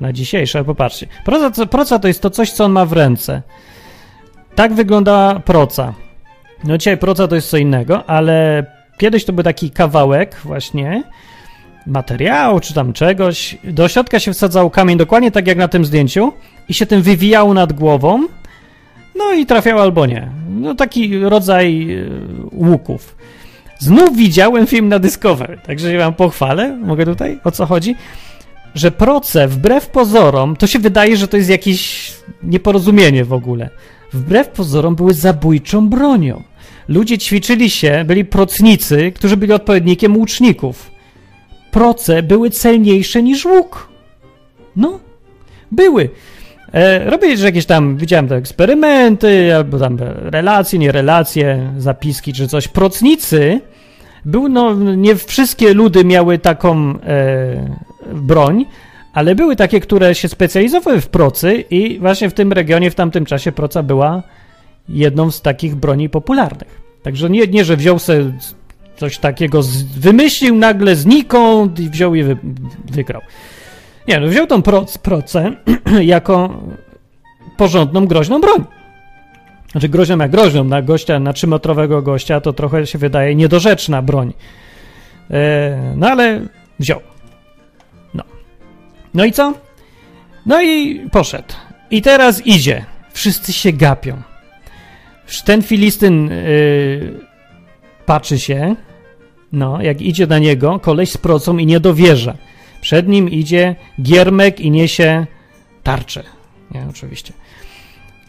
na 0.00 0.12
dzisiejsze, 0.12 0.58
ale 0.58 0.64
popatrzcie. 0.64 1.06
Proca, 1.24 1.66
proca 1.66 1.98
to 1.98 2.08
jest 2.08 2.22
to 2.22 2.30
coś, 2.30 2.52
co 2.52 2.64
on 2.64 2.72
ma 2.72 2.86
w 2.86 2.92
ręce. 2.92 3.42
Tak 4.54 4.74
wygląda 4.74 5.40
proca. 5.44 5.94
No 6.64 6.78
dzisiaj 6.78 6.98
proca 6.98 7.28
to 7.28 7.34
jest 7.34 7.50
co 7.50 7.56
innego, 7.56 8.04
ale 8.06 8.66
Kiedyś 9.00 9.24
to 9.24 9.32
był 9.32 9.44
taki 9.44 9.70
kawałek 9.70 10.36
właśnie 10.44 11.02
materiału 11.86 12.60
czy 12.60 12.74
tam 12.74 12.92
czegoś. 12.92 13.58
Do 13.64 13.88
środka 13.88 14.20
się 14.20 14.32
wsadzał 14.32 14.70
kamień 14.70 14.98
dokładnie 14.98 15.30
tak 15.30 15.46
jak 15.46 15.58
na 15.58 15.68
tym 15.68 15.84
zdjęciu 15.84 16.32
i 16.68 16.74
się 16.74 16.86
tym 16.86 17.02
wywijał 17.02 17.54
nad 17.54 17.72
głową. 17.72 18.26
No 19.16 19.32
i 19.32 19.46
trafiał 19.46 19.78
albo 19.78 20.06
nie. 20.06 20.28
No 20.48 20.74
taki 20.74 21.18
rodzaj 21.18 21.92
e, 21.92 22.06
łuków. 22.52 23.16
Znów 23.78 24.16
widziałem 24.16 24.66
film 24.66 24.88
na 24.88 24.98
Discovery, 24.98 25.58
także 25.66 25.90
się 25.90 25.98
wam 25.98 26.14
pochwalę. 26.14 26.76
Mogę 26.76 27.04
tutaj? 27.04 27.40
O 27.44 27.50
co 27.50 27.66
chodzi? 27.66 27.96
Że 28.74 28.90
proce, 28.90 29.48
wbrew 29.48 29.86
pozorom, 29.86 30.56
to 30.56 30.66
się 30.66 30.78
wydaje, 30.78 31.16
że 31.16 31.28
to 31.28 31.36
jest 31.36 31.50
jakieś 31.50 32.12
nieporozumienie 32.42 33.24
w 33.24 33.32
ogóle. 33.32 33.68
Wbrew 34.12 34.48
pozorom 34.48 34.96
były 34.96 35.14
zabójczą 35.14 35.88
bronią. 35.88 36.49
Ludzie 36.90 37.18
ćwiczyli 37.18 37.70
się, 37.70 38.04
byli 38.06 38.24
procnicy, 38.24 39.12
którzy 39.12 39.36
byli 39.36 39.52
odpowiednikiem 39.52 40.16
łuczników. 40.16 40.90
Proce 41.70 42.22
były 42.22 42.50
celniejsze 42.50 43.22
niż 43.22 43.44
łuk. 43.44 43.88
No, 44.76 45.00
były. 45.72 46.10
E, 46.72 47.10
robię 47.10 47.34
jakieś 47.34 47.66
tam, 47.66 47.96
widziałem 47.96 48.28
te 48.28 48.36
eksperymenty, 48.36 49.54
albo 49.54 49.78
tam 49.78 49.98
relacje, 50.22 50.78
nie 50.78 50.92
relacje, 50.92 51.72
zapiski 51.78 52.32
czy 52.32 52.48
coś. 52.48 52.68
Procnicy, 52.68 53.60
był, 54.24 54.48
no, 54.48 54.74
nie 54.74 55.16
wszystkie 55.16 55.74
ludy 55.74 56.04
miały 56.04 56.38
taką 56.38 56.94
e, 57.00 57.76
broń, 58.14 58.66
ale 59.12 59.34
były 59.34 59.56
takie, 59.56 59.80
które 59.80 60.14
się 60.14 60.28
specjalizowały 60.28 61.00
w 61.00 61.08
procy 61.08 61.64
i 61.70 61.98
właśnie 61.98 62.30
w 62.30 62.34
tym 62.34 62.52
regionie, 62.52 62.90
w 62.90 62.94
tamtym 62.94 63.24
czasie 63.24 63.52
proca 63.52 63.82
była 63.82 64.22
jedną 64.88 65.30
z 65.30 65.42
takich 65.42 65.74
broni 65.74 66.08
popularnych. 66.08 66.79
Także 67.02 67.30
nie, 67.30 67.46
nie 67.46 67.64
że 67.64 67.76
wziął 67.76 67.98
sobie 67.98 68.32
coś 68.96 69.18
takiego, 69.18 69.62
z, 69.62 69.82
wymyślił 69.82 70.56
nagle 70.56 70.96
znikąd 70.96 71.80
i 71.80 71.90
wziął 71.90 72.14
i 72.14 72.22
wy, 72.22 72.36
wygrał. 72.90 73.22
Nie, 74.08 74.20
no 74.20 74.28
wziął 74.28 74.46
tą 74.46 74.62
proc, 74.62 74.98
procę 74.98 75.52
jako 76.00 76.62
porządną, 77.56 78.06
groźną 78.06 78.40
broń. 78.40 78.64
Znaczy 79.72 79.88
groźną 79.88 80.18
jak 80.18 80.30
groźną, 80.30 80.64
na 80.64 80.82
gościa, 80.82 81.18
na 81.18 81.32
trzymetrowego 81.32 82.02
gościa 82.02 82.40
to 82.40 82.52
trochę 82.52 82.86
się 82.86 82.98
wydaje 82.98 83.34
niedorzeczna 83.34 84.02
broń. 84.02 84.32
E, 85.30 85.92
no 85.96 86.08
ale 86.08 86.40
wziął. 86.78 87.00
No. 88.14 88.24
No 89.14 89.24
i 89.24 89.32
co? 89.32 89.54
No 90.46 90.62
i 90.62 91.00
poszedł. 91.12 91.54
I 91.90 92.02
teraz 92.02 92.46
idzie. 92.46 92.84
Wszyscy 93.12 93.52
się 93.52 93.72
gapią. 93.72 94.22
Ten 95.44 95.62
Filistyn 95.62 96.26
yy, 96.26 97.20
patrzy 98.06 98.38
się, 98.38 98.76
no, 99.52 99.82
jak 99.82 100.02
idzie 100.02 100.26
na 100.26 100.38
niego, 100.38 100.80
koleś 100.80 101.10
z 101.10 101.16
procą 101.16 101.58
i 101.58 101.66
nie 101.66 101.80
dowierza. 101.80 102.34
Przed 102.80 103.08
nim 103.08 103.30
idzie 103.30 103.76
giermek 104.02 104.60
i 104.60 104.70
niesie 104.70 105.26
tarczę. 105.82 106.22
Nie, 106.70 106.86
oczywiście. 106.90 107.32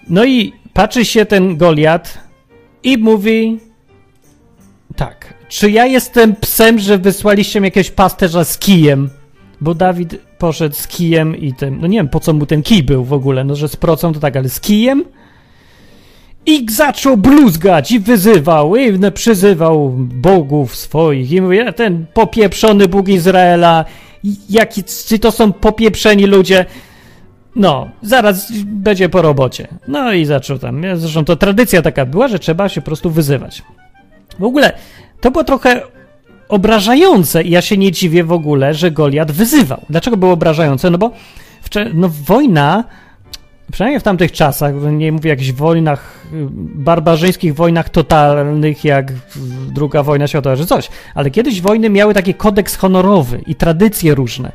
No 0.10 0.26
i 0.26 0.54
patrzy 0.74 1.06
się 1.06 1.26
ten 1.26 1.58
Goliat 1.58 2.18
i 2.84 2.98
mówi 2.98 3.60
tak, 4.96 5.34
czy 5.48 5.72
ja 5.72 5.86
jestem 5.86 6.36
psem, 6.36 6.80
że 6.80 6.98
wysłaliście 6.98 7.62
mi 7.62 7.68
jakiegoś 7.68 7.92
pasterza 7.92 8.44
z 8.44 8.58
kijem? 8.58 9.10
Bo 9.62 9.76
Dawid 9.76 10.16
poszedł 10.38 10.76
z 10.76 10.88
kijem 10.88 11.36
i 11.36 11.54
tym, 11.54 11.78
no 11.82 11.88
nie 11.88 11.98
wiem 11.98 12.10
po 12.10 12.20
co 12.20 12.34
mu 12.34 12.46
ten 12.46 12.64
kij 12.64 12.84
był 12.84 13.06
w 13.06 13.14
ogóle, 13.14 13.44
no 13.44 13.56
że 13.56 13.68
z 13.68 13.76
procą 13.76 14.14
to 14.14 14.20
tak, 14.20 14.36
ale 14.36 14.50
z 14.50 14.60
kijem? 14.60 15.06
I 16.46 16.66
zaczął 16.72 17.18
bluzgać 17.18 17.92
i 17.92 18.00
wyzywał, 18.00 18.76
i 18.76 19.12
przyzywał 19.12 19.90
bogów 19.98 20.76
swoich. 20.76 21.32
I 21.32 21.42
mówi, 21.42 21.58
ten 21.76 22.06
popieprzony 22.14 22.88
Bóg 22.88 23.08
Izraela, 23.08 23.86
jaki, 24.50 24.84
czy 25.08 25.20
to 25.20 25.32
są 25.32 25.54
popieprzeni 25.54 26.26
ludzie? 26.26 26.66
No, 27.56 27.90
zaraz 28.02 28.52
będzie 28.66 29.10
po 29.10 29.22
robocie. 29.22 29.68
No 29.88 30.14
i 30.14 30.26
zaczął 30.26 30.58
tam. 30.58 30.82
Zresztą 30.96 31.26
to 31.26 31.36
tradycja 31.36 31.82
taka 31.82 32.06
była, 32.06 32.28
że 32.28 32.40
trzeba 32.40 32.70
się 32.70 32.82
po 32.82 32.86
prostu 32.86 33.10
wyzywać. 33.10 33.64
W 34.40 34.44
ogóle 34.44 34.74
to 35.22 35.32
było 35.32 35.44
trochę 35.44 35.82
obrażające 36.50 37.44
i 37.44 37.50
ja 37.50 37.62
się 37.62 37.78
nie 37.78 37.92
dziwię 37.92 38.24
w 38.24 38.32
ogóle, 38.32 38.74
że 38.74 38.92
Goliat 38.92 39.32
wyzywał. 39.32 39.82
Dlaczego 39.90 40.18
było 40.18 40.32
obrażające? 40.32 40.90
No 40.90 40.98
bo 40.98 41.12
no, 41.94 42.10
wojna 42.26 42.84
przynajmniej 43.72 44.00
w 44.00 44.04
tamtych 44.04 44.32
czasach, 44.32 44.74
nie 44.92 45.12
mówię 45.12 45.30
o 45.30 45.34
jakichś 45.34 45.52
wojnach, 45.52 46.26
barbarzyńskich 46.76 47.56
wojnach 47.56 47.90
totalnych, 47.90 48.86
jak 48.86 49.14
druga 49.74 50.04
wojna 50.04 50.28
światowa, 50.28 50.58
czy 50.58 50.66
coś, 50.66 50.90
ale 51.16 51.32
kiedyś 51.32 51.62
wojny 51.62 51.90
miały 51.90 52.14
taki 52.14 52.34
kodeks 52.34 52.76
honorowy 52.76 53.42
i 53.48 53.56
tradycje 53.56 54.16
różne. 54.16 54.52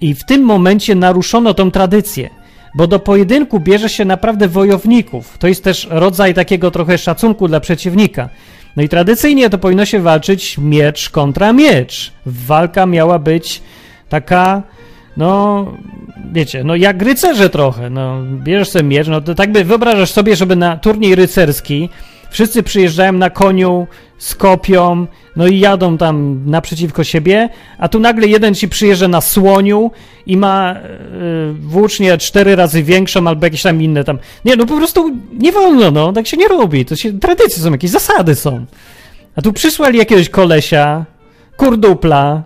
I 0.00 0.14
w 0.14 0.24
tym 0.24 0.42
momencie 0.42 0.94
naruszono 0.94 1.54
tą 1.54 1.70
tradycję, 1.70 2.30
bo 2.74 2.86
do 2.86 2.98
pojedynku 2.98 3.60
bierze 3.60 3.88
się 3.88 4.04
naprawdę 4.04 4.48
wojowników. 4.48 5.38
To 5.38 5.48
jest 5.48 5.64
też 5.64 5.88
rodzaj 5.90 6.34
takiego 6.34 6.70
trochę 6.70 6.98
szacunku 6.98 7.48
dla 7.48 7.60
przeciwnika. 7.60 8.28
No 8.76 8.82
i 8.82 8.88
tradycyjnie 8.88 9.50
to 9.50 9.58
powinno 9.58 9.84
się 9.84 10.00
walczyć 10.00 10.58
miecz 10.58 11.10
kontra 11.10 11.52
miecz. 11.52 12.12
Walka 12.26 12.86
miała 12.86 13.18
być 13.18 13.62
taka 14.08 14.62
no, 15.16 15.66
wiecie, 16.32 16.64
no 16.64 16.76
jak 16.76 17.02
rycerze 17.02 17.50
trochę, 17.50 17.90
no, 17.90 18.22
bierzesz 18.22 18.68
sobie 18.68 18.84
miecz, 18.84 19.08
no 19.08 19.20
to 19.20 19.34
tak 19.34 19.52
by 19.52 19.64
wyobrażasz 19.64 20.10
sobie, 20.10 20.36
żeby 20.36 20.56
na 20.56 20.76
turniej 20.76 21.14
rycerski 21.14 21.88
wszyscy 22.30 22.62
przyjeżdżają 22.62 23.12
na 23.12 23.30
koniu 23.30 23.86
z 24.18 24.34
kopią, 24.34 25.06
no 25.36 25.46
i 25.46 25.58
jadą 25.58 25.98
tam 25.98 26.42
naprzeciwko 26.46 27.04
siebie, 27.04 27.48
a 27.78 27.88
tu 27.88 28.00
nagle 28.00 28.26
jeden 28.26 28.54
ci 28.54 28.68
przyjeżdża 28.68 29.08
na 29.08 29.20
słoniu 29.20 29.90
i 30.26 30.36
ma 30.36 30.74
yy, 30.74 31.52
włócznię 31.52 32.18
cztery 32.18 32.56
razy 32.56 32.82
większą 32.82 33.26
albo 33.26 33.46
jakieś 33.46 33.62
tam 33.62 33.82
inne 33.82 34.04
tam. 34.04 34.18
Nie, 34.44 34.56
no 34.56 34.66
po 34.66 34.76
prostu 34.76 35.16
nie 35.32 35.52
wolno, 35.52 35.90
no, 35.90 36.12
tak 36.12 36.26
się 36.26 36.36
nie 36.36 36.48
robi, 36.48 36.84
to 36.84 36.96
się, 36.96 37.12
tradycje 37.12 37.62
są, 37.62 37.70
jakieś 37.70 37.90
zasady 37.90 38.34
są. 38.34 38.66
A 39.36 39.42
tu 39.42 39.52
przysłali 39.52 39.98
jakiegoś 39.98 40.28
kolesia, 40.28 41.04
kurdupla, 41.56 42.42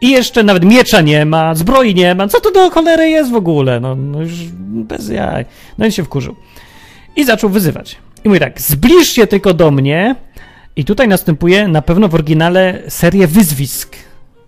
i 0.00 0.10
jeszcze 0.10 0.42
nawet 0.42 0.64
miecza 0.64 1.00
nie 1.00 1.24
ma, 1.24 1.54
zbroi 1.54 1.94
nie 1.94 2.14
ma. 2.14 2.28
Co 2.28 2.40
to 2.40 2.50
do 2.50 2.70
cholery 2.70 3.10
jest 3.10 3.30
w 3.30 3.34
ogóle? 3.34 3.80
No, 3.80 3.94
no 3.94 4.20
już 4.20 4.32
bez 4.60 5.08
jaj. 5.08 5.44
No 5.78 5.86
i 5.86 5.92
się 5.92 6.04
wkurzył. 6.04 6.36
I 7.16 7.24
zaczął 7.24 7.50
wyzywać. 7.50 7.98
I 8.24 8.28
mówi 8.28 8.40
tak, 8.40 8.60
zbliż 8.60 9.08
się 9.08 9.26
tylko 9.26 9.54
do 9.54 9.70
mnie. 9.70 10.16
I 10.76 10.84
tutaj 10.84 11.08
następuje 11.08 11.68
na 11.68 11.82
pewno 11.82 12.08
w 12.08 12.14
oryginale 12.14 12.82
seria 12.88 13.26
wyzwisk 13.26 13.96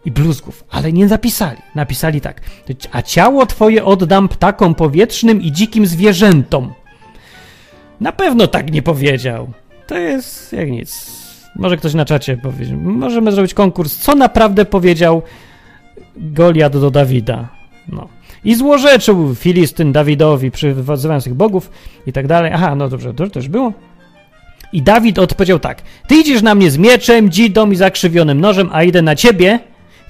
i 0.04 0.10
bluzgów, 0.10 0.64
ale 0.70 0.92
nie 0.92 1.06
napisali. 1.06 1.58
Napisali 1.74 2.20
tak, 2.20 2.40
a 2.92 3.02
ciało 3.02 3.46
twoje 3.46 3.84
oddam 3.84 4.28
ptakom 4.28 4.74
powietrznym 4.74 5.42
i 5.42 5.52
dzikim 5.52 5.86
zwierzętom. 5.86 6.72
Na 8.00 8.12
pewno 8.12 8.46
tak 8.46 8.72
nie 8.72 8.82
powiedział. 8.82 9.52
To 9.86 9.98
jest 9.98 10.52
jak 10.52 10.70
nic. 10.70 11.21
Może 11.56 11.76
ktoś 11.76 11.94
na 11.94 12.04
czacie 12.04 12.36
powiedzieć. 12.36 12.74
Możemy 12.82 13.32
zrobić 13.32 13.54
konkurs, 13.54 13.96
co 13.96 14.14
naprawdę 14.14 14.64
powiedział 14.64 15.22
Goliat 16.16 16.76
do 16.76 16.90
Dawida. 16.90 17.48
No. 17.88 18.08
I 18.44 18.54
złorzeczył 18.54 19.34
Filistyn 19.34 19.92
Dawidowi, 19.92 20.50
przyzywając 20.50 21.24
tych 21.24 21.34
bogów 21.34 21.70
i 22.06 22.12
tak 22.12 22.26
dalej. 22.26 22.52
Aha, 22.54 22.74
no 22.74 22.88
dobrze, 22.88 23.14
to 23.14 23.26
też 23.26 23.48
było. 23.48 23.72
I 24.72 24.82
Dawid 24.82 25.18
odpowiedział 25.18 25.58
tak: 25.58 25.82
Ty 26.08 26.14
idziesz 26.14 26.42
na 26.42 26.54
mnie 26.54 26.70
z 26.70 26.78
mieczem, 26.78 27.30
dzidą 27.30 27.70
i 27.70 27.76
zakrzywionym 27.76 28.40
nożem, 28.40 28.70
a 28.72 28.82
idę 28.82 29.02
na 29.02 29.16
ciebie 29.16 29.58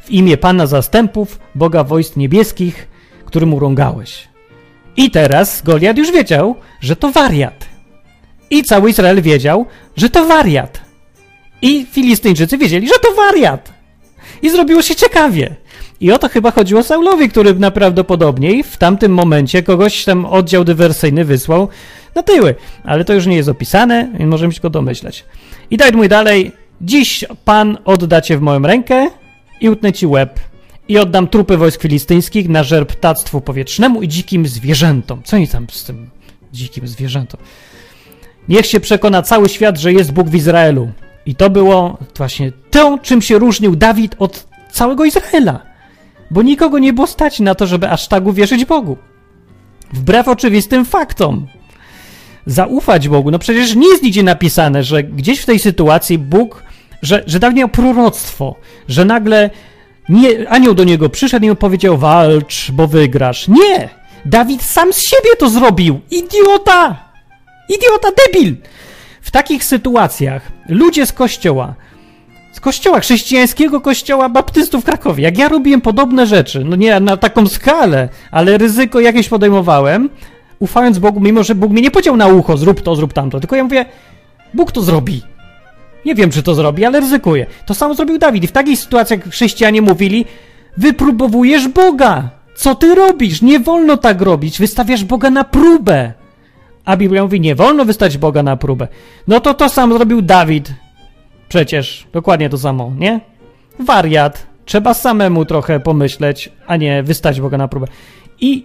w 0.02 0.10
imię 0.10 0.36
Pana 0.36 0.66
zastępów, 0.66 1.38
Boga 1.54 1.84
wojsk 1.84 2.16
niebieskich, 2.16 2.88
którym 3.24 3.54
urągałeś. 3.54 4.28
I 4.96 5.10
teraz 5.10 5.62
Goliat 5.62 5.98
już 5.98 6.12
wiedział, 6.12 6.56
że 6.80 6.96
to 6.96 7.12
wariat. 7.12 7.68
I 8.50 8.62
cały 8.62 8.90
Izrael 8.90 9.22
wiedział, 9.22 9.66
że 9.96 10.10
to 10.10 10.26
wariat. 10.26 10.91
I 11.62 11.86
Filistyńczycy 11.86 12.58
wiedzieli, 12.58 12.88
że 12.88 12.94
to 13.02 13.14
wariat. 13.14 13.72
I 14.42 14.50
zrobiło 14.50 14.82
się 14.82 14.94
ciekawie. 14.94 15.56
I 16.00 16.12
o 16.12 16.18
to 16.18 16.28
chyba 16.28 16.50
chodziło 16.50 16.82
Saulowi, 16.82 17.28
który 17.28 17.54
najprawdopodobniej 17.54 18.62
w 18.62 18.76
tamtym 18.76 19.14
momencie 19.14 19.62
kogoś 19.62 20.04
tam 20.04 20.26
oddział 20.26 20.64
dywersyjny 20.64 21.24
wysłał 21.24 21.68
na 22.14 22.22
tyły. 22.22 22.54
Ale 22.84 23.04
to 23.04 23.14
już 23.14 23.26
nie 23.26 23.36
jest 23.36 23.48
opisane 23.48 24.08
i 24.18 24.26
możemy 24.26 24.52
się 24.52 24.60
go 24.60 24.70
domyśleć. 24.70 25.24
I 25.70 25.76
daj 25.76 25.92
mój 25.92 26.08
dalej. 26.08 26.52
Dziś 26.80 27.24
Pan 27.44 27.78
odda 27.84 28.20
cię 28.20 28.38
w 28.38 28.40
moją 28.40 28.62
rękę 28.62 29.10
i 29.60 29.70
utnę 29.70 29.92
ci 29.92 30.06
łeb. 30.06 30.40
I 30.88 30.98
oddam 30.98 31.28
trupy 31.28 31.56
wojsk 31.56 31.82
filistyńskich 31.82 32.48
na 32.48 32.62
żerb 32.62 32.92
ptactwu 32.92 33.40
powietrznemu 33.40 34.02
i 34.02 34.08
dzikim 34.08 34.46
zwierzętom. 34.46 35.22
Co 35.24 35.36
oni 35.36 35.48
tam 35.48 35.66
z 35.70 35.84
tym 35.84 36.10
dzikim 36.52 36.88
zwierzętom? 36.88 37.40
Niech 38.48 38.66
się 38.66 38.80
przekona 38.80 39.22
cały 39.22 39.48
świat, 39.48 39.78
że 39.78 39.92
jest 39.92 40.12
Bóg 40.12 40.28
w 40.28 40.34
Izraelu. 40.34 40.92
I 41.26 41.34
to 41.34 41.50
było 41.50 41.98
właśnie 42.16 42.52
to, 42.70 42.98
czym 43.02 43.22
się 43.22 43.38
różnił 43.38 43.76
Dawid 43.76 44.16
od 44.18 44.46
całego 44.72 45.04
Izraela. 45.04 45.60
Bo 46.30 46.42
nikogo 46.42 46.78
nie 46.78 46.92
było 46.92 47.06
stać 47.06 47.40
na 47.40 47.54
to, 47.54 47.66
żeby 47.66 47.90
aż 47.90 48.08
tak 48.08 48.26
uwierzyć 48.26 48.64
Bogu. 48.64 48.96
Wbrew 49.92 50.28
oczywistym 50.28 50.84
faktom. 50.84 51.46
Zaufać 52.46 53.08
Bogu. 53.08 53.30
No 53.30 53.38
przecież 53.38 53.74
nie 53.74 53.88
jest 53.88 54.02
nigdzie 54.02 54.22
napisane, 54.22 54.84
że 54.84 55.02
gdzieś 55.02 55.40
w 55.40 55.46
tej 55.46 55.58
sytuacji 55.58 56.18
Bóg, 56.18 56.62
że, 57.02 57.22
że 57.26 57.52
miał 57.52 57.68
proroctwo, 57.68 58.56
że 58.88 59.04
nagle 59.04 59.50
nie, 60.08 60.48
anioł 60.48 60.74
do 60.74 60.84
niego 60.84 61.08
przyszedł 61.08 61.46
i 61.46 61.48
mu 61.48 61.56
powiedział 61.56 61.98
walcz, 61.98 62.70
bo 62.70 62.86
wygrasz. 62.86 63.48
Nie! 63.48 63.88
Dawid 64.24 64.62
sam 64.62 64.92
z 64.92 65.02
siebie 65.02 65.36
to 65.38 65.50
zrobił. 65.50 66.00
Idiota! 66.10 66.96
Idiota, 67.68 68.08
debil! 68.26 68.56
W 69.22 69.30
takich 69.30 69.64
sytuacjach 69.64 70.52
ludzie 70.68 71.06
z 71.06 71.12
kościoła, 71.12 71.74
z 72.52 72.60
kościoła 72.60 73.00
chrześcijańskiego 73.00 73.80
kościoła 73.80 74.28
baptystów 74.28 74.82
w 74.82 74.84
Krakowie, 74.84 75.22
jak 75.24 75.38
ja 75.38 75.48
robiłem 75.48 75.80
podobne 75.80 76.26
rzeczy, 76.26 76.64
no 76.64 76.76
nie 76.76 77.00
na 77.00 77.16
taką 77.16 77.48
skalę, 77.48 78.08
ale 78.30 78.58
ryzyko 78.58 79.00
jakieś 79.00 79.28
podejmowałem, 79.28 80.10
ufając 80.58 80.98
Bogu, 80.98 81.20
mimo 81.20 81.42
że 81.42 81.54
Bóg 81.54 81.72
mnie 81.72 81.82
nie 81.82 81.90
powiedział 81.90 82.16
na 82.16 82.26
ucho, 82.26 82.56
zrób 82.56 82.80
to, 82.80 82.96
zrób 82.96 83.12
tamto, 83.12 83.40
tylko 83.40 83.56
ja 83.56 83.64
mówię, 83.64 83.84
Bóg 84.54 84.72
to 84.72 84.82
zrobi. 84.82 85.22
Nie 86.04 86.14
wiem, 86.14 86.30
czy 86.30 86.42
to 86.42 86.54
zrobi, 86.54 86.84
ale 86.84 87.00
ryzykuję. 87.00 87.46
To 87.66 87.74
samo 87.74 87.94
zrobił 87.94 88.18
Dawid. 88.18 88.44
I 88.44 88.46
w 88.46 88.52
takich 88.52 88.78
sytuacjach 88.78 89.20
chrześcijanie 89.20 89.82
mówili, 89.82 90.24
wypróbowujesz 90.76 91.68
Boga. 91.68 92.30
Co 92.54 92.74
ty 92.74 92.94
robisz? 92.94 93.42
Nie 93.42 93.60
wolno 93.60 93.96
tak 93.96 94.20
robić. 94.20 94.58
Wystawiasz 94.58 95.04
Boga 95.04 95.30
na 95.30 95.44
próbę. 95.44 96.12
A 96.84 96.96
Biblia 96.96 97.22
mówi, 97.22 97.40
nie 97.40 97.54
wolno 97.54 97.84
wystać 97.84 98.18
Boga 98.18 98.42
na 98.42 98.56
próbę. 98.56 98.88
No 99.28 99.40
to 99.40 99.54
to 99.54 99.68
samo 99.68 99.96
zrobił 99.96 100.22
Dawid. 100.22 100.74
Przecież, 101.48 102.06
dokładnie 102.12 102.48
to 102.48 102.58
samo, 102.58 102.92
nie? 102.98 103.20
Wariat. 103.78 104.46
Trzeba 104.64 104.94
samemu 104.94 105.44
trochę 105.44 105.80
pomyśleć, 105.80 106.52
a 106.66 106.76
nie 106.76 107.02
wystać 107.02 107.40
Boga 107.40 107.58
na 107.58 107.68
próbę. 107.68 107.86
I 108.40 108.64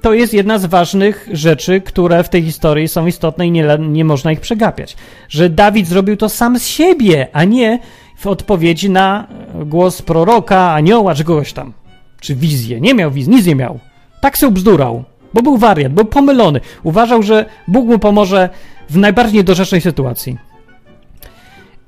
to 0.00 0.12
jest 0.12 0.34
jedna 0.34 0.58
z 0.58 0.66
ważnych 0.66 1.28
rzeczy, 1.32 1.80
które 1.80 2.24
w 2.24 2.28
tej 2.28 2.42
historii 2.42 2.88
są 2.88 3.06
istotne 3.06 3.46
i 3.46 3.50
nie, 3.50 3.78
nie 3.78 4.04
można 4.04 4.32
ich 4.32 4.40
przegapiać. 4.40 4.96
Że 5.28 5.50
Dawid 5.50 5.86
zrobił 5.86 6.16
to 6.16 6.28
sam 6.28 6.58
z 6.58 6.66
siebie, 6.66 7.28
a 7.32 7.44
nie 7.44 7.78
w 8.18 8.26
odpowiedzi 8.26 8.90
na 8.90 9.26
głos 9.64 10.02
proroka, 10.02 10.72
anioła 10.72 11.14
czy 11.14 11.24
kogoś 11.24 11.52
tam. 11.52 11.72
Czy 12.20 12.34
wizję. 12.34 12.80
Nie 12.80 12.94
miał 12.94 13.10
wizji, 13.10 13.32
nic 13.32 13.46
nie 13.46 13.54
miał. 13.54 13.78
Tak 14.20 14.36
się 14.36 14.50
bzdurał, 14.50 15.04
bo 15.34 15.42
był 15.42 15.56
wariat, 15.56 15.92
był 15.92 16.04
pomylony. 16.04 16.60
Uważał, 16.82 17.22
że 17.22 17.46
Bóg 17.68 17.86
mu 17.86 17.98
pomoże 17.98 18.48
w 18.90 18.96
najbardziej 18.96 19.36
niedorzecznej 19.36 19.80
sytuacji. 19.80 20.38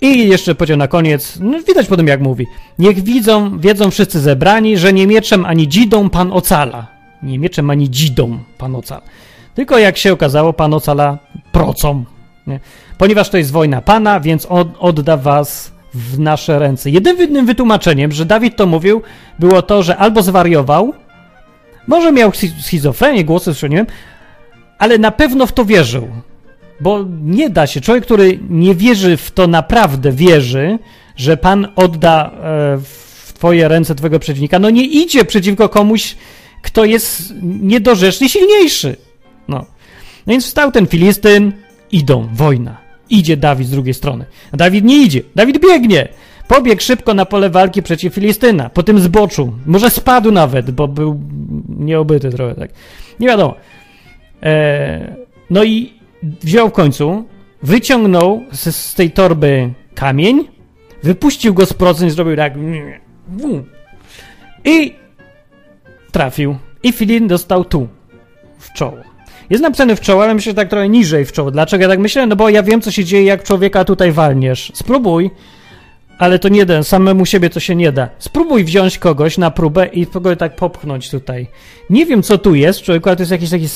I 0.01 0.28
jeszcze 0.28 0.55
powiedział 0.55 0.76
na 0.76 0.88
koniec, 0.88 1.38
no 1.40 1.61
widać 1.62 1.86
po 1.86 1.97
tym 1.97 2.07
jak 2.07 2.20
mówi, 2.20 2.47
niech 2.78 3.03
widzą, 3.03 3.59
wiedzą 3.59 3.90
wszyscy 3.90 4.20
zebrani, 4.20 4.78
że 4.78 4.92
nie 4.92 5.07
mieczem 5.07 5.45
ani 5.47 5.68
dzidą 5.68 6.11
Pan 6.11 6.32
ocala. 6.32 6.86
Nie 7.22 7.38
mieczem 7.38 7.70
ani 7.70 7.90
dzidą 7.90 8.38
Pan 8.59 8.76
ocala. 8.76 9.03
Tylko 9.55 9.78
jak 9.78 9.97
się 9.97 10.12
okazało, 10.12 10.53
Pan 10.53 10.74
ocala 10.74 11.18
procą. 11.53 12.05
Nie? 12.47 12.61
Ponieważ 12.99 13.28
to 13.28 13.38
jest 13.38 13.53
wojna 13.53 13.80
Pana, 13.80 14.20
więc 14.20 14.47
on 14.51 14.72
odda 14.78 15.16
was 15.16 15.72
w 15.95 16.18
nasze 16.18 16.59
ręce. 16.59 16.90
Jedynym 16.90 17.47
wytłumaczeniem, 17.47 18.12
że 18.12 18.24
Dawid 18.24 18.57
to 18.57 18.66
mówił, 18.66 19.03
było 19.38 19.62
to, 19.62 19.82
że 19.82 19.97
albo 19.97 20.22
zwariował, 20.22 20.92
może 21.87 22.12
miał 22.12 22.32
schizofrenię, 22.61 23.24
głosy, 23.24 23.68
nie 23.68 23.76
wiem, 23.76 23.87
ale 24.78 24.99
na 24.99 25.11
pewno 25.11 25.47
w 25.47 25.53
to 25.53 25.64
wierzył. 25.64 26.09
Bo 26.80 27.05
nie 27.22 27.51
da 27.51 27.66
się. 27.66 27.80
Człowiek, 27.80 28.05
który 28.05 28.39
nie 28.51 28.74
wierzy 28.74 29.16
w 29.16 29.30
to, 29.30 29.47
naprawdę 29.47 30.12
wierzy, 30.12 30.78
że 31.16 31.37
Pan 31.37 31.68
odda 31.76 32.30
e, 32.30 32.78
w 32.78 33.32
Twoje 33.35 33.68
ręce 33.68 33.95
Twojego 33.95 34.18
przeciwnika, 34.18 34.59
no 34.59 34.70
nie 34.70 34.85
idzie 34.85 35.24
przeciwko 35.24 35.68
komuś, 35.68 36.16
kto 36.62 36.85
jest 36.85 37.35
niedorzeczny, 37.43 38.28
silniejszy. 38.28 38.97
No. 39.49 39.59
no 40.26 40.32
więc 40.32 40.47
wstał 40.47 40.72
ten 40.72 40.87
Filistyn, 40.87 41.53
idą, 41.93 42.28
wojna. 42.32 42.76
Idzie 43.11 43.37
Dawid 43.37 43.68
z 43.68 43.70
drugiej 43.70 43.95
strony. 43.95 44.24
A 44.53 44.57
Dawid 44.57 44.85
nie 44.85 45.03
idzie, 45.03 45.22
Dawid 45.37 45.59
biegnie. 45.59 46.09
Pobiegł 46.49 46.82
szybko 46.82 47.14
na 47.14 47.24
pole 47.24 47.51
walki 47.51 47.82
przeciw 47.82 48.14
Filistyna, 48.14 48.70
po 48.70 48.82
tym 48.82 48.99
zboczu. 48.99 49.53
Może 49.66 49.90
spadł 49.90 50.32
nawet, 50.32 50.70
bo 50.70 50.88
był 50.88 51.20
nieobyty 51.68 52.30
trochę, 52.30 52.55
tak. 52.55 52.70
Nie 53.20 53.28
wiadomo. 53.28 53.55
E, 54.42 55.16
no 55.51 55.64
i 55.64 55.92
wziął 56.22 56.68
w 56.68 56.72
końcu, 56.72 57.24
wyciągnął 57.62 58.42
z, 58.53 58.76
z 58.76 58.95
tej 58.95 59.11
torby 59.11 59.70
kamień, 59.95 60.49
wypuścił 61.03 61.55
go 61.55 61.66
z 61.66 61.72
procent 61.72 62.12
zrobił 62.12 62.36
tak. 62.36 62.55
I 64.64 64.95
trafił. 66.12 66.57
I 66.82 66.92
Filin 66.92 67.28
dostał 67.28 67.64
tu, 67.64 67.88
w 68.59 68.72
czoło. 68.72 68.99
Jest 69.51 69.62
napisane 69.62 69.97
w 69.97 70.01
czoło, 70.01 70.22
ale 70.22 70.34
myślę, 70.34 70.51
że 70.51 70.57
tak 70.57 70.68
trochę 70.68 70.88
niżej 70.88 71.24
w 71.24 71.32
czoło. 71.32 71.51
Dlaczego 71.51 71.82
ja 71.82 71.88
tak 71.88 71.99
myślę? 71.99 72.26
No 72.26 72.36
bo 72.36 72.49
ja 72.49 72.62
wiem, 72.62 72.80
co 72.80 72.90
się 72.90 73.05
dzieje, 73.05 73.24
jak 73.24 73.42
człowieka 73.42 73.84
tutaj 73.84 74.12
walniesz. 74.12 74.72
Spróbuj, 74.74 75.30
ale 76.19 76.39
to 76.39 76.49
nie 76.49 76.67
da, 76.67 76.83
samemu 76.83 77.27
siebie 77.27 77.51
to 77.51 77.61
się 77.61 77.75
nie 77.75 77.93
da. 77.93 78.09
Spróbuj 78.19 78.65
wziąć 78.65 78.99
kogoś 78.99 79.39
na 79.39 79.51
próbę 79.51 79.87
i 79.87 80.07
go 80.07 80.37
tak 80.37 80.57
popchnąć 80.57 81.11
tutaj. 81.11 81.47
Nie 81.91 82.07
wiem, 82.07 82.23
co 82.23 82.39
tu 82.39 82.55
jest, 82.55 82.83
człowieku, 82.83 83.09
ale 83.09 83.17
to 83.17 83.23
jest 83.23 83.33
jakiś 83.33 83.51
taki 83.51 83.69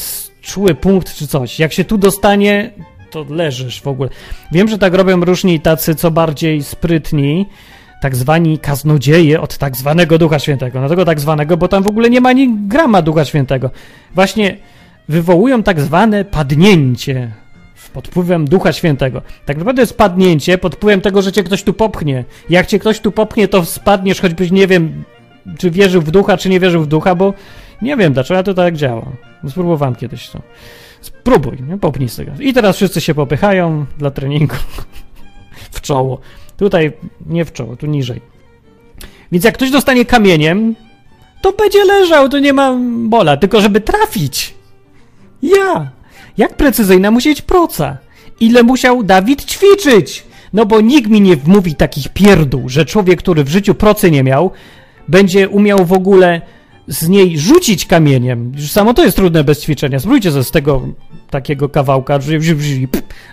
czuły 0.43 0.75
punkt 0.75 1.15
czy 1.15 1.27
coś. 1.27 1.59
Jak 1.59 1.73
się 1.73 1.85
tu 1.85 1.99
dostanie, 1.99 2.71
to 3.11 3.27
leżysz 3.31 3.83
w 3.83 3.87
ogóle. 3.87 4.09
Wiem, 4.53 4.69
że 4.69 4.79
tak 4.79 4.95
robią 4.95 5.25
różni 5.25 5.61
tacy, 5.61 5.95
co 5.95 6.11
bardziej 6.11 6.63
sprytni, 6.63 7.47
tak 8.03 8.17
zwani 8.17 8.59
kaznodzieje 8.59 9.41
od 9.41 9.59
tak 9.59 9.77
zwanego 9.77 10.19
Ducha 10.19 10.39
Świętego. 10.39 10.79
Dlatego 10.79 11.05
tak 11.05 11.21
zwanego, 11.21 11.57
bo 11.57 11.69
tam 11.69 11.83
w 11.83 11.87
ogóle 11.87 12.11
nie 12.11 12.21
ma 12.21 12.29
ani 12.29 12.55
grama 12.67 13.03
Ducha 13.03 13.25
Świętego. 13.25 13.71
Właśnie 14.15 14.57
wywołują 15.09 15.63
tak 15.63 15.81
zwane 15.81 16.25
padnięcie 16.25 17.31
pod 17.93 18.09
wpływem 18.09 18.49
Ducha 18.49 18.73
Świętego. 18.73 19.23
Tak 19.47 19.57
naprawdę 19.57 19.83
jest 19.83 19.97
padnięcie 19.97 20.59
pod 20.59 20.75
wpływem 20.75 21.01
tego, 21.01 21.23
że 21.23 21.33
cię 21.33 21.43
ktoś 21.43 21.63
tu 21.63 21.73
popchnie. 21.73 22.25
Jak 22.51 22.67
cię 22.67 22.79
ktoś 22.79 23.01
tu 23.01 23.13
popchnie, 23.13 23.49
to 23.49 23.65
spadniesz, 23.65 24.21
choćbyś 24.21 24.51
nie 24.51 24.67
wiem, 24.67 25.05
czy 25.59 25.71
wierzył 25.71 26.03
w 26.03 26.11
ducha, 26.11 26.37
czy 26.37 26.49
nie 26.49 26.61
wierzył 26.61 26.83
w 26.83 26.87
ducha, 26.87 27.15
bo 27.15 27.35
nie 27.83 27.97
wiem, 27.97 28.13
dlaczego 28.13 28.43
to 28.43 28.55
tak 28.55 28.77
działa. 28.77 29.07
Spróbowałem 29.49 29.95
kiedyś 29.95 30.29
to. 30.29 30.43
Spróbuj, 31.01 31.59
nie? 31.69 31.79
popnij 31.79 32.09
z 32.09 32.17
tego. 32.17 32.33
I 32.41 32.53
teraz 32.53 32.77
wszyscy 32.77 33.01
się 33.01 33.15
popychają 33.15 33.87
dla 33.99 34.11
treningu 34.11 34.57
w 35.75 35.81
czoło. 35.81 36.21
Tutaj 36.57 36.93
nie 37.27 37.45
w 37.45 37.53
czoło, 37.53 37.77
tu 37.77 37.87
niżej. 37.87 38.21
Więc 39.33 39.45
jak 39.45 39.55
ktoś 39.55 39.71
dostanie 39.71 40.05
kamieniem, 40.05 40.75
to 41.43 41.53
będzie 41.53 41.85
leżał, 41.85 42.29
to 42.29 42.39
nie 42.39 42.53
ma 42.53 42.77
bola, 43.09 43.37
tylko 43.37 43.61
żeby 43.61 43.81
trafić. 43.81 44.55
Ja! 45.43 45.98
Jak 46.39 46.57
precyzyjna 46.57 47.11
musi 47.11 47.29
być 47.29 47.43
proca? 47.43 47.99
Ile 48.41 48.63
musiał 48.63 49.03
Dawid 49.03 49.45
ćwiczyć? 49.45 50.25
No 50.53 50.67
bo 50.67 50.81
nikt 50.81 51.11
mi 51.11 51.21
nie 51.21 51.37
mówi 51.47 51.75
takich 51.75 52.09
pierdół, 52.09 52.69
że 52.69 52.85
człowiek, 52.85 53.19
który 53.19 53.45
w 53.45 53.49
życiu 53.49 53.75
procy 53.75 54.11
nie 54.11 54.25
miał, 54.25 54.51
będzie 55.09 55.49
umiał 55.49 55.85
w 55.85 55.93
ogóle 55.93 56.41
z 56.89 57.09
niej 57.09 57.39
rzucić 57.39 57.87
kamieniem. 57.87 58.53
Już 58.57 58.71
samo 58.71 58.95
to 58.95 59.05
jest 59.05 59.17
trudne 59.17 59.45
bez 59.45 59.63
ćwiczenia. 59.63 59.99
Spróbujcie 59.99 60.31
ze 60.31 60.45
z 60.45 60.51
tego 60.51 60.89
takiego 61.31 61.69
kawałka, 61.69 62.19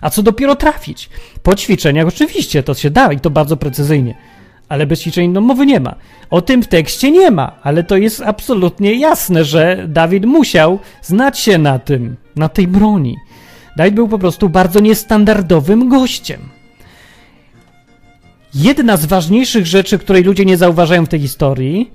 a 0.02 0.10
co 0.10 0.24
dopiero 0.24 0.56
trafić. 0.56 1.10
Po 1.44 1.56
ćwiczeniach 1.56 2.08
oczywiście 2.08 2.64
to 2.64 2.74
się 2.74 2.90
da 2.90 3.14
i 3.14 3.20
to 3.20 3.30
bardzo 3.30 3.58
precyzyjnie, 3.58 4.16
ale 4.70 4.88
bez 4.88 5.02
ćwiczeń 5.02 5.40
mowy 5.40 5.66
nie 5.66 5.80
ma. 5.80 5.96
O 6.30 6.42
tym 6.42 6.64
w 6.64 6.68
tekście 6.68 7.12
nie 7.12 7.32
ma, 7.32 7.52
ale 7.64 7.84
to 7.84 7.98
jest 7.98 8.22
absolutnie 8.22 8.94
jasne, 8.94 9.46
że 9.46 9.86
Dawid 9.88 10.26
musiał 10.26 10.80
znać 11.02 11.40
się 11.40 11.58
na 11.58 11.80
tym, 11.80 12.16
na 12.36 12.50
tej 12.50 12.68
broni. 12.68 13.16
Dawid 13.78 13.96
był 13.96 14.08
po 14.08 14.20
prostu 14.20 14.50
bardzo 14.50 14.80
niestandardowym 14.80 15.90
gościem. 15.90 16.42
Jedna 18.54 18.98
z 18.98 19.06
ważniejszych 19.06 19.66
rzeczy, 19.66 20.00
której 20.00 20.24
ludzie 20.24 20.46
nie 20.46 20.58
zauważają 20.58 21.06
w 21.06 21.10
tej 21.10 21.20
historii, 21.20 21.92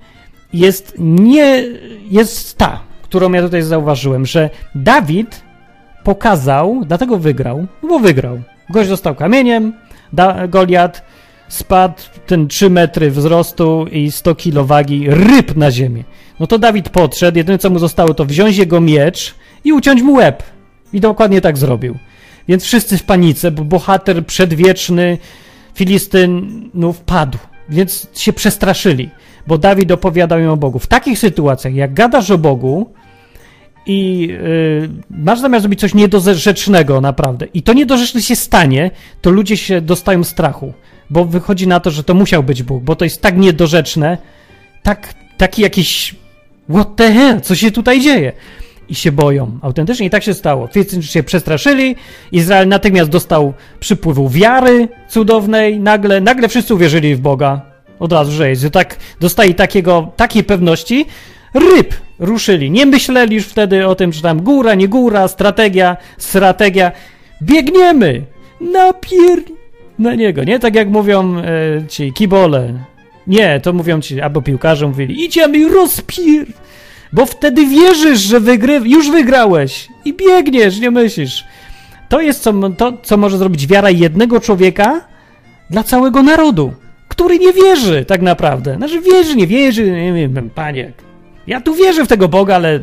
jest 0.53 0.95
nie 0.99 1.63
jest 2.09 2.57
ta, 2.57 2.79
którą 3.01 3.31
ja 3.31 3.41
tutaj 3.41 3.61
zauważyłem, 3.61 4.25
że 4.25 4.49
Dawid 4.75 5.41
pokazał, 6.03 6.81
dlatego 6.85 7.17
wygrał, 7.17 7.67
bo 7.83 7.99
wygrał. 7.99 8.41
Gość 8.69 8.89
został 8.89 9.15
kamieniem, 9.15 9.73
da, 10.13 10.47
Goliat 10.47 11.03
spadł 11.53 12.01
ten 12.27 12.47
3 12.47 12.69
metry 12.69 13.11
wzrostu 13.11 13.85
i 13.91 14.11
100 14.11 14.35
kilo 14.35 14.65
wagi, 14.65 15.05
ryb 15.09 15.55
na 15.55 15.71
ziemię. 15.71 16.03
No 16.39 16.47
to 16.47 16.59
Dawid 16.59 16.89
podszedł, 16.89 17.37
jedyne 17.37 17.57
co 17.57 17.69
mu 17.69 17.79
zostało 17.79 18.13
to 18.13 18.25
wziąć 18.25 18.57
jego 18.57 18.81
miecz 18.81 19.35
i 19.63 19.73
uciąć 19.73 20.01
mu 20.01 20.13
łeb. 20.13 20.43
I 20.93 20.99
dokładnie 20.99 21.41
tak 21.41 21.57
zrobił. 21.57 21.97
Więc 22.47 22.63
wszyscy 22.63 22.97
w 22.97 23.03
panice, 23.03 23.51
bo 23.51 23.63
bohater 23.63 24.25
przedwieczny 24.25 25.17
Filistynów 25.75 26.99
padł. 26.99 27.37
Więc 27.69 28.07
się 28.13 28.33
przestraszyli 28.33 29.09
bo 29.47 29.57
Dawid 29.57 29.91
opowiadał 29.91 30.39
im 30.39 30.49
o 30.49 30.57
Bogu. 30.57 30.79
W 30.79 30.87
takich 30.87 31.19
sytuacjach, 31.19 31.73
jak 31.73 31.93
gadasz 31.93 32.31
o 32.31 32.37
Bogu 32.37 32.93
i 33.85 34.27
yy, 34.27 34.89
masz 35.09 35.39
zamiar 35.39 35.61
zrobić 35.61 35.79
coś 35.79 35.93
niedorzecznego 35.93 37.01
naprawdę 37.01 37.45
i 37.53 37.63
to 37.63 37.73
niedorzeczne 37.73 38.21
się 38.21 38.35
stanie, 38.35 38.91
to 39.21 39.29
ludzie 39.29 39.57
się 39.57 39.81
dostają 39.81 40.23
strachu, 40.23 40.73
bo 41.11 41.25
wychodzi 41.25 41.67
na 41.67 41.79
to, 41.79 41.91
że 41.91 42.03
to 42.03 42.13
musiał 42.13 42.43
być 42.43 42.63
Bóg, 42.63 42.83
bo 42.83 42.95
to 42.95 43.05
jest 43.05 43.21
tak 43.21 43.37
niedorzeczne, 43.37 44.17
tak, 44.83 45.13
taki 45.37 45.61
jakiś 45.61 46.15
what 46.69 46.95
the 46.95 47.13
hell, 47.13 47.41
co 47.41 47.55
się 47.55 47.71
tutaj 47.71 48.01
dzieje? 48.01 48.31
I 48.89 48.95
się 48.95 49.11
boją. 49.11 49.59
Autentycznie 49.61 50.05
i 50.07 50.09
tak 50.09 50.23
się 50.23 50.33
stało. 50.33 50.67
Wszyscy 50.67 51.03
się 51.03 51.23
przestraszyli, 51.23 51.95
Izrael 52.31 52.67
natychmiast 52.67 53.09
dostał 53.09 53.53
przypływu 53.79 54.29
wiary 54.29 54.87
cudownej, 55.09 55.79
nagle, 55.79 56.21
nagle 56.21 56.47
wszyscy 56.47 56.73
uwierzyli 56.73 57.15
w 57.15 57.19
Boga, 57.19 57.61
od 57.99 58.13
razu, 58.13 58.31
że 58.31 58.49
jest. 58.49 58.69
Tak, 58.69 58.97
dostali 59.19 59.55
takiego, 59.55 60.11
takiej 60.15 60.43
pewności, 60.43 61.05
ryb 61.53 61.93
ruszyli. 62.19 62.71
Nie 62.71 62.85
myśleli 62.85 63.35
już 63.35 63.45
wtedy 63.45 63.87
o 63.87 63.95
tym, 63.95 64.13
że 64.13 64.21
tam 64.21 64.41
góra, 64.41 64.75
nie 64.75 64.87
góra, 64.87 65.27
strategia, 65.27 65.97
strategia. 66.17 66.91
Biegniemy! 67.41 68.25
Napier... 68.61 69.60
na 70.01 70.15
niego, 70.15 70.43
nie? 70.43 70.59
Tak 70.59 70.75
jak 70.75 70.89
mówią 70.89 71.37
e, 71.37 71.43
ci 71.87 72.13
kibole. 72.13 72.73
Nie, 73.27 73.59
to 73.59 73.73
mówią 73.73 74.01
ci, 74.01 74.21
albo 74.21 74.41
piłkarze 74.41 74.87
mówili, 74.87 75.25
idziemy 75.25 75.69
rozpier... 75.69 76.45
Bo 77.13 77.25
wtedy 77.25 77.65
wierzysz, 77.65 78.19
że 78.19 78.39
wygry... 78.39 78.81
już 78.85 79.11
wygrałeś 79.11 79.87
i 80.05 80.13
biegniesz, 80.13 80.79
nie 80.79 80.91
myślisz. 80.91 81.43
to 82.09 82.21
jest 82.21 82.43
co, 82.43 82.53
to, 82.77 82.93
co 83.03 83.17
może 83.17 83.37
zrobić 83.37 83.67
wiara 83.67 83.89
jednego 83.89 84.39
człowieka 84.39 85.01
dla 85.69 85.83
całego 85.83 86.23
narodu, 86.23 86.73
który 87.07 87.39
nie 87.39 87.53
wierzy 87.53 88.05
tak 88.05 88.21
naprawdę. 88.21 88.75
Znaczy 88.75 89.01
wierzy, 89.01 89.35
nie 89.35 89.47
wierzy, 89.47 89.91
nie 89.91 90.13
wiem, 90.13 90.49
panie, 90.55 90.91
ja 91.47 91.61
tu 91.61 91.75
wierzę 91.75 92.05
w 92.05 92.07
tego 92.07 92.27
Boga, 92.27 92.55
ale 92.55 92.79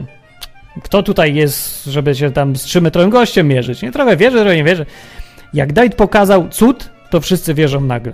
kto 0.82 1.02
tutaj 1.02 1.34
jest, 1.34 1.84
żeby 1.84 2.14
się 2.14 2.30
tam 2.30 2.56
z 2.56 2.62
trzymetrowym 2.62 3.10
gościem 3.10 3.48
mierzyć? 3.48 3.82
Nie, 3.82 3.92
trochę 3.92 4.16
wierzę, 4.16 4.40
trochę 4.40 4.56
nie 4.56 4.64
wierzę. 4.64 4.86
Jak 5.54 5.72
Dawid 5.72 5.94
pokazał 5.94 6.48
cud, 6.48 6.90
to 7.10 7.20
wszyscy 7.20 7.54
wierzą 7.54 7.80
nagle. 7.80 8.12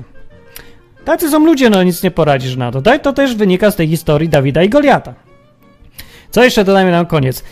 Tacy 1.04 1.30
są 1.30 1.44
ludzie, 1.46 1.70
no 1.70 1.82
nic 1.82 2.02
nie 2.02 2.10
poradzisz 2.10 2.56
na 2.56 2.72
to. 2.72 2.82
To 3.02 3.12
też 3.12 3.34
wynika 3.34 3.70
z 3.70 3.76
tej 3.76 3.88
historii 3.88 4.28
Dawida 4.28 4.62
i 4.62 4.68
Goliata. 4.68 5.14
Co 6.30 6.44
jeszcze 6.44 6.64
dodajmy 6.64 6.90
na 6.90 7.04
koniec? 7.04 7.44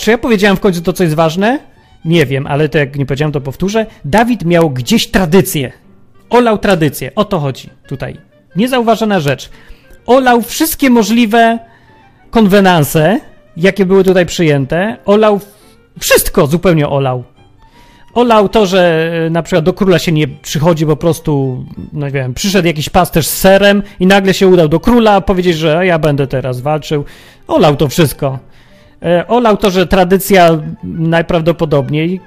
Czy 0.00 0.10
ja 0.10 0.18
powiedziałem 0.18 0.56
w 0.56 0.60
końcu 0.60 0.82
to, 0.82 0.92
co 0.92 1.02
jest 1.02 1.16
ważne? 1.16 1.58
Nie 2.04 2.26
wiem, 2.26 2.46
ale 2.46 2.68
to 2.68 2.78
jak 2.78 2.96
nie 2.96 3.06
powiedziałem, 3.06 3.32
to 3.32 3.40
powtórzę. 3.40 3.86
Dawid 4.04 4.44
miał 4.44 4.70
gdzieś 4.70 5.10
tradycję. 5.10 5.72
Olał 6.30 6.58
tradycję. 6.58 7.14
O 7.14 7.24
to 7.24 7.38
chodzi 7.38 7.70
tutaj. 7.88 8.16
Niezauważona 8.56 9.20
rzecz. 9.20 9.50
Olał 10.06 10.42
wszystkie 10.42 10.90
możliwe 10.90 11.58
konwenanse, 12.30 13.20
jakie 13.56 13.86
były 13.86 14.04
tutaj 14.04 14.26
przyjęte. 14.26 14.96
Olał 15.04 15.40
wszystko, 16.00 16.46
zupełnie 16.46 16.88
olał. 16.88 17.24
Olał 18.18 18.48
to, 18.48 18.66
że 18.66 19.10
e, 19.26 19.30
na 19.30 19.42
przykład 19.42 19.64
do 19.64 19.72
króla 19.72 19.98
się 19.98 20.12
nie 20.12 20.28
przychodzi 20.28 20.86
po 20.86 20.96
prostu, 20.96 21.64
no 21.92 22.06
nie 22.06 22.12
wiem, 22.12 22.34
przyszedł 22.34 22.66
jakiś 22.66 22.88
pasterz 22.88 23.26
z 23.26 23.38
serem 23.38 23.82
i 24.00 24.06
nagle 24.06 24.34
się 24.34 24.48
udał 24.48 24.68
do 24.68 24.80
króla 24.80 25.20
powiedzieć, 25.20 25.56
że 25.56 25.86
ja 25.86 25.98
będę 25.98 26.26
teraz 26.26 26.60
walczył. 26.60 27.04
Olał 27.48 27.76
to 27.76 27.88
wszystko. 27.88 28.38
E, 29.02 29.28
olał 29.28 29.56
to, 29.56 29.70
że 29.70 29.86
tradycja 29.86 30.58
najprawdopodobniej 30.84 32.20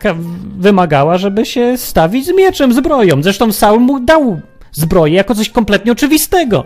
wymagała, 0.57 1.17
żeby 1.17 1.45
się 1.45 1.77
stawić 1.77 2.25
z 2.25 2.33
mieczem, 2.37 2.73
zbroją. 2.73 3.23
Zresztą 3.23 3.51
Saul 3.51 3.79
mu 3.79 3.99
dał 3.99 4.41
zbroję 4.71 5.13
jako 5.13 5.35
coś 5.35 5.49
kompletnie 5.49 5.91
oczywistego. 5.91 6.65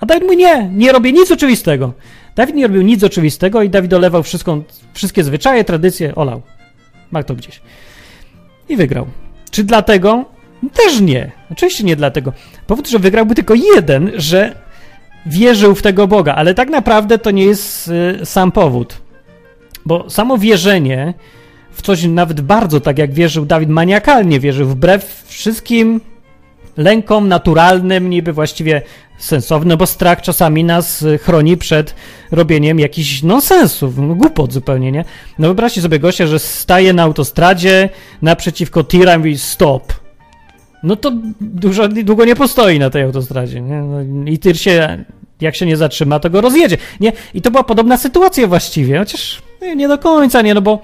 A 0.00 0.06
Dawid 0.06 0.24
mu 0.24 0.32
nie, 0.32 0.70
nie 0.74 0.92
robię 0.92 1.12
nic 1.12 1.30
oczywistego. 1.30 1.92
Dawid 2.36 2.56
nie 2.56 2.66
robił 2.66 2.82
nic 2.82 3.04
oczywistego 3.04 3.62
i 3.62 3.70
Dawid 3.70 3.92
olewał 3.92 4.22
wszystko, 4.22 4.62
wszystkie 4.94 5.24
zwyczaje, 5.24 5.64
tradycje, 5.64 6.14
olał. 6.14 6.42
Ma 7.10 7.22
to 7.22 7.34
gdzieś. 7.34 7.60
I 8.70 8.76
wygrał. 8.76 9.06
Czy 9.50 9.64
dlatego? 9.64 10.24
Też 10.72 11.00
nie. 11.00 11.30
Oczywiście 11.52 11.84
nie 11.84 11.96
dlatego. 11.96 12.32
Powód, 12.66 12.88
że 12.88 12.98
wygrałby 12.98 13.34
tylko 13.34 13.54
jeden, 13.54 14.10
że 14.14 14.54
wierzył 15.26 15.74
w 15.74 15.82
tego 15.82 16.06
Boga, 16.06 16.34
ale 16.34 16.54
tak 16.54 16.70
naprawdę 16.70 17.18
to 17.18 17.30
nie 17.30 17.44
jest 17.44 17.90
y, 18.22 18.26
sam 18.26 18.52
powód. 18.52 19.00
Bo 19.86 20.10
samo 20.10 20.38
wierzenie 20.38 21.14
w 21.72 21.82
coś 21.82 22.02
nawet 22.04 22.40
bardzo 22.40 22.80
tak 22.80 22.98
jak 22.98 23.12
wierzył 23.12 23.46
Dawid, 23.46 23.68
maniakalnie 23.68 24.40
wierzył, 24.40 24.68
wbrew 24.68 25.24
wszystkim 25.26 26.00
lękom 26.80 27.28
naturalnym, 27.28 28.10
niby 28.10 28.32
właściwie 28.32 28.82
sensownym, 29.18 29.78
bo 29.78 29.86
strach 29.86 30.22
czasami 30.22 30.64
nas 30.64 31.04
chroni 31.22 31.56
przed 31.56 31.94
robieniem 32.30 32.78
jakichś 32.78 33.22
nonsensów, 33.22 33.98
no, 33.98 34.14
głupot 34.14 34.52
zupełnie, 34.52 34.92
nie? 34.92 35.04
No 35.38 35.48
wyobraźcie 35.48 35.82
sobie 35.82 35.98
gościa, 35.98 36.26
że 36.26 36.38
staje 36.38 36.92
na 36.92 37.02
autostradzie 37.02 37.88
naprzeciwko 38.22 38.84
tira 38.84 39.14
i 39.14 39.18
mówi 39.18 39.38
stop. 39.38 39.92
No 40.82 40.96
to 40.96 41.12
dużo, 41.40 41.88
długo 41.88 42.24
nie 42.24 42.36
postoi 42.36 42.78
na 42.78 42.90
tej 42.90 43.02
autostradzie, 43.02 43.60
nie? 43.60 43.82
No, 43.82 44.30
I 44.30 44.38
tir 44.38 44.60
się, 44.60 45.04
jak 45.40 45.56
się 45.56 45.66
nie 45.66 45.76
zatrzyma, 45.76 46.20
to 46.20 46.30
go 46.30 46.40
rozjedzie, 46.40 46.76
nie? 47.00 47.12
I 47.34 47.42
to 47.42 47.50
była 47.50 47.64
podobna 47.64 47.96
sytuacja 47.96 48.46
właściwie, 48.46 48.98
chociaż 48.98 49.42
nie 49.76 49.88
do 49.88 49.98
końca, 49.98 50.42
nie? 50.42 50.54
No 50.54 50.62
bo 50.62 50.82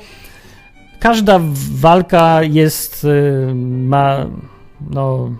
każda 1.00 1.40
walka 1.72 2.42
jest, 2.42 3.04
y, 3.04 3.54
ma, 3.54 4.26
no 4.90 5.30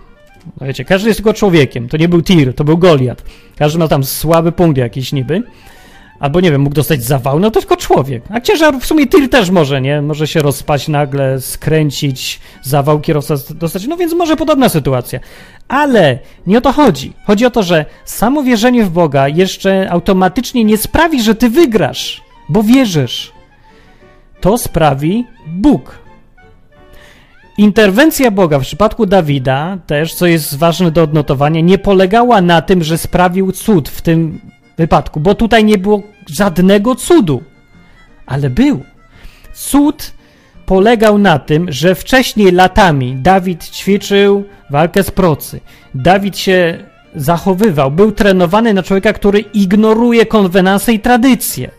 no 0.61 0.67
wiecie, 0.67 0.85
każdy 0.85 1.07
jest 1.07 1.17
tylko 1.17 1.33
człowiekiem. 1.33 1.89
To 1.89 1.97
nie 1.97 2.09
był 2.09 2.21
Tir, 2.21 2.53
to 2.53 2.63
był 2.63 2.77
Goliat. 2.77 3.23
Każdy 3.57 3.79
ma 3.79 3.87
tam 3.87 4.03
słaby 4.03 4.51
punkt 4.51 4.77
jakiś 4.77 5.13
niby. 5.13 5.43
Albo 6.19 6.41
nie 6.41 6.51
wiem, 6.51 6.61
mógł 6.61 6.75
dostać 6.75 7.03
zawał, 7.03 7.39
no 7.39 7.51
to 7.51 7.59
tylko 7.59 7.77
człowiek. 7.77 8.23
A 8.29 8.41
ciężar 8.41 8.79
w 8.79 8.85
sumie 8.85 9.07
Tir 9.07 9.29
też 9.29 9.49
może, 9.49 9.81
nie? 9.81 10.01
Może 10.01 10.27
się 10.27 10.41
rozpaść 10.41 10.87
nagle, 10.87 11.41
skręcić, 11.41 12.39
zawał 12.63 12.99
kierowca 12.99 13.35
dostać. 13.55 13.87
No 13.87 13.97
więc 13.97 14.13
może 14.13 14.35
podobna 14.35 14.69
sytuacja. 14.69 15.19
Ale 15.67 16.19
nie 16.47 16.57
o 16.57 16.61
to 16.61 16.71
chodzi. 16.71 17.13
Chodzi 17.25 17.45
o 17.45 17.49
to, 17.49 17.63
że 17.63 17.85
samo 18.05 18.43
wierzenie 18.43 18.83
w 18.83 18.89
Boga 18.89 19.27
jeszcze 19.27 19.89
automatycznie 19.91 20.63
nie 20.63 20.77
sprawi, 20.77 21.21
że 21.21 21.35
ty 21.35 21.49
wygrasz, 21.49 22.21
bo 22.49 22.63
wierzysz. 22.63 23.31
To 24.41 24.57
sprawi 24.57 25.25
Bóg. 25.47 26.06
Interwencja 27.57 28.31
Boga 28.31 28.59
w 28.59 28.61
przypadku 28.61 29.05
Dawida, 29.05 29.77
też 29.87 30.13
co 30.13 30.25
jest 30.25 30.57
ważne 30.57 30.91
do 30.91 31.03
odnotowania, 31.03 31.61
nie 31.61 31.77
polegała 31.77 32.41
na 32.41 32.61
tym, 32.61 32.83
że 32.83 32.97
sprawił 32.97 33.51
cud 33.51 33.89
w 33.89 34.01
tym 34.01 34.39
wypadku, 34.77 35.19
bo 35.19 35.35
tutaj 35.35 35.65
nie 35.65 35.77
było 35.77 36.01
żadnego 36.27 36.95
cudu. 36.95 37.43
Ale 38.25 38.49
był. 38.49 38.83
Cud 39.53 40.13
polegał 40.65 41.17
na 41.17 41.39
tym, 41.39 41.71
że 41.71 41.95
wcześniej 41.95 42.51
latami 42.51 43.15
Dawid 43.15 43.69
ćwiczył 43.69 44.43
walkę 44.69 45.03
z 45.03 45.11
procy. 45.11 45.59
Dawid 45.95 46.37
się 46.37 46.77
zachowywał, 47.15 47.91
był 47.91 48.11
trenowany 48.11 48.73
na 48.73 48.83
człowieka, 48.83 49.13
który 49.13 49.39
ignoruje 49.39 50.25
konwenanse 50.25 50.93
i 50.93 50.99
tradycje. 50.99 51.71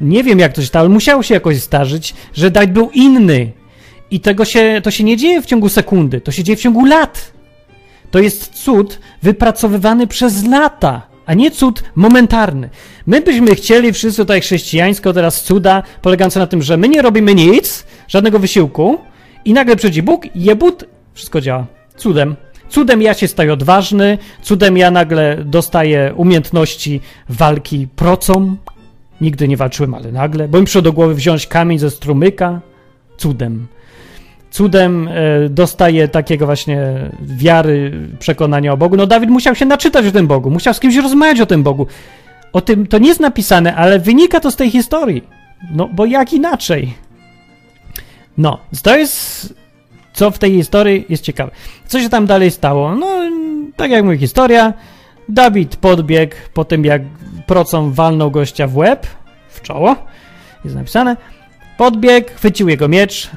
Nie 0.00 0.24
wiem 0.24 0.38
jak 0.38 0.52
to 0.52 0.60
się 0.60 0.66
stało, 0.66 0.80
ale 0.80 0.94
musiało 0.94 1.22
się 1.22 1.34
jakoś 1.34 1.60
zdarzyć, 1.60 2.14
że 2.34 2.50
Dawid 2.50 2.72
był 2.72 2.90
inny 2.90 3.52
i 4.10 4.20
tego 4.20 4.44
się, 4.44 4.80
to 4.84 4.90
się 4.90 5.04
nie 5.04 5.16
dzieje 5.16 5.42
w 5.42 5.46
ciągu 5.46 5.68
sekundy, 5.68 6.20
to 6.20 6.32
się 6.32 6.44
dzieje 6.44 6.56
w 6.56 6.60
ciągu 6.60 6.84
lat. 6.84 7.32
To 8.10 8.18
jest 8.18 8.54
cud 8.54 9.00
wypracowywany 9.22 10.06
przez 10.06 10.46
lata, 10.46 11.02
a 11.26 11.34
nie 11.34 11.50
cud 11.50 11.82
momentarny. 11.94 12.70
My 13.06 13.20
byśmy 13.20 13.54
chcieli 13.54 13.92
wszyscy 13.92 14.22
tutaj 14.22 14.40
chrześcijańsko 14.40 15.12
teraz 15.12 15.42
cuda 15.42 15.82
polegające 16.02 16.40
na 16.40 16.46
tym, 16.46 16.62
że 16.62 16.76
my 16.76 16.88
nie 16.88 17.02
robimy 17.02 17.34
nic, 17.34 17.86
żadnego 18.08 18.38
wysiłku 18.38 18.98
i 19.44 19.52
nagle 19.52 19.76
przychodzi 19.76 20.02
Bóg 20.02 20.26
jebut, 20.34 20.84
wszystko 21.14 21.40
działa. 21.40 21.66
Cudem. 21.96 22.36
Cudem 22.68 23.02
ja 23.02 23.14
się 23.14 23.28
staję 23.28 23.52
odważny, 23.52 24.18
cudem 24.42 24.76
ja 24.76 24.90
nagle 24.90 25.44
dostaję 25.44 26.14
umiejętności 26.16 27.00
walki 27.28 27.88
procą. 27.96 28.56
Nigdy 29.20 29.48
nie 29.48 29.56
walczyłem, 29.56 29.94
ale 29.94 30.12
nagle. 30.12 30.48
Bo 30.48 30.58
mi 30.60 30.64
przyszło 30.64 30.82
do 30.82 30.92
głowy 30.92 31.14
wziąć 31.14 31.46
kamień 31.46 31.78
ze 31.78 31.90
strumyka. 31.90 32.60
Cudem 33.16 33.66
cudem 34.54 35.08
e, 35.08 35.48
dostaje 35.48 36.08
takiego 36.08 36.46
właśnie 36.46 37.10
wiary, 37.20 37.92
przekonania 38.18 38.72
o 38.72 38.76
Bogu. 38.76 38.96
No 38.96 39.06
Dawid 39.06 39.30
musiał 39.30 39.54
się 39.54 39.66
naczytać 39.66 40.06
o 40.06 40.12
tym 40.12 40.26
Bogu, 40.26 40.50
musiał 40.50 40.74
z 40.74 40.80
kimś 40.80 40.96
rozmawiać 40.96 41.40
o 41.40 41.46
tym 41.46 41.62
Bogu. 41.62 41.86
O 42.52 42.60
tym 42.60 42.86
to 42.86 42.98
nie 42.98 43.08
jest 43.08 43.20
napisane, 43.20 43.74
ale 43.74 43.98
wynika 43.98 44.40
to 44.40 44.50
z 44.50 44.56
tej 44.56 44.70
historii. 44.70 45.24
No, 45.70 45.88
bo 45.92 46.06
jak 46.06 46.32
inaczej? 46.32 46.94
No, 48.38 48.58
to 48.82 48.96
jest 48.96 49.54
co 50.12 50.30
w 50.30 50.38
tej 50.38 50.52
historii 50.52 51.06
jest 51.08 51.22
ciekawe. 51.22 51.50
Co 51.86 52.00
się 52.00 52.08
tam 52.08 52.26
dalej 52.26 52.50
stało? 52.50 52.94
No, 52.94 53.06
tak 53.76 53.90
jak 53.90 54.04
mówi 54.04 54.18
historia, 54.18 54.72
Dawid 55.28 55.76
podbiegł 55.76 56.34
po 56.54 56.64
tym, 56.64 56.84
jak 56.84 57.02
procą 57.46 57.92
walnął 57.92 58.30
gościa 58.30 58.66
w 58.66 58.76
łeb, 58.76 59.06
w 59.48 59.62
czoło, 59.62 59.96
jest 60.64 60.76
napisane, 60.76 61.16
podbiegł, 61.78 62.28
chwycił 62.34 62.68
jego 62.68 62.88
miecz, 62.88 63.30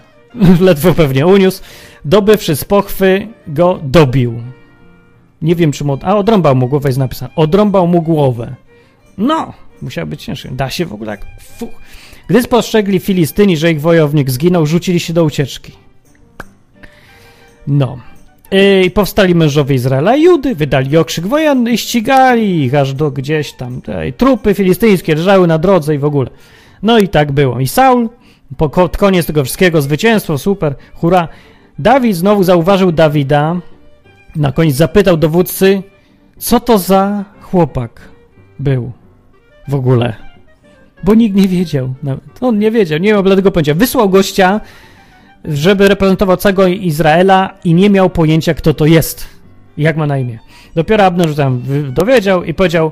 ledwo 0.59 0.93
pewnie 0.93 1.27
uniósł, 1.27 1.61
dobywszy 2.05 2.55
z 2.55 2.63
pochwy, 2.63 3.27
go 3.47 3.79
dobił. 3.83 4.41
Nie 5.41 5.55
wiem, 5.55 5.71
czy 5.71 5.83
mu... 5.83 5.97
A, 6.01 6.17
odrąbał 6.17 6.55
mu 6.55 6.67
głowę, 6.67 6.89
jest 6.89 6.99
napisane. 6.99 7.31
Odrąbał 7.35 7.88
mu 7.88 8.01
głowę. 8.01 8.55
No, 9.17 9.53
musiał 9.81 10.07
być 10.07 10.23
cięższy. 10.23 10.49
Da 10.51 10.69
się 10.69 10.85
w 10.85 10.93
ogóle. 10.93 11.17
Fuch. 11.57 11.69
Gdy 12.27 12.41
spostrzegli 12.41 12.99
Filistyni, 12.99 13.57
że 13.57 13.71
ich 13.71 13.81
wojownik 13.81 14.29
zginął, 14.29 14.65
rzucili 14.65 14.99
się 14.99 15.13
do 15.13 15.23
ucieczki. 15.23 15.71
No. 17.67 17.97
I 18.51 18.91
powstali 18.91 19.35
mężowie 19.35 19.75
Izraela 19.75 20.15
i 20.15 20.23
Judy, 20.23 20.55
wydali 20.55 20.97
okrzyk 20.97 21.27
wojenny 21.27 21.71
i 21.71 21.77
ścigali 21.77 22.63
ich 22.63 22.75
aż 22.75 22.93
do 22.93 23.11
gdzieś 23.11 23.53
tam. 23.53 23.81
Tutaj, 23.81 24.13
trupy 24.13 24.53
filistyńskie 24.53 25.15
leżały 25.15 25.47
na 25.47 25.57
drodze 25.57 25.95
i 25.95 25.97
w 25.97 26.05
ogóle. 26.05 26.29
No 26.83 26.99
i 26.99 27.07
tak 27.07 27.31
było. 27.31 27.59
I 27.59 27.67
Saul 27.67 28.09
po 28.57 28.69
koniec 28.89 29.25
tego 29.25 29.43
wszystkiego, 29.43 29.81
zwycięstwo, 29.81 30.37
super, 30.37 30.75
hura. 30.93 31.27
Dawid 31.79 32.15
znowu 32.15 32.43
zauważył 32.43 32.91
Dawida. 32.91 33.55
Na 34.35 34.51
koniec 34.51 34.75
zapytał 34.75 35.17
dowódcy, 35.17 35.83
co 36.37 36.59
to 36.59 36.77
za 36.77 37.25
chłopak 37.41 38.01
był 38.59 38.91
w 39.67 39.75
ogóle. 39.75 40.15
Bo 41.03 41.13
nikt 41.13 41.35
nie 41.35 41.47
wiedział. 41.47 41.93
Nawet. 42.03 42.23
On 42.41 42.59
nie 42.59 42.71
wiedział, 42.71 42.99
nie 42.99 43.11
miał 43.11 43.23
dlatego 43.23 43.51
pojęcia. 43.51 43.73
Wysłał 43.73 44.09
gościa, 44.09 44.61
żeby 45.45 45.87
reprezentował 45.87 46.37
całego 46.37 46.67
Izraela 46.67 47.57
i 47.63 47.73
nie 47.73 47.89
miał 47.89 48.09
pojęcia, 48.09 48.53
kto 48.53 48.73
to 48.73 48.85
jest. 48.85 49.27
Jak 49.77 49.97
ma 49.97 50.07
na 50.07 50.17
imię. 50.17 50.39
Dopiero 50.75 51.05
Abner 51.05 51.35
tam 51.35 51.61
dowiedział 51.93 52.43
i 52.43 52.53
powiedział 52.53 52.91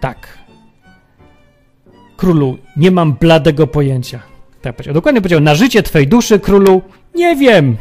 tak. 0.00 0.38
Królu, 2.16 2.58
nie 2.76 2.90
mam 2.90 3.12
bladego 3.12 3.66
pojęcia 3.66 4.29
Tak 4.62 4.76
powiedział. 4.76 4.94
Dokładnie 4.94 5.20
powiedział, 5.20 5.40
na 5.40 5.54
życie 5.54 5.82
twej 5.82 6.08
duszy, 6.08 6.40
królu, 6.40 6.82
nie 7.14 7.36
wiem. 7.36 7.76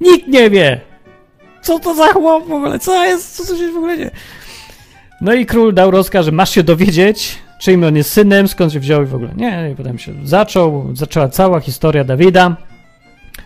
Nikt 0.00 0.28
nie 0.28 0.50
wie. 0.50 0.80
Co 1.62 1.78
to 1.78 1.94
za 1.94 2.06
chłop 2.06 2.48
w 2.48 2.52
ogóle? 2.52 2.78
Co 2.78 3.04
jest? 3.04 3.36
Co 3.36 3.52
to 3.52 3.58
się 3.58 3.72
w 3.72 3.76
ogóle 3.76 3.96
dzieje? 3.96 4.10
No 5.20 5.34
i 5.34 5.46
król 5.46 5.74
dał 5.74 5.90
rozkaz, 5.90 6.24
że 6.24 6.32
masz 6.32 6.50
się 6.50 6.62
dowiedzieć, 6.62 7.38
czyim 7.60 7.84
on 7.84 7.96
jest 7.96 8.12
synem, 8.12 8.48
skąd 8.48 8.72
się 8.72 8.80
wziął 8.80 9.02
i 9.02 9.06
w 9.06 9.14
ogóle. 9.14 9.30
Nie, 9.36 9.70
i 9.72 9.76
potem 9.76 9.98
się 9.98 10.12
zaczął, 10.24 10.90
zaczęła 10.94 11.28
cała 11.28 11.60
historia 11.60 12.04
Dawida. 12.04 12.56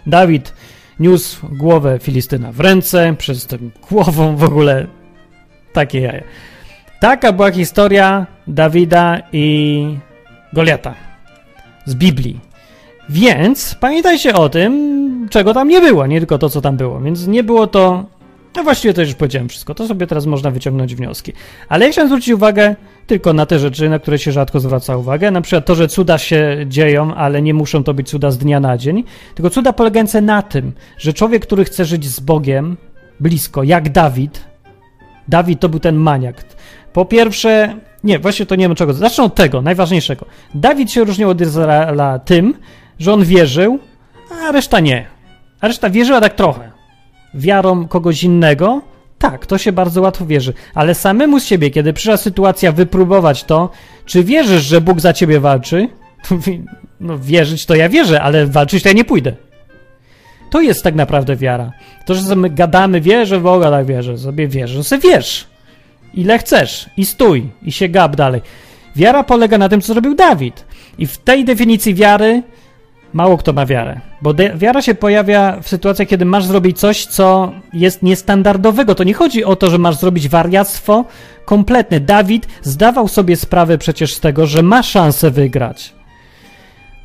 Dawid 0.07 0.55
niósł 1.01 1.47
głowę 1.57 1.99
Filistyna 2.03 2.53
w 2.53 2.61
ręce, 2.61 3.15
przez 3.19 3.47
tę 3.47 3.59
głową 3.91 4.37
w 4.37 4.45
ogóle 4.45 4.87
takie 5.73 6.01
jaja. 6.01 6.23
Taka 7.01 7.33
była 7.33 7.51
historia 7.51 8.27
Dawida 8.47 9.19
i 9.33 9.99
Goliata 10.53 10.95
z 11.85 11.95
Biblii. 11.95 12.50
Więc 13.11 13.75
pamiętajcie 13.75 14.35
o 14.35 14.49
tym, 14.49 15.29
czego 15.31 15.55
tam 15.55 15.69
nie 15.69 15.81
było, 15.81 16.07
nie 16.07 16.19
tylko 16.19 16.39
to, 16.39 16.49
co 16.49 16.61
tam 16.61 16.77
było. 16.77 17.01
Więc 17.01 17.27
nie 17.27 17.45
było 17.45 17.67
to. 17.67 18.05
No 18.57 18.63
właściwie 18.63 18.95
to 18.95 19.01
już 19.01 19.15
powiedziałem 19.15 19.49
wszystko, 19.49 19.75
to 19.75 19.87
sobie 19.87 20.07
teraz 20.07 20.27
można 20.27 20.51
wyciągnąć 20.51 20.95
wnioski. 20.95 21.33
Ale 21.69 21.87
ja 21.87 21.93
chciałem 21.93 22.09
zwrócić 22.09 22.35
uwagę 22.35 22.77
tylko 23.07 23.33
na 23.33 23.47
te 23.47 23.59
rzeczy, 23.59 23.89
na 23.89 23.99
które 23.99 24.19
się 24.19 24.33
rzadko 24.33 24.61
zwraca 24.61 24.97
uwagę. 24.97 25.31
Na 25.31 25.41
przykład 25.41 25.67
to, 25.67 25.75
że 25.75 25.89
cuda 25.89 26.19
się 26.19 26.65
dzieją, 26.69 27.15
ale 27.15 27.43
nie 27.43 27.55
muszą 27.55 27.85
to 27.85 27.95
być 27.95 28.09
cuda 28.09 28.31
z 28.31 28.39
dnia 28.39 28.61
na 28.61 28.79
dzień. 28.79 29.05
Tylko 29.35 29.51
cuda 29.51 29.73
polegające 29.73 30.21
na 30.21 30.43
tym, 30.43 30.73
że 30.99 31.13
człowiek, 31.13 31.43
który 31.43 31.65
chce 31.65 31.85
żyć 31.85 32.05
z 32.05 32.21
Bogiem 32.21 32.77
blisko, 33.21 33.63
jak 33.63 33.89
Dawid, 33.89 34.45
Dawid 35.29 35.61
to 35.61 35.69
był 35.69 35.81
ten 35.81 35.97
maniak. 35.97 36.45
Po 36.93 37.05
pierwsze, 37.05 37.75
nie, 38.05 38.19
właśnie 38.19 38.47
to 38.47 38.57
nie 38.57 38.65
wiem 38.69 38.75
czego. 38.75 38.93
Zacznę 38.93 39.25
od 39.25 39.35
tego, 39.35 39.63
najważniejszego. 39.63 40.27
Dawid 40.55 40.93
się 40.93 41.05
różnił 41.05 41.31
od 41.31 41.41
Izraela 41.41 42.19
tym, 42.19 42.55
że 43.01 43.13
on 43.13 43.25
wierzył, 43.25 43.79
a 44.31 44.53
reszta 44.53 44.81
nie. 44.81 45.07
A 45.61 45.69
reszta 45.69 45.91
wierzyła 45.91 46.21
tak 46.21 46.35
trochę. 46.35 46.71
Wiarą 47.35 47.89
kogoś 47.89 48.25
innego, 48.25 48.83
tak, 49.19 49.47
to 49.47 49.59
się 49.59 49.73
bardzo 49.73 50.03
łatwo 50.03 50.27
wierzy. 50.27 50.53
Ale 50.75 50.95
samemu 50.95 51.41
z 51.41 51.45
siebie, 51.45 51.71
kiedy 51.71 51.93
przyszła 51.93 52.17
sytuacja 52.17 52.73
wypróbować 52.73 53.45
to, 53.45 53.71
czy 54.05 54.25
wierzysz, 54.25 54.63
że 54.63 54.81
Bóg 54.81 55.01
za 55.01 55.13
ciebie 55.13 55.41
walczy, 55.41 55.89
no 57.01 57.19
wierzyć 57.19 57.67
to 57.67 57.75
ja 57.75 57.89
wierzę, 57.89 58.23
ale 58.23 58.47
walczyć 58.47 58.83
to 58.83 58.89
ja 58.89 58.95
nie 58.95 59.05
pójdę. 59.05 59.33
To 60.51 60.61
jest 60.61 60.83
tak 60.83 60.95
naprawdę 60.95 61.37
wiara. 61.37 61.73
To, 62.07 62.15
że 62.15 62.37
my 62.37 62.51
gadamy, 62.51 63.01
wierzę 63.01 63.39
w 63.39 63.43
Boga, 63.43 63.71
tak 63.71 63.87
wierzę, 63.87 64.19
sobie 64.19 64.49
wierzę, 64.49 64.79
no 64.79 64.85
sobie 64.85 65.11
wierz. 65.11 65.47
Ile 66.15 66.39
chcesz 66.39 66.91
i 66.97 67.05
stój 67.05 67.51
i 67.63 67.73
się 67.73 67.89
gap 67.89 68.17
dalej. 68.17 68.41
Wiara 68.97 69.23
polega 69.25 69.59
na 69.59 69.69
tym, 69.69 69.81
co 69.81 69.93
zrobił 69.93 70.15
Dawid. 70.15 70.65
I 70.99 71.07
w 71.07 71.19
tej 71.19 71.45
definicji 71.45 71.95
wiary 71.95 72.43
mało 73.13 73.37
kto 73.37 73.53
ma 73.53 73.67
wiarę. 73.67 74.01
Bo 74.23 74.35
wiara 74.55 74.83
się 74.83 74.95
pojawia 74.95 75.61
w 75.63 75.69
sytuacjach, 75.69 76.09
kiedy 76.09 76.25
masz 76.25 76.45
zrobić 76.45 76.79
coś, 76.79 77.07
co 77.07 77.53
jest 77.73 78.03
niestandardowego. 78.03 78.95
To 78.95 79.05
nie 79.05 79.15
chodzi 79.15 79.45
o 79.45 79.57
to, 79.57 79.71
że 79.71 79.79
masz 79.79 79.97
zrobić 79.97 80.29
wariactwo 80.29 81.05
kompletne. 81.45 82.01
Dawid 82.01 82.47
zdawał 82.63 83.09
sobie 83.09 83.37
sprawę 83.37 83.79
przecież 83.79 84.15
z 84.15 84.21
tego, 84.21 84.47
że 84.47 84.63
ma 84.63 84.83
szansę 84.83 85.31
wygrać. 85.31 85.95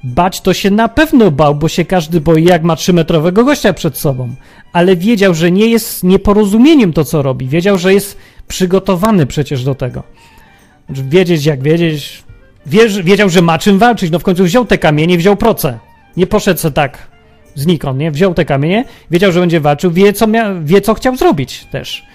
Bać 0.04 0.42
to 0.42 0.54
się 0.54 0.72
na 0.72 0.88
pewno 0.88 1.32
bał, 1.32 1.56
bo 1.56 1.68
się 1.68 1.86
każdy 1.86 2.22
boi, 2.22 2.44
jak 2.44 2.64
ma 2.64 2.76
trzymetrowego 2.76 3.46
gościa 3.46 3.74
przed 3.74 3.98
sobą. 3.98 4.36
Ale 4.74 4.96
wiedział, 4.96 5.34
że 5.34 5.52
nie 5.52 5.68
jest 5.68 6.04
nieporozumieniem 6.04 6.94
to, 6.94 7.04
co 7.04 7.22
robi. 7.22 7.48
Wiedział, 7.48 7.78
że 7.78 7.94
jest 7.94 8.18
przygotowany 8.48 9.26
przecież 9.26 9.64
do 9.64 9.76
tego. 9.76 10.04
Wiedzieć 10.90 11.46
jak 11.46 11.64
wiedzieć, 11.64 12.24
wiedział, 13.04 13.30
że 13.30 13.42
ma 13.42 13.60
czym 13.60 13.80
walczyć, 13.80 14.12
no 14.12 14.20
w 14.20 14.24
końcu 14.24 14.44
wziął 14.44 14.66
te 14.66 14.78
kamienie, 14.78 15.18
wziął 15.18 15.36
proce. 15.36 15.80
Nie 16.18 16.28
poszedł 16.28 16.60
se 16.60 16.72
tak 16.72 17.08
znikąd, 17.56 18.00
nie? 18.00 18.12
Wziął 18.12 18.34
te 18.34 18.46
kamienie, 18.46 18.86
wiedział, 19.12 19.32
że 19.32 19.40
będzie 19.40 19.60
walczył, 19.60 19.92
wie 19.92 20.14
co, 20.14 20.28
mia- 20.28 20.64
wie, 20.64 20.82
co 20.82 20.94
chciał 20.94 21.16
zrobić 21.16 21.66
też. 21.66 22.06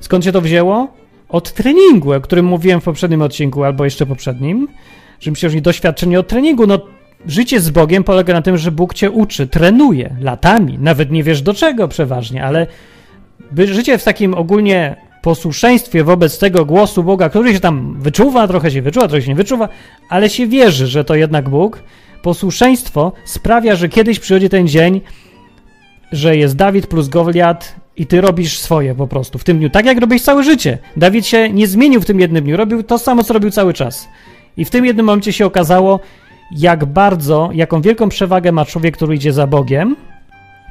Skąd 0.00 0.24
się 0.24 0.32
to 0.32 0.40
wzięło? 0.40 0.88
Od 1.28 1.52
treningu, 1.52 2.12
o 2.12 2.20
którym 2.20 2.46
mówiłem 2.46 2.80
w 2.80 2.84
poprzednim 2.84 3.22
odcinku, 3.22 3.64
albo 3.64 3.84
jeszcze 3.84 4.06
poprzednim, 4.06 4.68
że 5.20 5.34
się 5.34 5.46
różni 5.46 5.62
doświadczenie 5.62 6.20
od 6.20 6.28
treningu. 6.28 6.66
No, 6.66 6.78
życie 7.26 7.60
z 7.60 7.70
Bogiem 7.70 8.04
polega 8.04 8.34
na 8.34 8.42
tym, 8.42 8.58
że 8.58 8.70
Bóg 8.72 8.94
cię 8.94 9.10
uczy, 9.10 9.46
trenuje 9.46 10.16
latami, 10.20 10.78
nawet 10.78 11.10
nie 11.10 11.22
wiesz 11.22 11.42
do 11.42 11.54
czego 11.54 11.88
przeważnie, 11.88 12.44
ale 12.44 12.66
życie 13.56 13.98
w 13.98 14.04
takim 14.04 14.34
ogólnie 14.34 14.96
posłuszeństwie 15.22 16.04
wobec 16.04 16.38
tego 16.38 16.64
głosu 16.64 17.04
Boga, 17.04 17.28
który 17.28 17.52
się 17.52 17.60
tam 17.60 17.96
wyczuwa, 18.00 18.48
trochę 18.48 18.70
się 18.70 18.82
wyczuwa, 18.82 19.08
trochę 19.08 19.22
się 19.22 19.28
nie 19.28 19.34
wyczuwa, 19.34 19.68
ale 20.08 20.30
się 20.30 20.46
wierzy, 20.46 20.86
że 20.86 21.04
to 21.04 21.14
jednak 21.14 21.48
Bóg. 21.48 21.82
Posłuszeństwo 22.24 23.12
sprawia, 23.24 23.76
że 23.76 23.88
kiedyś 23.88 24.18
przychodzi 24.18 24.48
ten 24.48 24.68
dzień, 24.68 25.00
że 26.12 26.36
jest 26.36 26.56
Dawid 26.56 26.86
plus 26.86 27.08
Goliat 27.08 27.74
i 27.96 28.06
ty 28.06 28.20
robisz 28.20 28.58
swoje 28.58 28.94
po 28.94 29.06
prostu 29.06 29.38
w 29.38 29.44
tym 29.44 29.58
dniu, 29.58 29.70
tak 29.70 29.86
jak 29.86 29.98
robisz 29.98 30.22
całe 30.22 30.44
życie. 30.44 30.78
Dawid 30.96 31.26
się 31.26 31.50
nie 31.50 31.66
zmienił 31.66 32.00
w 32.00 32.04
tym 32.04 32.20
jednym 32.20 32.44
dniu, 32.44 32.56
robił 32.56 32.82
to 32.82 32.98
samo, 32.98 33.24
co 33.24 33.34
robił 33.34 33.50
cały 33.50 33.74
czas. 33.74 34.08
I 34.56 34.64
w 34.64 34.70
tym 34.70 34.84
jednym 34.84 35.06
momencie 35.06 35.32
się 35.32 35.46
okazało, 35.46 36.00
jak 36.56 36.84
bardzo, 36.84 37.50
jaką 37.52 37.80
wielką 37.80 38.08
przewagę 38.08 38.52
ma 38.52 38.64
człowiek, 38.64 38.96
który 38.96 39.14
idzie 39.14 39.32
za 39.32 39.46
Bogiem, 39.46 39.96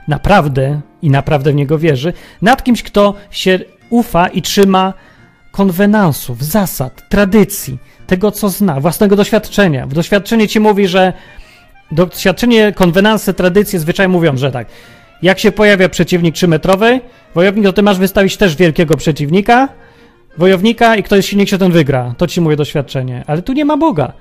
naprawdę 0.07 0.81
i 1.01 1.09
naprawdę 1.09 1.51
w 1.51 1.55
niego 1.55 1.79
wierzy, 1.79 2.13
nad 2.41 2.63
kimś, 2.63 2.83
kto 2.83 3.13
się 3.31 3.59
ufa 3.89 4.27
i 4.27 4.41
trzyma 4.41 4.93
konwenansów, 5.51 6.43
zasad, 6.43 7.09
tradycji, 7.09 7.77
tego, 8.07 8.31
co 8.31 8.49
zna, 8.49 8.79
własnego 8.79 9.15
doświadczenia. 9.15 9.87
W 9.87 9.93
doświadczenie 9.93 10.47
ci 10.47 10.59
mówi, 10.59 10.87
że 10.87 11.13
doświadczenie, 11.91 12.73
konwenanse, 12.75 13.33
tradycje 13.33 13.79
zwyczaj 13.79 14.07
mówią, 14.07 14.37
że 14.37 14.51
tak, 14.51 14.67
jak 15.21 15.39
się 15.39 15.51
pojawia 15.51 15.89
przeciwnik 15.89 16.35
trzymetrowy, 16.35 17.01
wojownik, 17.35 17.65
to 17.65 17.73
ty 17.73 17.83
masz 17.83 17.99
wystawić 17.99 18.37
też 18.37 18.55
wielkiego 18.55 18.97
przeciwnika, 18.97 19.69
wojownika 20.37 20.95
i 20.95 21.03
ktoś 21.03 21.27
silniejszy 21.27 21.57
ten 21.57 21.71
wygra. 21.71 22.15
To 22.17 22.27
ci 22.27 22.41
mówię 22.41 22.55
doświadczenie. 22.55 23.23
Ale 23.27 23.41
tu 23.41 23.53
nie 23.53 23.65
ma 23.65 23.77
Boga. 23.77 24.13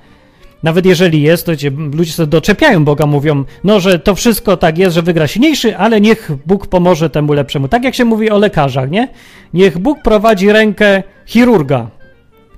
Nawet 0.62 0.86
jeżeli 0.86 1.22
jest, 1.22 1.46
to 1.46 1.52
ludzie 1.92 2.12
sobie 2.12 2.26
doczepiają 2.26 2.84
Boga, 2.84 3.06
mówią, 3.06 3.44
no, 3.64 3.80
że 3.80 3.98
to 3.98 4.14
wszystko 4.14 4.56
tak 4.56 4.78
jest, 4.78 4.94
że 4.94 5.02
wygra 5.02 5.26
silniejszy, 5.26 5.76
ale 5.76 6.00
niech 6.00 6.30
Bóg 6.46 6.66
pomoże 6.66 7.10
temu 7.10 7.32
lepszemu. 7.32 7.68
Tak 7.68 7.84
jak 7.84 7.94
się 7.94 8.04
mówi 8.04 8.30
o 8.30 8.38
lekarzach, 8.38 8.90
nie? 8.90 9.08
Niech 9.54 9.78
Bóg 9.78 10.02
prowadzi 10.02 10.52
rękę 10.52 11.02
chirurga. 11.26 11.90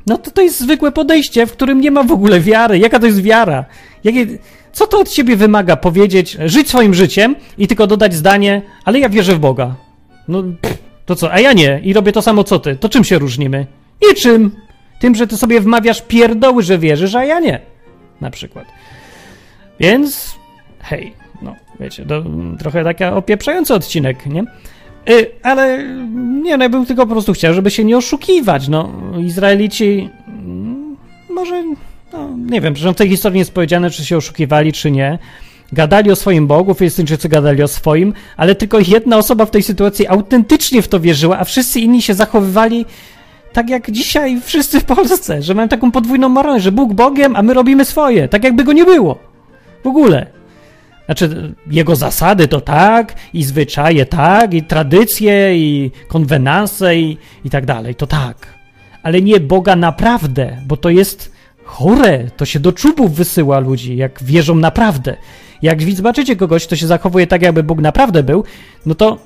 No 0.07 0.19
to 0.19 0.31
to 0.31 0.43
jest 0.43 0.61
zwykłe 0.61 0.93
podejście, 0.93 1.47
w 1.47 1.53
którym 1.53 1.81
nie 1.81 1.91
ma 1.91 2.03
w 2.03 2.13
ogóle 2.13 2.41
wiary. 2.41 2.79
Jaka 2.79 2.99
to 2.99 3.07
jest 3.07 3.23
wiara? 3.23 3.65
Jakie, 4.05 4.27
co 4.73 4.87
to 4.87 4.99
od 4.99 5.09
ciebie 5.09 5.37
wymaga 5.37 5.77
powiedzieć, 5.77 6.37
żyć 6.45 6.69
swoim 6.69 6.95
życiem 6.95 7.37
i 7.59 7.67
tylko 7.69 7.87
dodać 7.87 8.15
zdanie, 8.15 8.63
ale 8.85 8.99
ja 8.99 9.09
wierzę 9.09 9.35
w 9.35 9.39
Boga. 9.39 9.75
No, 10.29 10.43
pff, 10.61 10.79
to 11.07 11.15
co, 11.17 11.33
a 11.33 11.41
ja 11.41 11.53
nie 11.53 11.81
i 11.83 11.93
robię 11.93 12.13
to 12.13 12.23
samo 12.23 12.45
co 12.45 12.59
ty. 12.59 12.77
To 12.77 12.89
czym 12.89 13.05
się 13.05 13.19
różnimy? 13.19 13.67
Niczym. 14.09 14.51
Tym, 15.01 15.15
że 15.15 15.27
ty 15.27 15.37
sobie 15.37 15.61
wmawiasz 15.61 16.03
pierdoły, 16.03 16.63
że 16.63 16.79
wierzysz, 16.79 17.15
a 17.15 17.25
ja 17.25 17.41
nie 17.41 17.75
na 18.21 18.31
przykład. 18.31 18.65
Więc 19.81 20.35
hej, 20.81 21.15
no 21.43 21.57
wiecie, 21.81 22.07
to 22.07 22.25
trochę 22.59 22.85
taki 22.85 23.05
opieprzający 23.05 23.75
odcinek, 23.75 24.27
nie? 24.27 24.45
Y, 25.11 25.31
ale 25.43 25.85
nie, 26.43 26.57
no 26.57 26.65
ja 26.65 26.69
bym 26.69 26.87
tylko 26.87 27.07
po 27.07 27.13
prostu 27.13 27.33
chciał, 27.33 27.55
żeby 27.55 27.71
się 27.71 27.85
nie 27.85 27.97
oszukiwać, 27.97 28.69
no. 28.69 28.93
Izraelici 29.25 30.09
mm, 30.29 30.97
może, 31.31 31.65
no 32.13 32.31
nie 32.51 32.61
wiem, 32.61 32.77
że 32.77 32.93
w 32.93 32.97
tej 32.97 33.09
historii 33.09 33.35
nie 33.35 33.41
jest 33.41 33.55
powiedziane, 33.55 33.91
czy 33.91 34.05
się 34.05 34.17
oszukiwali, 34.17 34.73
czy 34.73 34.91
nie. 34.91 35.19
Gadali 35.73 36.11
o 36.11 36.17
swoim 36.17 36.47
Bogu, 36.47 36.75
Filistyńczycy 36.75 37.29
gadali 37.29 37.63
o 37.63 37.69
swoim, 37.69 38.13
ale 38.37 38.55
tylko 38.55 38.79
jedna 38.89 39.17
osoba 39.17 39.47
w 39.47 39.51
tej 39.51 39.63
sytuacji 39.63 40.07
autentycznie 40.07 40.83
w 40.83 40.89
to 40.89 41.01
wierzyła, 41.01 41.39
a 41.39 41.45
wszyscy 41.45 41.81
inni 41.81 42.03
się 42.03 42.15
zachowywali 42.15 42.87
tak 43.53 43.71
jak 43.71 43.91
dzisiaj 43.91 44.41
wszyscy 44.41 44.81
w 44.81 44.85
Polsce, 44.85 45.43
że 45.43 45.55
mają 45.55 45.69
taką 45.69 45.93
podwójną 45.93 46.29
moralność, 46.29 46.65
że 46.65 46.73
Bóg 46.73 46.93
Bogiem, 46.93 47.37
a 47.37 47.43
my 47.43 47.55
robimy 47.55 47.85
swoje, 47.85 48.29
tak 48.29 48.45
jakby 48.45 48.65
go 48.65 48.73
nie 48.73 48.85
było. 48.85 49.19
W 49.85 49.87
ogóle. 49.87 50.27
Znaczy, 51.07 51.55
jego 51.71 51.97
zasady 51.97 52.49
to 52.49 52.61
tak, 52.61 53.15
i 53.35 53.45
zwyczaje 53.45 54.07
tak, 54.07 54.55
i 54.55 54.63
tradycje, 54.63 55.59
i 55.59 55.91
konwenanse, 56.09 56.97
i, 56.97 57.19
i 57.45 57.51
tak 57.51 57.67
dalej, 57.67 57.95
to 57.95 58.07
tak. 58.07 58.55
Ale 59.03 59.23
nie 59.23 59.41
Boga 59.41 59.77
naprawdę, 59.77 60.57
bo 60.67 60.77
to 60.77 60.91
jest 60.91 61.33
chore, 61.65 62.31
to 62.37 62.45
się 62.45 62.61
do 62.61 62.73
czubów 62.73 63.15
wysyła 63.15 63.59
ludzi, 63.59 63.97
jak 63.97 64.23
wierzą 64.23 64.55
naprawdę. 64.55 65.17
Jak 65.63 65.83
zobaczycie 65.83 66.37
kogoś, 66.37 66.67
kto 66.67 66.77
się 66.77 66.87
zachowuje 66.87 67.27
tak, 67.27 67.43
jakby 67.43 67.63
Bóg 67.63 67.81
naprawdę 67.81 68.23
był, 68.23 68.45
no 68.87 68.95
to 68.95 69.19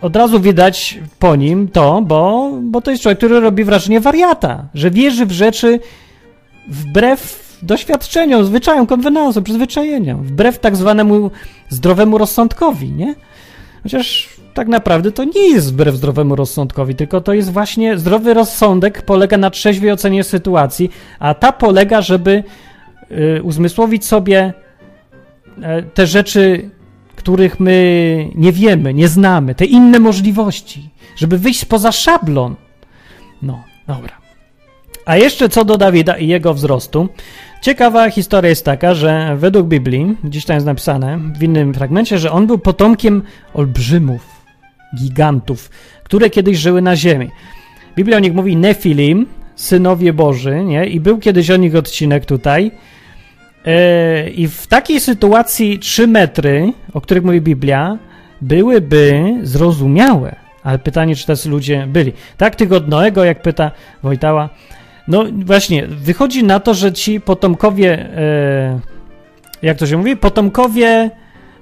od 0.00 0.16
razu 0.16 0.40
widać 0.40 0.98
po 1.18 1.36
nim 1.36 1.68
to, 1.68 2.02
bo, 2.02 2.50
bo 2.62 2.80
to 2.80 2.90
jest 2.90 3.02
człowiek, 3.02 3.18
który 3.18 3.40
robi 3.40 3.64
wrażenie 3.64 4.00
wariata, 4.00 4.68
że 4.74 4.90
wierzy 4.90 5.26
w 5.26 5.32
rzeczy 5.32 5.80
wbrew 6.68 7.43
doświadczeniom, 7.64 8.44
zwyczajom, 8.44 8.86
konwenansom, 8.86 9.44
przyzwyczajeniom, 9.44 10.22
wbrew 10.22 10.58
tak 10.58 10.76
zwanemu 10.76 11.30
zdrowemu 11.68 12.18
rozsądkowi, 12.18 12.92
nie? 12.92 13.14
Chociaż 13.82 14.28
tak 14.54 14.68
naprawdę 14.68 15.12
to 15.12 15.24
nie 15.24 15.48
jest 15.50 15.72
wbrew 15.72 15.94
zdrowemu 15.94 16.36
rozsądkowi, 16.36 16.94
tylko 16.94 17.20
to 17.20 17.32
jest 17.32 17.52
właśnie 17.52 17.98
zdrowy 17.98 18.34
rozsądek 18.34 19.02
polega 19.02 19.36
na 19.36 19.50
trzeźwej 19.50 19.92
ocenie 19.92 20.24
sytuacji, 20.24 20.90
a 21.18 21.34
ta 21.34 21.52
polega, 21.52 22.02
żeby 22.02 22.44
y, 23.10 23.42
uzmysłowić 23.42 24.04
sobie 24.04 24.52
e, 25.62 25.82
te 25.82 26.06
rzeczy, 26.06 26.70
których 27.16 27.60
my 27.60 28.30
nie 28.34 28.52
wiemy, 28.52 28.94
nie 28.94 29.08
znamy, 29.08 29.54
te 29.54 29.64
inne 29.64 29.98
możliwości, 29.98 30.90
żeby 31.16 31.38
wyjść 31.38 31.64
poza 31.64 31.92
szablon. 31.92 32.54
No, 33.42 33.64
dobra. 33.86 34.23
A 35.06 35.16
jeszcze 35.16 35.48
co 35.48 35.64
do 35.64 35.78
Dawida 35.78 36.18
i 36.18 36.28
jego 36.28 36.54
wzrostu. 36.54 37.08
Ciekawa 37.62 38.10
historia 38.10 38.48
jest 38.48 38.64
taka, 38.64 38.94
że 38.94 39.36
według 39.36 39.66
Biblii, 39.66 40.16
gdzieś 40.24 40.44
tam 40.44 40.54
jest 40.54 40.66
napisane 40.66 41.18
w 41.38 41.42
innym 41.42 41.74
fragmencie, 41.74 42.18
że 42.18 42.30
on 42.32 42.46
był 42.46 42.58
potomkiem 42.58 43.22
olbrzymów, 43.54 44.26
gigantów, 44.96 45.70
które 46.04 46.30
kiedyś 46.30 46.58
żyły 46.58 46.82
na 46.82 46.96
ziemi. 46.96 47.30
Biblia 47.96 48.16
o 48.16 48.20
nich 48.20 48.34
mówi 48.34 48.56
Nefilim, 48.56 49.26
synowie 49.56 50.12
Boży, 50.12 50.64
nie? 50.64 50.86
I 50.86 51.00
był 51.00 51.18
kiedyś 51.18 51.50
o 51.50 51.56
nich 51.56 51.76
odcinek 51.76 52.26
tutaj. 52.26 52.70
Yy, 53.64 54.30
I 54.30 54.48
w 54.48 54.66
takiej 54.66 55.00
sytuacji 55.00 55.78
3 55.78 56.06
metry, 56.06 56.72
o 56.92 57.00
których 57.00 57.24
mówi 57.24 57.40
Biblia, 57.40 57.98
byłyby 58.40 59.34
zrozumiałe. 59.42 60.36
Ale 60.62 60.78
pytanie, 60.78 61.16
czy 61.16 61.26
tacy 61.26 61.48
ludzie 61.48 61.86
byli. 61.86 62.12
Tak 62.36 62.56
tygodnioego, 62.56 63.24
jak 63.24 63.42
pyta 63.42 63.70
Wojtała. 64.02 64.48
No 65.08 65.24
właśnie, 65.44 65.86
wychodzi 65.86 66.44
na 66.44 66.60
to, 66.60 66.74
że 66.74 66.92
ci 66.92 67.20
potomkowie, 67.20 68.08
yy, 69.62 69.68
jak 69.68 69.78
to 69.78 69.86
się 69.86 69.96
mówi, 69.96 70.16
potomkowie 70.16 71.10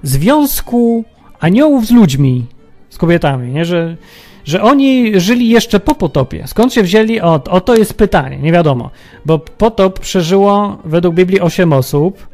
związku 0.03 1.05
aniołów 1.39 1.85
z 1.85 1.91
ludźmi, 1.91 2.45
z 2.89 2.97
kobietami, 2.97 3.51
nie? 3.51 3.65
Że 3.65 3.97
że 4.45 4.61
oni 4.61 5.19
żyli 5.19 5.49
jeszcze 5.49 5.79
po 5.79 5.95
potopie. 5.95 6.47
Skąd 6.47 6.73
się 6.73 6.83
wzięli? 6.83 7.21
O, 7.21 7.41
o 7.49 7.61
to 7.61 7.75
jest 7.75 7.93
pytanie, 7.93 8.37
nie 8.37 8.51
wiadomo. 8.51 8.89
Bo 9.25 9.39
potop 9.39 9.99
przeżyło 9.99 10.77
według 10.85 11.15
Biblii 11.15 11.41
8 11.41 11.73
osób, 11.73 12.27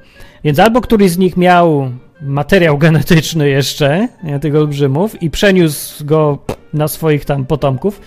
więc 0.43 0.59
albo 0.59 0.81
któryś 0.81 1.11
z 1.11 1.17
nich 1.17 1.37
miał 1.37 1.89
materiał 2.21 2.77
genetyczny 2.77 3.49
jeszcze, 3.49 4.07
nie, 4.23 4.39
tych 4.39 4.55
olbrzymów, 4.55 5.21
i 5.21 5.29
przeniósł 5.29 6.05
go 6.05 6.37
na 6.73 6.87
swoich 6.87 7.25
tam 7.25 7.45
potomków 7.45 8.01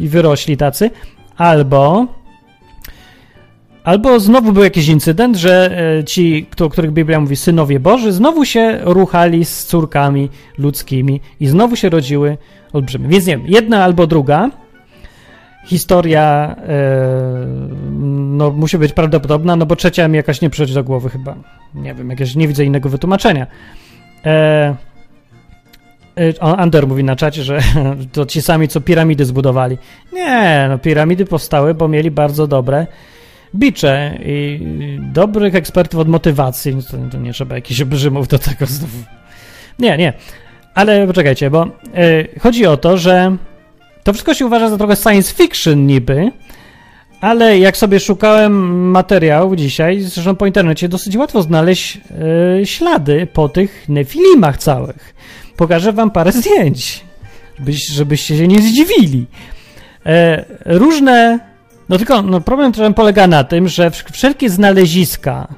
i 0.00 0.08
wyrośli 0.08 0.56
tacy, 0.56 0.90
albo 1.36 2.06
Albo 3.84 4.20
znowu 4.20 4.52
był 4.52 4.64
jakiś 4.64 4.88
incydent, 4.88 5.36
że 5.36 5.78
e, 5.98 6.04
ci, 6.04 6.46
o 6.60 6.68
których 6.68 6.92
Biblia 6.92 7.20
mówi, 7.20 7.36
synowie 7.36 7.80
Boży, 7.80 8.12
znowu 8.12 8.44
się 8.44 8.78
ruchali 8.82 9.44
z 9.44 9.64
córkami 9.64 10.28
ludzkimi 10.58 11.20
i 11.40 11.46
znowu 11.46 11.76
się 11.76 11.88
rodziły 11.88 12.38
olbrzymy. 12.72 13.08
Więc 13.08 13.26
nie 13.26 13.36
wiem, 13.36 13.46
jedna 13.46 13.84
albo 13.84 14.06
druga 14.06 14.50
historia 15.68 16.56
e, 16.68 17.46
no, 18.00 18.50
musi 18.50 18.78
być 18.78 18.92
prawdopodobna, 18.92 19.56
no 19.56 19.66
bo 19.66 19.76
trzecia 19.76 20.08
mi 20.08 20.16
jakaś 20.16 20.40
nie 20.40 20.50
przychodzi 20.50 20.74
do 20.74 20.84
głowy 20.84 21.10
chyba. 21.10 21.34
Nie 21.74 21.94
wiem, 21.94 22.10
jakieś 22.10 22.34
nie 22.34 22.48
widzę 22.48 22.64
innego 22.64 22.88
wytłumaczenia. 22.88 23.46
E, 24.26 24.76
e 26.18 26.42
Ander 26.42 26.86
mówi 26.86 27.04
na 27.04 27.16
czacie, 27.16 27.42
że 27.42 27.58
to 28.12 28.26
ci 28.26 28.42
sami, 28.42 28.68
co 28.68 28.80
piramidy 28.80 29.24
zbudowali. 29.24 29.78
Nie, 30.12 30.66
no 30.68 30.78
piramidy 30.78 31.24
powstały, 31.24 31.74
bo 31.74 31.88
mieli 31.88 32.10
bardzo 32.10 32.46
dobre 32.46 32.86
bicze 33.54 34.18
i 34.24 34.60
dobrych 35.12 35.54
ekspertów 35.54 36.00
od 36.00 36.08
motywacji. 36.08 36.76
To, 36.90 36.96
to 37.10 37.18
nie 37.18 37.32
trzeba 37.32 37.54
jakichś 37.54 37.80
obrzymów 37.80 38.28
do 38.28 38.38
tego 38.38 38.66
znowu. 38.66 38.98
Nie, 39.78 39.96
nie. 39.96 40.12
Ale 40.74 41.06
poczekajcie, 41.06 41.50
bo 41.50 41.66
y, 41.66 42.40
chodzi 42.40 42.66
o 42.66 42.76
to, 42.76 42.98
że 42.98 43.36
to 44.04 44.12
wszystko 44.12 44.34
się 44.34 44.46
uważa 44.46 44.68
za 44.68 44.78
trochę 44.78 44.96
science 44.96 45.34
fiction 45.34 45.86
niby, 45.86 46.32
ale 47.20 47.58
jak 47.58 47.76
sobie 47.76 48.00
szukałem 48.00 48.52
materiału 48.90 49.56
dzisiaj, 49.56 50.00
zresztą 50.00 50.36
po 50.36 50.46
internecie, 50.46 50.88
dosyć 50.88 51.16
łatwo 51.16 51.42
znaleźć 51.42 52.00
y, 52.62 52.66
ślady 52.66 53.26
po 53.32 53.48
tych 53.48 53.88
nefilimach 53.88 54.58
całych. 54.58 55.14
Pokażę 55.56 55.92
wam 55.92 56.10
parę 56.10 56.32
zdjęć, 56.32 57.04
żebyś, 57.58 57.86
żebyście 57.86 58.36
się 58.36 58.48
nie 58.48 58.62
zdziwili. 58.62 59.26
E, 60.06 60.44
różne, 60.64 61.38
no 61.88 61.98
tylko 61.98 62.22
no 62.22 62.40
problem 62.40 62.72
trochę 62.72 62.94
polega 62.94 63.26
na 63.26 63.44
tym, 63.44 63.68
że 63.68 63.90
wszelkie 63.90 64.50
znaleziska 64.50 65.48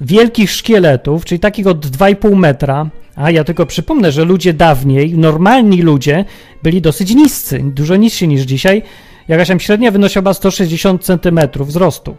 wielkich 0.00 0.50
szkieletów, 0.50 1.24
czyli 1.24 1.40
takich 1.40 1.66
od 1.66 1.86
2,5 1.86 2.36
metra, 2.36 2.90
a 3.16 3.30
ja 3.30 3.44
tylko 3.44 3.66
przypomnę, 3.66 4.12
że 4.12 4.24
ludzie 4.24 4.52
dawniej, 4.52 5.18
normalni 5.18 5.82
ludzie, 5.82 6.24
byli 6.62 6.80
dosyć 6.80 7.14
niscy, 7.14 7.60
dużo 7.64 7.96
niżsi 7.96 8.28
niż 8.28 8.42
dzisiaj. 8.42 8.82
Jakaś 9.28 9.48
tam 9.48 9.60
średnia 9.60 9.90
wynosiła 9.90 10.34
160 10.34 11.04
cm 11.04 11.40
wzrostu. 11.60 12.16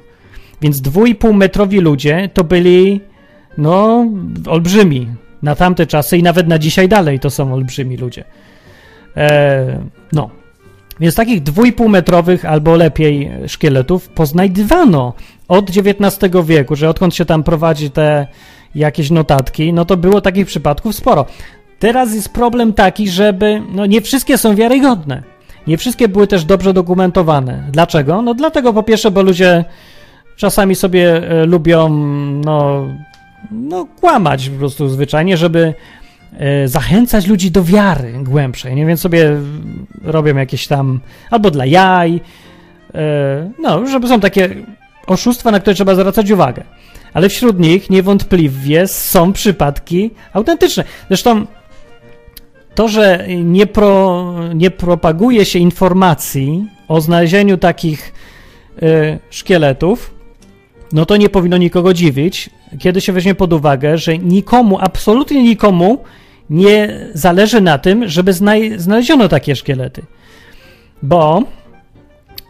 Więc 0.61 0.81
2,5 0.81 1.33
metrowi 1.33 1.79
ludzie 1.79 2.29
to 2.33 2.43
byli, 2.43 3.01
no, 3.57 4.05
olbrzymi 4.47 5.07
na 5.41 5.55
tamte 5.55 5.85
czasy 5.85 6.17
i 6.17 6.23
nawet 6.23 6.47
na 6.47 6.59
dzisiaj 6.59 6.87
dalej 6.87 7.19
to 7.19 7.29
są 7.29 7.53
olbrzymi 7.53 7.97
ludzie. 7.97 8.23
E, 9.17 9.79
no. 10.13 10.38
Więc 10.99 11.15
takich 11.15 11.43
2,5 11.43 11.89
metrowych 11.89 12.45
albo 12.45 12.75
lepiej 12.75 13.31
szkieletów 13.47 14.09
poznajdywano 14.09 15.13
od 15.47 15.69
XIX 15.69 16.35
wieku, 16.45 16.75
że 16.75 16.89
odkąd 16.89 17.15
się 17.15 17.25
tam 17.25 17.43
prowadzi 17.43 17.91
te 17.91 18.27
jakieś 18.75 19.11
notatki, 19.11 19.73
no 19.73 19.85
to 19.85 19.97
było 19.97 20.21
takich 20.21 20.45
przypadków 20.45 20.95
sporo. 20.95 21.25
Teraz 21.79 22.13
jest 22.13 22.33
problem 22.33 22.73
taki, 22.73 23.09
żeby, 23.09 23.61
no 23.71 23.85
nie 23.85 24.01
wszystkie 24.01 24.37
są 24.37 24.55
wiarygodne. 24.55 25.23
Nie 25.67 25.77
wszystkie 25.77 26.07
były 26.07 26.27
też 26.27 26.45
dobrze 26.45 26.73
dokumentowane. 26.73 27.63
Dlaczego? 27.71 28.21
No 28.21 28.33
dlatego 28.33 28.73
po 28.73 28.83
pierwsze, 28.83 29.11
bo 29.11 29.21
ludzie 29.21 29.65
czasami 30.35 30.75
sobie 30.75 31.29
e, 31.29 31.45
lubią, 31.45 31.89
no, 32.45 32.87
no 33.51 33.87
kłamać 33.99 34.49
po 34.49 34.59
prostu 34.59 34.89
zwyczajnie, 34.89 35.37
żeby 35.37 35.73
zachęcać 36.65 37.27
ludzi 37.27 37.51
do 37.51 37.63
wiary 37.63 38.13
głębszej, 38.23 38.75
nie? 38.75 38.85
Więc 38.85 38.99
sobie 38.99 39.31
robią 40.03 40.35
jakieś 40.35 40.67
tam, 40.67 40.99
albo 41.31 41.51
dla 41.51 41.65
jaj, 41.65 42.21
e, 42.95 43.51
no, 43.59 43.87
żeby 43.87 44.07
są 44.07 44.19
takie 44.19 44.55
oszustwa, 45.07 45.51
na 45.51 45.59
które 45.59 45.75
trzeba 45.75 45.95
zwracać 45.95 46.31
uwagę 46.31 46.63
ale 47.13 47.29
wśród 47.29 47.59
nich 47.59 47.89
niewątpliwie 47.89 48.87
są 48.87 49.33
przypadki 49.33 50.11
autentyczne. 50.33 50.83
Zresztą 51.07 51.45
to, 52.75 52.87
że 52.87 53.25
nie, 53.43 53.67
pro, 53.67 54.33
nie 54.55 54.71
propaguje 54.71 55.45
się 55.45 55.59
informacji 55.59 56.67
o 56.87 57.01
znalezieniu 57.01 57.57
takich 57.57 58.13
y, 58.83 59.19
szkieletów, 59.29 60.13
no 60.93 61.05
to 61.05 61.17
nie 61.17 61.29
powinno 61.29 61.57
nikogo 61.57 61.93
dziwić, 61.93 62.49
kiedy 62.79 63.01
się 63.01 63.13
weźmie 63.13 63.35
pod 63.35 63.53
uwagę, 63.53 63.97
że 63.97 64.17
nikomu, 64.17 64.77
absolutnie 64.81 65.43
nikomu 65.43 66.03
nie 66.49 67.07
zależy 67.13 67.61
na 67.61 67.77
tym, 67.77 68.07
żeby 68.07 68.33
znaleziono 68.77 69.27
takie 69.27 69.55
szkielety. 69.55 70.01
Bo 71.03 71.43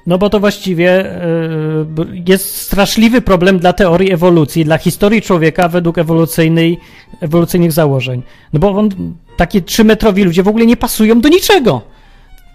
no 0.10 0.18
bo 0.18 0.30
to 0.30 0.40
właściwie 0.40 1.06
y, 1.06 2.24
jest 2.28 2.56
straszliwy 2.56 3.22
problem 3.22 3.60
dla 3.60 3.74
teorii 3.74 4.12
ewolucji, 4.12 4.66
dla 4.66 4.78
historii 4.78 5.22
człowieka 5.22 5.68
według 5.68 5.98
ewolucyjnej, 5.98 6.80
ewolucyjnych 7.22 7.72
założeń. 7.72 8.22
No 8.54 8.60
bo 8.60 8.70
on, 8.70 8.90
takie 9.38 9.62
trzymetrowi 9.62 10.24
ludzie 10.24 10.44
w 10.44 10.48
ogóle 10.48 10.66
nie 10.66 10.78
pasują 10.78 11.22
do 11.22 11.30
niczego. 11.30 11.82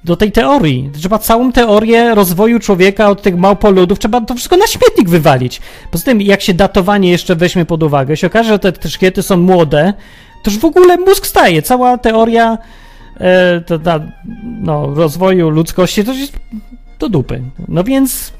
Do 0.04 0.16
tej 0.16 0.32
teorii. 0.32 0.90
Trzeba 1.00 1.18
całą 1.18 1.52
teorię 1.52 2.14
rozwoju 2.14 2.58
człowieka 2.58 3.08
od 3.08 3.22
tych 3.22 3.36
małpoludów, 3.36 3.98
trzeba 3.98 4.20
to 4.20 4.34
wszystko 4.34 4.56
na 4.56 4.66
śmietnik 4.66 5.08
wywalić. 5.08 5.60
Poza 5.90 6.04
tym, 6.04 6.20
jak 6.20 6.40
się 6.40 6.54
datowanie 6.54 7.10
jeszcze 7.10 7.36
weźmie 7.36 7.64
pod 7.64 7.82
uwagę, 7.82 8.16
się 8.16 8.26
okaże, 8.26 8.48
że 8.48 8.58
te, 8.58 8.72
te 8.72 8.88
szkielety 8.88 9.22
są 9.22 9.36
młode, 9.36 9.94
to 10.44 10.50
już 10.50 10.60
w 10.60 10.64
ogóle 10.64 10.96
mózg 10.96 11.26
staje. 11.26 11.62
Cała 11.62 11.98
teoria 11.98 12.58
e, 13.20 13.60
to, 13.60 13.78
ta, 13.78 14.00
no, 14.44 14.94
rozwoju 14.94 15.50
ludzkości 15.50 16.04
to 16.04 16.12
jest 16.12 16.38
do 16.98 17.08
dupy. 17.08 17.42
No 17.68 17.84
więc 17.84 18.32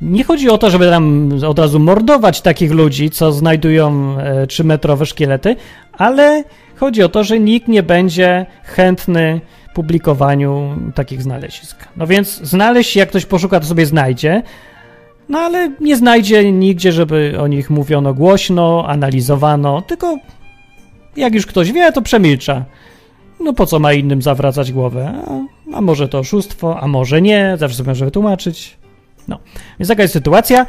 nie 0.00 0.24
chodzi 0.24 0.50
o 0.50 0.58
to, 0.58 0.70
żeby 0.70 0.90
tam 0.90 1.30
od 1.48 1.58
razu 1.58 1.78
mordować 1.78 2.40
takich 2.40 2.70
ludzi, 2.72 3.10
co 3.10 3.32
znajdują 3.32 4.16
e, 4.18 4.46
trzymetrowe 4.46 5.06
szkielety, 5.06 5.56
ale 5.92 6.44
chodzi 6.76 7.02
o 7.02 7.08
to, 7.08 7.24
że 7.24 7.40
nikt 7.40 7.68
nie 7.68 7.82
będzie 7.82 8.46
chętny 8.64 9.40
publikowaniu 9.74 10.76
takich 10.94 11.22
znalezisk. 11.22 11.88
No 11.96 12.06
więc 12.06 12.40
znaleźć, 12.42 12.96
jak 12.96 13.08
ktoś 13.08 13.26
poszuka, 13.26 13.60
to 13.60 13.66
sobie 13.66 13.86
znajdzie, 13.86 14.42
no 15.28 15.38
ale 15.38 15.70
nie 15.80 15.96
znajdzie 15.96 16.52
nigdzie, 16.52 16.92
żeby 16.92 17.34
o 17.40 17.46
nich 17.46 17.70
mówiono 17.70 18.14
głośno, 18.14 18.84
analizowano, 18.88 19.82
tylko 19.82 20.18
jak 21.16 21.34
już 21.34 21.46
ktoś 21.46 21.72
wie, 21.72 21.92
to 21.92 22.02
przemilcza. 22.02 22.64
No 23.40 23.52
po 23.52 23.66
co 23.66 23.78
ma 23.78 23.92
innym 23.92 24.22
zawracać 24.22 24.72
głowę? 24.72 25.22
A, 25.74 25.80
może 25.80 26.08
to 26.08 26.18
oszustwo, 26.18 26.80
a 26.80 26.88
może 26.88 27.22
nie, 27.22 27.54
zawsze 27.58 27.76
sobie 27.76 27.88
może 27.88 28.04
wytłumaczyć. 28.04 28.76
No, 29.28 29.38
więc 29.78 29.88
taka 29.88 30.02
jest 30.02 30.14
sytuacja. 30.14 30.66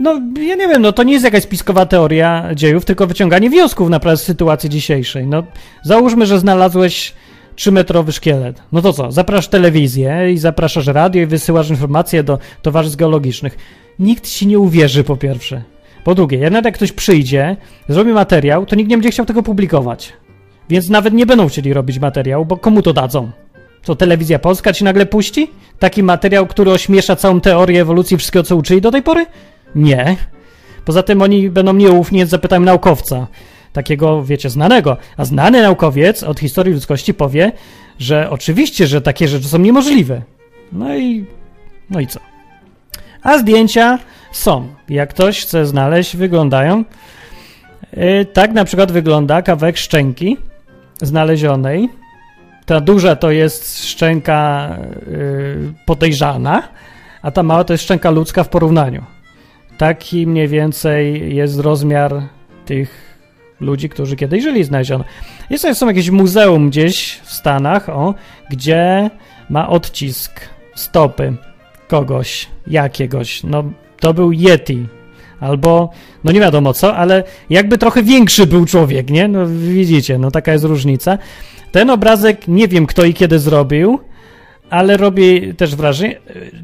No, 0.00 0.20
ja 0.40 0.54
nie 0.54 0.68
wiem, 0.68 0.82
no 0.82 0.92
to 0.92 1.02
nie 1.02 1.12
jest 1.12 1.24
jakaś 1.24 1.42
spiskowa 1.42 1.86
teoria 1.86 2.54
dziejów, 2.54 2.84
tylko 2.84 3.06
wyciąganie 3.06 3.50
wniosków 3.50 3.90
na 3.90 4.16
z 4.16 4.22
sytuacji 4.22 4.70
dzisiejszej. 4.70 5.26
No, 5.26 5.42
załóżmy, 5.82 6.26
że 6.26 6.38
znalazłeś 6.38 7.14
trzymetrowy 7.56 8.12
szkielet. 8.12 8.62
No 8.72 8.82
to 8.82 8.92
co? 8.92 9.12
Zapraszasz 9.12 9.48
telewizję 9.48 10.32
i 10.32 10.38
zapraszasz 10.38 10.86
radio 10.86 11.22
i 11.22 11.26
wysyłasz 11.26 11.70
informacje 11.70 12.22
do 12.22 12.38
towarzystw 12.62 12.98
geologicznych. 12.98 13.58
Nikt 13.98 14.28
ci 14.28 14.46
nie 14.46 14.58
uwierzy 14.58 15.04
po 15.04 15.16
pierwsze. 15.16 15.62
Po 16.04 16.14
drugie, 16.14 16.38
jednak 16.38 16.64
jak 16.64 16.74
ktoś 16.74 16.92
przyjdzie, 16.92 17.56
zrobi 17.88 18.12
materiał, 18.12 18.66
to 18.66 18.76
nikt 18.76 18.90
nie 18.90 18.96
będzie 18.96 19.10
chciał 19.10 19.26
tego 19.26 19.42
publikować. 19.42 20.12
Więc 20.68 20.88
nawet 20.88 21.14
nie 21.14 21.26
będą 21.26 21.48
chcieli 21.48 21.72
robić 21.72 21.98
materiału, 21.98 22.44
bo 22.44 22.56
komu 22.56 22.82
to 22.82 22.92
dadzą? 22.92 23.30
Co, 23.82 23.96
telewizja 23.96 24.38
polska 24.38 24.72
ci 24.72 24.84
nagle 24.84 25.06
puści? 25.06 25.50
Taki 25.78 26.02
materiał, 26.02 26.46
który 26.46 26.70
ośmiesza 26.70 27.16
całą 27.16 27.40
teorię 27.40 27.80
ewolucji, 27.82 28.16
wszystkiego, 28.16 28.42
co 28.42 28.56
uczyli 28.56 28.80
do 28.80 28.90
tej 28.90 29.02
pory? 29.02 29.26
Nie. 29.74 30.16
Poza 30.84 31.02
tym 31.02 31.22
oni 31.22 31.50
będą 31.50 31.72
nieufni, 31.72 32.18
więc 32.18 32.30
zapytają 32.30 32.62
naukowca, 32.62 33.26
takiego, 33.72 34.24
wiecie, 34.24 34.50
znanego. 34.50 34.96
A 35.16 35.24
znany 35.24 35.62
naukowiec 35.62 36.22
od 36.22 36.40
historii 36.40 36.74
ludzkości 36.74 37.14
powie, 37.14 37.52
że 37.98 38.30
oczywiście, 38.30 38.86
że 38.86 39.00
takie 39.00 39.28
rzeczy 39.28 39.48
są 39.48 39.58
niemożliwe. 39.58 40.22
No 40.72 40.96
i, 40.96 41.24
no 41.90 42.00
i 42.00 42.06
co? 42.06 42.20
A 43.22 43.38
zdjęcia 43.38 43.98
są. 44.32 44.68
Jak 44.88 45.10
ktoś 45.10 45.42
chce 45.42 45.66
znaleźć, 45.66 46.16
wyglądają. 46.16 46.84
Yy, 47.96 48.24
tak 48.24 48.52
na 48.52 48.64
przykład 48.64 48.92
wygląda 48.92 49.42
kawałek 49.42 49.76
szczęki 49.76 50.36
znalezionej. 51.02 51.88
Ta 52.66 52.80
duża 52.80 53.16
to 53.16 53.30
jest 53.30 53.84
szczęka 53.84 54.68
yy, 55.10 55.74
podejrzana, 55.86 56.62
a 57.22 57.30
ta 57.30 57.42
mała 57.42 57.64
to 57.64 57.72
jest 57.74 57.84
szczęka 57.84 58.10
ludzka 58.10 58.44
w 58.44 58.48
porównaniu. 58.48 59.04
Taki 59.78 60.26
mniej 60.26 60.48
więcej 60.48 61.34
jest 61.36 61.60
rozmiar 61.60 62.22
tych 62.66 63.08
ludzi, 63.60 63.88
którzy 63.88 64.16
kiedyś 64.16 64.42
żyli 64.42 64.64
znaleziono. 64.64 65.04
Jest 65.50 65.66
są 65.74 65.86
jakieś 65.86 66.10
muzeum 66.10 66.70
gdzieś 66.70 67.20
w 67.24 67.32
Stanach, 67.32 67.88
o, 67.88 68.14
gdzie 68.50 69.10
ma 69.50 69.68
odcisk 69.68 70.40
stopy 70.74 71.36
kogoś, 71.88 72.48
jakiegoś. 72.66 73.44
No, 73.44 73.64
to 74.00 74.14
był 74.14 74.32
Yeti. 74.32 74.86
Albo, 75.40 75.90
no 76.24 76.32
nie 76.32 76.40
wiadomo 76.40 76.72
co, 76.72 76.96
ale 76.96 77.24
jakby 77.50 77.78
trochę 77.78 78.02
większy 78.02 78.46
był 78.46 78.66
człowiek, 78.66 79.10
nie? 79.10 79.28
No 79.28 79.46
widzicie, 79.46 80.18
no 80.18 80.30
taka 80.30 80.52
jest 80.52 80.64
różnica. 80.64 81.18
Ten 81.72 81.90
obrazek 81.90 82.48
nie 82.48 82.68
wiem 82.68 82.86
kto 82.86 83.04
i 83.04 83.14
kiedy 83.14 83.38
zrobił, 83.38 84.00
ale 84.70 84.96
robi 84.96 85.54
też 85.54 85.76
wrażenie. 85.76 86.20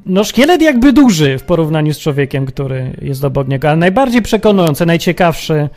No, 0.06 0.24
szkielet 0.24 0.62
jakby 0.62 0.92
duży 0.92 1.38
w 1.38 1.42
porównaniu 1.42 1.94
z 1.94 1.98
człowiekiem, 1.98 2.46
który 2.46 2.96
jest 3.02 3.24
obok 3.24 3.48
niego, 3.48 3.68
ale 3.68 3.76
najbardziej 3.76 4.22
przekonujące, 4.22 4.86
najciekawsze 4.86 5.68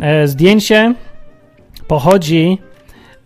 e, 0.00 0.28
zdjęcie 0.28 0.94
pochodzi 1.86 2.58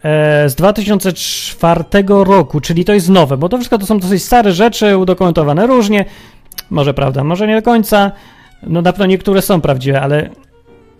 e, 0.02 0.48
z 0.48 0.54
2004 0.54 1.84
roku, 2.08 2.60
czyli 2.60 2.84
to 2.84 2.92
jest 2.92 3.08
nowe, 3.08 3.36
bo 3.36 3.48
to 3.48 3.56
wszystko 3.56 3.78
to 3.78 3.86
są 3.86 3.98
dosyć 3.98 4.22
stare 4.22 4.52
rzeczy, 4.52 4.96
udokumentowane 4.96 5.66
różnie. 5.66 6.04
Może 6.72 6.94
prawda, 6.94 7.24
może 7.24 7.46
nie 7.46 7.56
do 7.56 7.62
końca. 7.62 8.12
No 8.62 8.82
na 8.82 8.92
pewno 8.92 9.06
niektóre 9.06 9.42
są 9.42 9.60
prawdziwe, 9.60 10.00
ale 10.00 10.30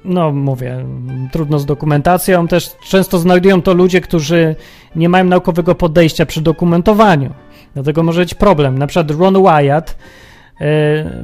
no 0.05 0.33
mówię, 0.33 0.85
trudno 1.33 1.59
z 1.59 1.66
dokumentacją. 1.66 2.49
Też 2.49 2.70
często 2.89 3.18
znajdują 3.18 3.62
to 3.62 3.75
ludzie, 3.75 4.01
którzy 4.01 4.57
nie 4.97 5.09
mają 5.09 5.25
naukowego 5.25 5.75
podejścia 5.75 6.27
przy 6.27 6.41
dokumentowaniu. 6.41 7.31
Dlatego 7.75 8.03
może 8.03 8.20
być 8.20 8.35
problem. 8.35 8.79
Na 8.79 8.87
przykład 8.87 9.11
Ron 9.11 9.43
Wyatt 9.43 9.91
y, 9.91 10.64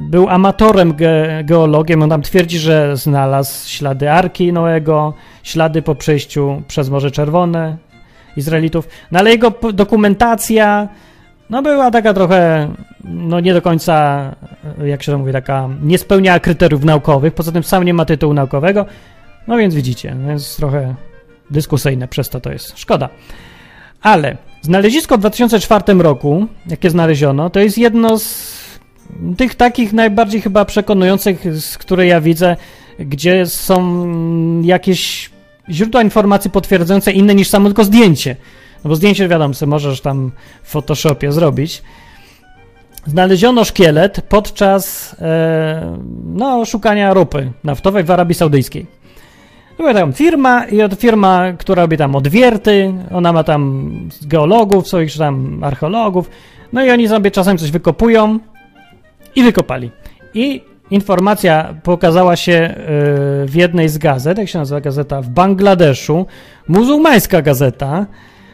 był 0.01 0.29
amatorem 0.29 0.93
ge 0.93 1.43
geologiem. 1.43 2.03
On 2.03 2.09
tam 2.09 2.21
twierdzi, 2.21 2.59
że 2.59 2.97
znalazł 2.97 3.69
ślady 3.69 4.11
Arki 4.11 4.53
Noego, 4.53 5.13
ślady 5.43 5.81
po 5.81 5.95
przejściu 5.95 6.61
przez 6.67 6.89
Morze 6.89 7.11
Czerwone 7.11 7.77
Izraelitów. 8.37 8.87
No 9.11 9.19
ale 9.19 9.29
jego 9.29 9.53
dokumentacja 9.73 10.89
no 11.49 11.61
była 11.61 11.91
taka 11.91 12.13
trochę, 12.13 12.69
no 13.03 13.39
nie 13.39 13.53
do 13.53 13.61
końca, 13.61 14.23
jak 14.85 15.03
się 15.03 15.11
to 15.11 15.17
mówi, 15.17 15.31
taka 15.33 15.69
nie 15.81 15.97
spełniała 15.97 16.39
kryteriów 16.39 16.83
naukowych, 16.83 17.33
poza 17.33 17.51
tym 17.51 17.63
sam 17.63 17.83
nie 17.83 17.93
ma 17.93 18.05
tytułu 18.05 18.33
naukowego, 18.33 18.85
no 19.47 19.57
więc 19.57 19.75
widzicie, 19.75 20.15
więc 20.27 20.55
trochę 20.55 20.95
dyskusyjne 21.49 22.07
przez 22.07 22.29
to 22.29 22.41
to 22.41 22.51
jest. 22.51 22.79
Szkoda. 22.79 23.09
Ale 24.01 24.37
znalezisko 24.61 25.17
w 25.17 25.19
2004 25.19 25.93
roku, 25.93 26.47
jakie 26.67 26.89
znaleziono, 26.89 27.49
to 27.49 27.59
jest 27.59 27.77
jedno 27.77 28.19
z 28.19 28.59
tych 29.37 29.55
takich 29.55 29.93
najbardziej 29.93 30.41
chyba 30.41 30.65
przekonujących, 30.65 31.61
z 31.61 31.77
które 31.77 32.07
ja 32.07 32.21
widzę, 32.21 32.55
gdzie 32.99 33.45
są 33.45 34.03
jakieś 34.61 35.29
źródła 35.69 36.01
informacji 36.01 36.51
potwierdzające 36.51 37.11
inne 37.11 37.35
niż 37.35 37.47
samo 37.47 37.65
tylko 37.65 37.83
zdjęcie. 37.83 38.35
No 38.83 38.89
bo 38.89 38.95
zdjęcie, 38.95 39.27
wiadomo, 39.27 39.53
sobie 39.53 39.69
możesz 39.69 40.01
tam 40.01 40.31
w 40.63 40.71
Photoshopie 40.71 41.31
zrobić. 41.31 41.83
Znaleziono 43.05 43.63
szkielet 43.63 44.21
podczas 44.29 45.15
e, 45.21 45.97
no, 46.25 46.65
szukania 46.65 47.13
ropy 47.13 47.51
naftowej 47.63 48.03
w 48.03 48.11
Arabii 48.11 48.35
Saudyjskiej. 48.35 48.85
Była 49.77 49.93
tam 49.93 50.13
firma 50.13 50.65
i 50.65 50.81
od 50.81 50.93
firma, 50.93 51.53
która 51.57 51.83
robi 51.83 51.97
tam 51.97 52.15
odwierty, 52.15 52.93
ona 53.11 53.33
ma 53.33 53.43
tam 53.43 53.91
geologów, 54.21 54.87
swoich 54.87 55.17
tam 55.17 55.63
archeologów, 55.63 56.29
no 56.73 56.85
i 56.85 56.91
oni 56.91 57.07
sobie 57.07 57.31
czasem 57.31 57.57
coś 57.57 57.71
wykopują 57.71 58.39
i 59.35 59.43
wykopali. 59.43 59.91
I 60.33 60.61
informacja 60.91 61.75
pokazała 61.83 62.35
się 62.35 62.53
e, 62.53 62.75
w 63.45 63.55
jednej 63.55 63.89
z 63.89 63.97
gazet, 63.97 64.37
jak 64.37 64.49
się 64.49 64.59
nazywa 64.59 64.81
gazeta, 64.81 65.21
w 65.21 65.29
Bangladeszu, 65.29 66.25
muzułmańska 66.67 67.41
gazeta, 67.41 68.05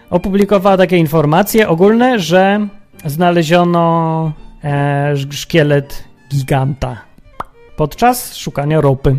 opublikowała 0.10 0.78
takie 0.78 0.97
informacje 0.97 1.70
ogólne, 1.70 2.20
że 2.20 2.68
znaleziono 3.06 4.32
e, 4.64 5.14
szkielet 5.32 6.03
giganta 6.32 6.97
podczas 7.76 8.36
szukania 8.36 8.82
ropy. 8.82 9.16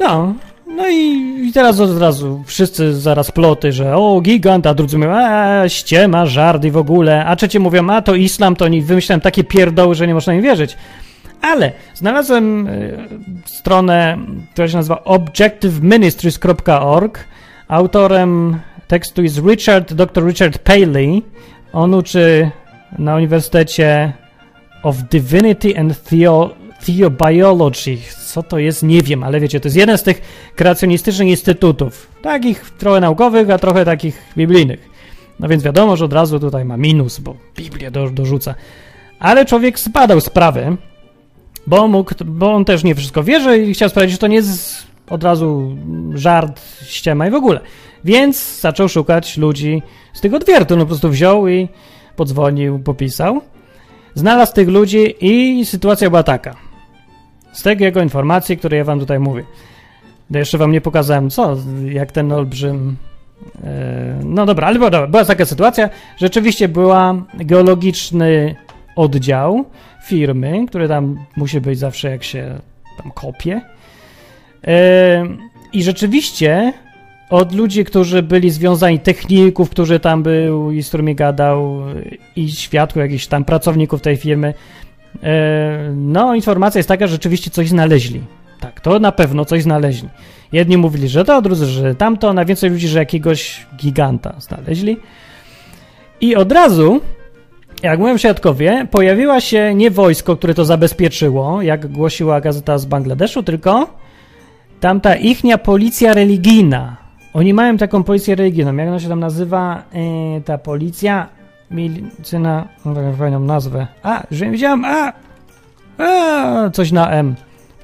No, 0.00 0.34
no 0.66 0.88
i, 0.88 1.50
teraz 1.54 1.80
od 1.80 1.98
razu 1.98 2.42
wszyscy 2.46 3.00
zaraz 3.00 3.30
ploty, 3.30 3.72
że 3.72 3.96
o, 3.96 4.20
gigant, 4.20 4.66
a 4.66 4.74
drudzy 4.74 4.98
mówią, 4.98 5.12
a, 5.12 5.68
ściema, 5.68 6.26
żart 6.26 6.64
i 6.64 6.70
w 6.70 6.76
ogóle, 6.76 7.24
a 7.24 7.36
trzeci 7.36 7.58
mówią, 7.58 7.90
a 7.90 8.02
to 8.02 8.14
islam, 8.14 8.56
to 8.56 8.64
oni 8.64 8.82
wymyślałem 8.82 9.20
takie 9.20 9.44
pierdoły, 9.44 9.94
że 9.94 10.06
nie 10.06 10.14
można 10.14 10.34
im 10.34 10.42
wierzyć. 10.42 10.76
Ale 11.42 11.72
znalazłem 11.94 12.66
y, 12.66 13.08
stronę, 13.44 14.18
która 14.52 14.68
się 14.68 14.76
nazywa 14.76 15.04
objectiveministries.org. 15.04 17.24
Autorem 17.68 18.60
tekstu 18.90 19.22
jest 19.22 19.38
Richard, 19.38 19.94
dr 19.94 20.26
Richard 20.26 20.58
Paley. 20.58 21.22
On 21.72 21.94
uczy 21.94 22.50
na 22.98 23.16
Uniwersytecie 23.16 24.12
of 24.82 24.96
Divinity 25.10 25.78
and 25.78 26.04
Theo, 26.04 26.50
Theobiology. 26.86 27.98
Co 28.26 28.42
to 28.42 28.58
jest? 28.58 28.82
Nie 28.82 29.02
wiem, 29.02 29.24
ale 29.24 29.40
wiecie, 29.40 29.60
to 29.60 29.68
jest 29.68 29.76
jeden 29.76 29.98
z 29.98 30.02
tych 30.02 30.22
kreacjonistycznych 30.56 31.28
instytutów. 31.28 32.08
Takich 32.22 32.70
trochę 32.70 33.00
naukowych, 33.00 33.50
a 33.50 33.58
trochę 33.58 33.84
takich 33.84 34.22
biblijnych. 34.36 34.90
No 35.40 35.48
więc 35.48 35.62
wiadomo, 35.62 35.96
że 35.96 36.04
od 36.04 36.12
razu 36.12 36.40
tutaj 36.40 36.64
ma 36.64 36.76
minus, 36.76 37.18
bo 37.18 37.36
Biblię 37.56 37.90
do, 37.90 38.10
dorzuca. 38.10 38.54
Ale 39.18 39.44
człowiek 39.44 39.78
zbadał 39.78 40.20
sprawę, 40.20 40.76
bo, 41.66 41.88
mógł, 41.88 42.14
bo 42.24 42.52
on 42.52 42.64
też 42.64 42.84
nie 42.84 42.94
wszystko 42.94 43.22
wierzy 43.22 43.58
i 43.58 43.74
chciał 43.74 43.88
sprawdzić, 43.88 44.12
że 44.12 44.18
to 44.18 44.26
nie 44.26 44.36
jest 44.36 44.89
od 45.10 45.24
razu 45.24 45.76
żart, 46.14 46.60
ściema 46.82 47.26
i 47.26 47.30
w 47.30 47.34
ogóle. 47.34 47.60
Więc 48.04 48.60
zaczął 48.60 48.88
szukać 48.88 49.36
ludzi 49.36 49.82
z 50.12 50.20
tych 50.20 50.34
odwiertu. 50.34 50.76
No 50.76 50.82
po 50.82 50.88
prostu 50.88 51.08
wziął 51.08 51.48
i 51.48 51.68
podzwonił, 52.16 52.78
popisał. 52.78 53.40
Znalazł 54.14 54.54
tych 54.54 54.68
ludzi 54.68 55.14
i 55.20 55.64
sytuacja 55.64 56.10
była 56.10 56.22
taka. 56.22 56.56
Z 57.52 57.62
tego 57.62 57.84
jego 57.84 58.02
informacji, 58.02 58.56
które 58.56 58.76
ja 58.76 58.84
wam 58.84 59.00
tutaj 59.00 59.18
mówię. 59.18 59.44
No 60.30 60.38
jeszcze 60.38 60.58
wam 60.58 60.72
nie 60.72 60.80
pokazałem, 60.80 61.30
co, 61.30 61.56
jak 61.84 62.12
ten 62.12 62.32
olbrzym... 62.32 62.96
E, 63.64 64.20
no 64.24 64.46
dobra, 64.46 64.66
ale 64.66 64.78
była, 64.78 65.06
była 65.06 65.24
taka 65.24 65.44
sytuacja. 65.44 65.90
Rzeczywiście 66.16 66.68
była 66.68 67.14
geologiczny 67.34 68.56
oddział 68.96 69.64
firmy, 70.04 70.66
który 70.68 70.88
tam 70.88 71.24
musi 71.36 71.60
być 71.60 71.78
zawsze, 71.78 72.10
jak 72.10 72.24
się 72.24 72.58
tam 73.02 73.12
kopie. 73.12 73.60
E, 74.66 75.26
I 75.72 75.82
rzeczywiście 75.82 76.72
od 77.30 77.54
ludzi, 77.54 77.84
którzy 77.84 78.22
byli 78.22 78.50
związani, 78.50 78.98
techników, 78.98 79.70
którzy 79.70 80.00
tam 80.00 80.22
był 80.22 80.70
i 80.70 80.82
z 80.82 80.88
którymi 80.88 81.14
gadał, 81.14 81.82
i 82.36 82.50
światło 82.50 83.02
jakichś 83.02 83.26
tam 83.26 83.44
pracowników 83.44 84.00
tej 84.00 84.16
firmy. 84.16 84.54
E, 85.22 85.92
no, 85.96 86.34
informacja 86.34 86.78
jest 86.78 86.88
taka, 86.88 87.06
że 87.06 87.12
rzeczywiście 87.12 87.50
coś 87.50 87.68
znaleźli. 87.68 88.20
Tak, 88.60 88.80
to 88.80 88.98
na 88.98 89.12
pewno 89.12 89.44
coś 89.44 89.62
znaleźli. 89.62 90.08
Jedni 90.52 90.76
mówili, 90.76 91.08
że 91.08 91.24
to, 91.24 91.42
drudzy, 91.42 91.66
że 91.66 91.94
tamto, 91.94 92.32
na 92.32 92.44
więcej 92.44 92.70
ludzi, 92.70 92.88
że 92.88 92.98
jakiegoś 92.98 93.66
giganta 93.76 94.34
znaleźli. 94.38 94.96
I 96.20 96.36
od 96.36 96.52
razu, 96.52 97.00
jak 97.82 97.98
mówią 97.98 98.16
świadkowie, 98.16 98.86
pojawiła 98.90 99.40
się 99.40 99.74
nie 99.74 99.90
wojsko, 99.90 100.36
które 100.36 100.54
to 100.54 100.64
zabezpieczyło, 100.64 101.62
jak 101.62 101.86
głosiła 101.86 102.40
gazeta 102.40 102.78
z 102.78 102.84
Bangladeszu, 102.84 103.42
tylko 103.42 103.99
tamta 104.80 105.14
ichnia 105.14 105.58
policja 105.58 106.14
religijna, 106.14 106.96
oni 107.34 107.54
mają 107.54 107.76
taką 107.76 108.02
policję 108.02 108.34
religijną. 108.34 108.76
Jak 108.76 108.88
ona 108.88 109.00
się 109.00 109.08
tam 109.08 109.20
nazywa? 109.20 109.82
Yy, 110.34 110.40
ta 110.40 110.58
policja 110.58 111.28
milicyjna, 111.70 112.68
no 112.84 112.94
taką 112.94 113.16
fajną 113.16 113.40
nazwę. 113.40 113.86
A, 114.02 114.22
że 114.30 114.50
widziałem, 114.50 114.84
a, 114.84 115.12
a, 115.98 116.70
coś 116.70 116.92
na 116.92 117.10
M. 117.10 117.34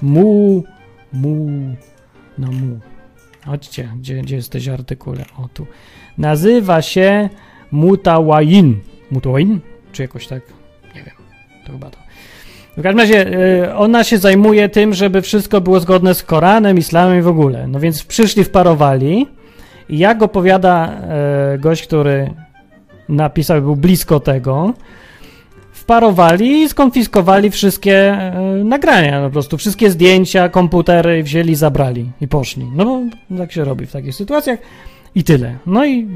Mu, 0.02 0.64
mu, 1.12 1.46
no 2.38 2.46
mu. 2.46 2.78
Chodźcie, 3.46 3.88
gdzie, 3.96 4.22
gdzie 4.22 4.36
jesteś 4.36 4.68
artykule? 4.68 5.24
O 5.38 5.48
tu. 5.48 5.66
Nazywa 6.18 6.82
się 6.82 7.28
Mutawain. 7.70 8.80
Mutawain? 9.10 9.60
Czy 9.92 10.02
jakoś 10.02 10.26
tak? 10.26 10.42
Nie 10.94 11.02
wiem. 11.02 11.14
To 11.66 11.72
chyba 11.72 11.90
to. 11.90 11.98
W 12.76 12.82
każdym 12.82 12.98
razie 12.98 13.26
y, 13.64 13.74
ona 13.74 14.04
się 14.04 14.18
zajmuje 14.18 14.68
tym, 14.68 14.94
żeby 14.94 15.22
wszystko 15.22 15.60
było 15.60 15.80
zgodne 15.80 16.14
z 16.14 16.22
Koranem, 16.22 16.78
Islamem 16.78 17.18
i 17.18 17.22
w 17.22 17.28
ogóle. 17.28 17.66
No 17.68 17.80
więc 17.80 18.04
przyszli, 18.04 18.44
wparowali 18.44 19.26
i 19.88 19.98
jak 19.98 20.22
opowiada 20.22 20.92
y, 21.54 21.58
gość, 21.58 21.86
który 21.86 22.30
napisał, 23.08 23.62
był 23.62 23.76
blisko 23.76 24.20
tego, 24.20 24.74
wparowali 25.72 26.62
i 26.62 26.68
skonfiskowali 26.68 27.50
wszystkie 27.50 28.18
y, 28.60 28.64
nagrania, 28.64 29.20
no 29.20 29.26
po 29.26 29.32
prostu 29.32 29.58
wszystkie 29.58 29.90
zdjęcia, 29.90 30.48
komputery 30.48 31.22
wzięli, 31.22 31.54
zabrali 31.54 32.10
i 32.20 32.28
poszli. 32.28 32.70
No 32.74 32.84
bo 32.84 33.00
tak 33.38 33.52
się 33.52 33.64
robi 33.64 33.86
w 33.86 33.92
takich 33.92 34.14
sytuacjach 34.14 34.58
i 35.14 35.24
tyle. 35.24 35.56
No 35.66 35.86
i 35.86 36.08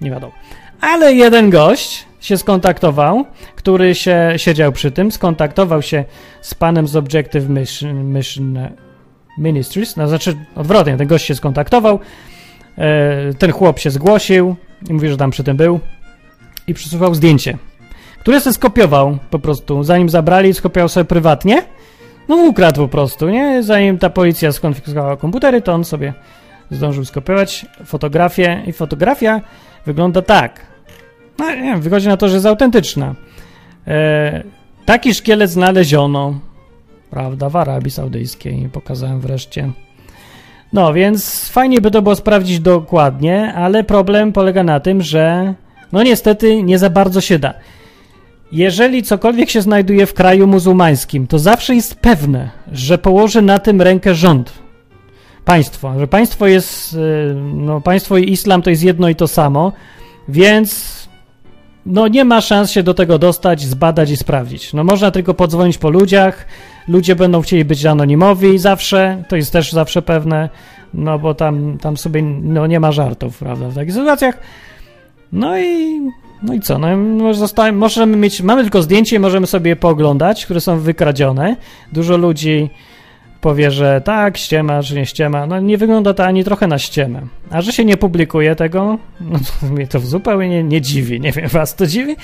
nie 0.00 0.10
wiadomo. 0.10 0.32
Ale 0.80 1.14
jeden 1.14 1.50
gość 1.50 2.09
się 2.20 2.38
skontaktował, 2.38 3.24
który 3.56 3.94
się 3.94 4.32
siedział 4.36 4.72
przy 4.72 4.90
tym, 4.90 5.12
skontaktował 5.12 5.82
się 5.82 6.04
z 6.40 6.54
panem 6.54 6.88
z 6.88 6.96
Objective 6.96 7.48
Mission, 7.48 8.12
Mission 8.12 8.58
Ministries, 9.38 9.96
no 9.96 10.08
znaczy 10.08 10.36
odwrotnie, 10.56 10.96
ten 10.96 11.06
gość 11.06 11.26
się 11.26 11.34
skontaktował, 11.34 11.98
e, 12.78 13.34
ten 13.34 13.52
chłop 13.52 13.78
się 13.78 13.90
zgłosił 13.90 14.56
i 14.90 14.92
mówi, 14.92 15.08
że 15.08 15.16
tam 15.16 15.30
przy 15.30 15.44
tym 15.44 15.56
był 15.56 15.80
i 16.66 16.74
przesuwał 16.74 17.14
zdjęcie, 17.14 17.58
które 18.20 18.40
sobie 18.40 18.54
skopiował 18.54 19.18
po 19.30 19.38
prostu, 19.38 19.84
zanim 19.84 20.08
zabrali, 20.08 20.54
skopiował 20.54 20.88
sobie 20.88 21.04
prywatnie, 21.04 21.62
no 22.28 22.36
ukradł 22.36 22.80
po 22.82 22.88
prostu, 22.88 23.28
nie? 23.28 23.62
Zanim 23.62 23.98
ta 23.98 24.10
policja 24.10 24.52
skonfiskowała 24.52 25.16
komputery, 25.16 25.62
to 25.62 25.72
on 25.72 25.84
sobie 25.84 26.14
zdążył 26.70 27.04
skopiować 27.04 27.66
fotografię 27.84 28.62
i 28.66 28.72
fotografia 28.72 29.40
wygląda 29.86 30.22
tak. 30.22 30.69
No, 31.40 31.54
nie, 31.54 31.76
wychodzi 31.76 32.08
na 32.08 32.16
to, 32.16 32.28
że 32.28 32.34
jest 32.34 32.46
autentyczna. 32.46 33.14
E, 33.86 34.42
taki 34.84 35.14
szkielet 35.14 35.50
znaleziono, 35.50 36.40
prawda, 37.10 37.48
w 37.48 37.56
Arabii 37.56 37.90
Saudyjskiej. 37.90 38.68
Pokazałem 38.72 39.20
wreszcie. 39.20 39.70
No, 40.72 40.92
więc 40.92 41.48
fajnie 41.48 41.80
by 41.80 41.90
to 41.90 42.02
było 42.02 42.16
sprawdzić 42.16 42.60
dokładnie, 42.60 43.54
ale 43.54 43.84
problem 43.84 44.32
polega 44.32 44.62
na 44.62 44.80
tym, 44.80 45.02
że 45.02 45.54
no 45.92 46.02
niestety 46.02 46.62
nie 46.62 46.78
za 46.78 46.90
bardzo 46.90 47.20
się 47.20 47.38
da. 47.38 47.54
Jeżeli 48.52 49.02
cokolwiek 49.02 49.50
się 49.50 49.62
znajduje 49.62 50.06
w 50.06 50.14
kraju 50.14 50.46
muzułmańskim, 50.46 51.26
to 51.26 51.38
zawsze 51.38 51.74
jest 51.74 51.94
pewne, 51.94 52.50
że 52.72 52.98
położy 52.98 53.42
na 53.42 53.58
tym 53.58 53.82
rękę 53.82 54.14
rząd. 54.14 54.52
Państwo, 55.44 55.98
że 55.98 56.06
państwo 56.06 56.46
jest, 56.46 56.94
e, 56.94 57.34
no 57.34 57.80
państwo 57.80 58.18
i 58.18 58.32
islam 58.32 58.62
to 58.62 58.70
jest 58.70 58.82
jedno 58.82 59.08
i 59.08 59.14
to 59.14 59.28
samo, 59.28 59.72
więc 60.28 60.99
no 61.86 62.08
nie 62.08 62.24
ma 62.24 62.40
szans 62.40 62.70
się 62.70 62.82
do 62.82 62.94
tego 62.94 63.18
dostać, 63.18 63.60
zbadać 63.60 64.10
i 64.10 64.16
sprawdzić. 64.16 64.72
No 64.72 64.84
można 64.84 65.10
tylko 65.10 65.34
podzwonić 65.34 65.78
po 65.78 65.90
ludziach, 65.90 66.46
ludzie 66.88 67.16
będą 67.16 67.40
chcieli 67.40 67.64
być 67.64 67.86
anonimowi 67.86 68.58
zawsze, 68.58 69.24
to 69.28 69.36
jest 69.36 69.52
też 69.52 69.72
zawsze 69.72 70.02
pewne, 70.02 70.48
no 70.94 71.18
bo 71.18 71.34
tam, 71.34 71.78
tam 71.78 71.96
sobie 71.96 72.22
no 72.22 72.66
nie 72.66 72.80
ma 72.80 72.92
żartów, 72.92 73.38
prawda, 73.38 73.68
w 73.68 73.74
takich 73.74 73.94
sytuacjach. 73.94 74.38
No 75.32 75.58
i, 75.58 76.00
no 76.42 76.54
i 76.54 76.60
co, 76.60 76.78
no 76.78 76.96
może 76.96 77.72
możemy 77.72 78.16
mieć, 78.16 78.42
mamy 78.42 78.62
tylko 78.62 78.82
zdjęcie 78.82 79.16
i 79.16 79.18
możemy 79.18 79.46
sobie 79.46 79.68
je 79.68 79.76
pooglądać, 79.76 80.44
które 80.44 80.60
są 80.60 80.78
wykradzione. 80.78 81.56
Dużo 81.92 82.16
ludzi 82.16 82.70
powie, 83.40 83.70
że 83.70 84.00
tak, 84.04 84.36
ściema, 84.36 84.82
czy 84.82 84.94
nie 84.94 85.06
ściema. 85.06 85.46
No 85.46 85.60
nie 85.60 85.78
wygląda 85.78 86.14
to 86.14 86.24
ani 86.24 86.44
trochę 86.44 86.66
na 86.66 86.78
ściemę. 86.78 87.22
A 87.50 87.62
że 87.62 87.72
się 87.72 87.84
nie 87.84 87.96
publikuje 87.96 88.56
tego, 88.56 88.98
no 89.20 89.38
to 89.38 89.66
mnie 89.74 89.86
to 89.86 90.00
zupełnie 90.00 90.48
nie, 90.48 90.64
nie 90.64 90.80
dziwi. 90.80 91.20
Nie 91.20 91.32
wiem, 91.32 91.48
was 91.48 91.74
to 91.74 91.86
dziwi? 91.86 92.16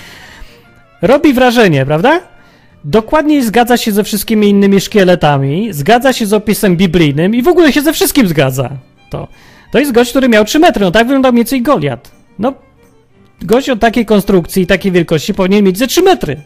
Robi 1.02 1.32
wrażenie, 1.32 1.86
prawda? 1.86 2.20
Dokładnie 2.84 3.44
zgadza 3.44 3.76
się 3.76 3.92
ze 3.92 4.04
wszystkimi 4.04 4.48
innymi 4.48 4.80
szkieletami, 4.80 5.72
zgadza 5.72 6.12
się 6.12 6.26
z 6.26 6.32
opisem 6.32 6.76
biblijnym 6.76 7.34
i 7.34 7.42
w 7.42 7.48
ogóle 7.48 7.72
się 7.72 7.82
ze 7.82 7.92
wszystkim 7.92 8.28
zgadza. 8.28 8.70
To, 9.10 9.28
to 9.72 9.78
jest 9.78 9.92
gość, 9.92 10.10
który 10.10 10.28
miał 10.28 10.44
3 10.44 10.58
metry, 10.58 10.84
no 10.84 10.90
tak 10.90 11.06
wyglądał 11.06 11.32
mniej 11.32 11.44
więcej 11.44 11.62
Goliat. 11.62 12.10
No, 12.38 12.54
gość 13.42 13.70
o 13.70 13.76
takiej 13.76 14.06
konstrukcji 14.06 14.62
i 14.62 14.66
takiej 14.66 14.92
wielkości 14.92 15.34
powinien 15.34 15.64
mieć 15.64 15.78
ze 15.78 15.86
3 15.86 16.02
metry. 16.02 16.40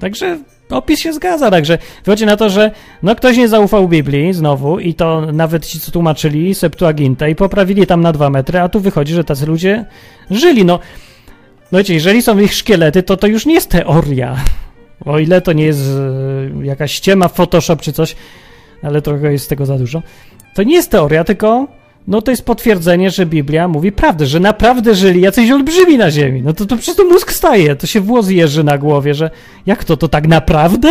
Także 0.00 0.38
opis 0.70 1.00
się 1.00 1.12
zgadza, 1.12 1.50
także 1.50 1.78
wychodzi 2.04 2.26
na 2.26 2.36
to, 2.36 2.50
że 2.50 2.70
no 3.02 3.14
ktoś 3.14 3.36
nie 3.36 3.48
zaufał 3.48 3.88
Biblii 3.88 4.32
znowu 4.32 4.78
i 4.78 4.94
to 4.94 5.32
nawet 5.32 5.66
ci, 5.66 5.80
co 5.80 5.92
tłumaczyli 5.92 6.54
Septuagintę 6.54 7.30
i 7.30 7.34
poprawili 7.34 7.86
tam 7.86 8.00
na 8.00 8.12
dwa 8.12 8.30
metry, 8.30 8.60
a 8.60 8.68
tu 8.68 8.80
wychodzi, 8.80 9.14
że 9.14 9.24
tacy 9.24 9.46
ludzie 9.46 9.84
żyli, 10.30 10.64
no. 10.64 10.78
No 11.72 11.78
wiecie, 11.78 11.94
jeżeli 11.94 12.22
są 12.22 12.38
ich 12.38 12.54
szkielety, 12.54 13.02
to 13.02 13.16
to 13.16 13.26
już 13.26 13.46
nie 13.46 13.54
jest 13.54 13.70
teoria. 13.70 14.36
O 15.04 15.18
ile 15.18 15.40
to 15.40 15.52
nie 15.52 15.64
jest 15.64 15.80
e, 15.80 16.66
jakaś 16.66 16.92
ściema 16.92 17.28
Photoshop 17.28 17.76
czy 17.76 17.92
coś, 17.92 18.16
ale 18.82 19.02
trochę 19.02 19.32
jest 19.32 19.48
tego 19.48 19.66
za 19.66 19.78
dużo. 19.78 20.02
To 20.54 20.62
nie 20.62 20.74
jest 20.74 20.90
teoria, 20.90 21.24
tylko 21.24 21.66
no 22.08 22.22
to 22.22 22.30
jest 22.30 22.44
potwierdzenie, 22.44 23.10
że 23.10 23.26
Biblia 23.26 23.68
mówi 23.68 23.92
prawdę, 23.92 24.26
że 24.26 24.40
naprawdę 24.40 24.94
żyli 24.94 25.20
jacyś 25.20 25.50
olbrzymi 25.50 25.98
na 25.98 26.10
ziemi. 26.10 26.42
No 26.42 26.52
to, 26.52 26.66
to 26.66 26.76
przez 26.76 26.96
to 26.96 27.04
mózg 27.04 27.32
staje, 27.32 27.76
to 27.76 27.86
się 27.86 28.00
włos 28.00 28.30
jeży 28.30 28.64
na 28.64 28.78
głowie, 28.78 29.14
że 29.14 29.30
jak 29.66 29.84
to, 29.84 29.96
to 29.96 30.08
tak 30.08 30.28
naprawdę 30.28 30.90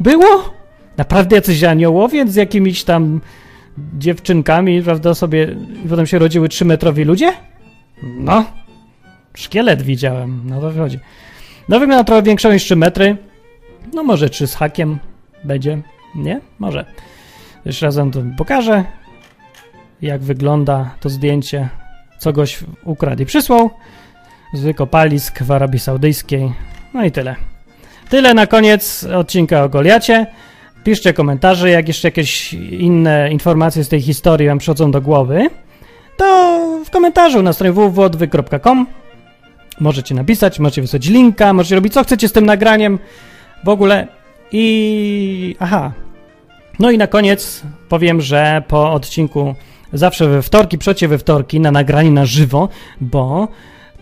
było? 0.00 0.54
Naprawdę 0.96 1.36
jacyś 1.36 1.64
aniołowie 1.64 2.28
z 2.28 2.34
jakimiś 2.34 2.84
tam 2.84 3.20
dziewczynkami, 3.98 4.82
prawda, 4.82 5.14
sobie 5.14 5.56
potem 5.88 6.06
się 6.06 6.18
rodziły 6.18 6.48
trzymetrowi 6.48 7.04
ludzie? 7.04 7.32
No, 8.02 8.44
szkielet 9.34 9.82
widziałem, 9.82 10.40
no 10.44 10.60
to 10.60 10.70
wychodzi. 10.70 10.98
No 11.68 11.80
wygląda 11.80 12.04
trochę 12.04 12.22
większą 12.22 12.52
niż 12.52 12.64
3 12.64 12.76
metry, 12.76 13.16
no 13.94 14.02
może 14.02 14.30
3 14.30 14.46
z 14.46 14.54
hakiem 14.54 14.98
będzie, 15.44 15.82
nie? 16.14 16.40
Może. 16.58 16.84
Jeszcze 17.64 17.86
razem 17.86 18.10
to 18.10 18.22
pokażę 18.38 18.84
jak 20.02 20.22
wygląda 20.22 20.90
to 21.00 21.08
zdjęcie, 21.08 21.68
co 22.18 22.32
goś 22.32 22.58
ukradł 22.84 23.22
i 23.22 23.26
przysłał 23.26 23.70
z 24.54 24.60
wykopalisk 24.60 25.42
w 25.42 25.50
Arabii 25.50 25.78
Saudyjskiej. 25.78 26.52
No 26.94 27.04
i 27.04 27.10
tyle. 27.10 27.36
Tyle 28.08 28.34
na 28.34 28.46
koniec 28.46 29.04
odcinka 29.04 29.64
o 29.64 29.68
Goliacie. 29.68 30.26
Piszcie 30.84 31.12
komentarze, 31.12 31.70
jak 31.70 31.88
jeszcze 31.88 32.08
jakieś 32.08 32.54
inne 32.54 33.30
informacje 33.30 33.84
z 33.84 33.88
tej 33.88 34.02
historii 34.02 34.48
wam 34.48 34.58
przychodzą 34.58 34.90
do 34.90 35.00
głowy, 35.00 35.50
to 36.16 36.58
w 36.84 36.90
komentarzu 36.90 37.42
na 37.42 37.52
stronie 37.52 37.72
www.odwy.com 37.72 38.86
możecie 39.80 40.14
napisać, 40.14 40.58
możecie 40.58 40.82
wysłać 40.82 41.06
linka, 41.06 41.52
możecie 41.52 41.74
robić 41.74 41.92
co 41.92 42.04
chcecie 42.04 42.28
z 42.28 42.32
tym 42.32 42.46
nagraniem 42.46 42.98
w 43.64 43.68
ogóle 43.68 44.06
i... 44.52 45.56
aha. 45.58 45.92
No 46.78 46.90
i 46.90 46.98
na 46.98 47.06
koniec 47.06 47.62
powiem, 47.88 48.20
że 48.20 48.62
po 48.68 48.92
odcinku 48.92 49.54
zawsze 49.92 50.28
we 50.28 50.42
wtorki, 50.42 50.78
przecie 50.78 51.08
we 51.08 51.18
wtorki 51.18 51.60
na 51.60 51.70
nagranie 51.70 52.10
na 52.10 52.26
żywo, 52.26 52.68
bo 53.00 53.48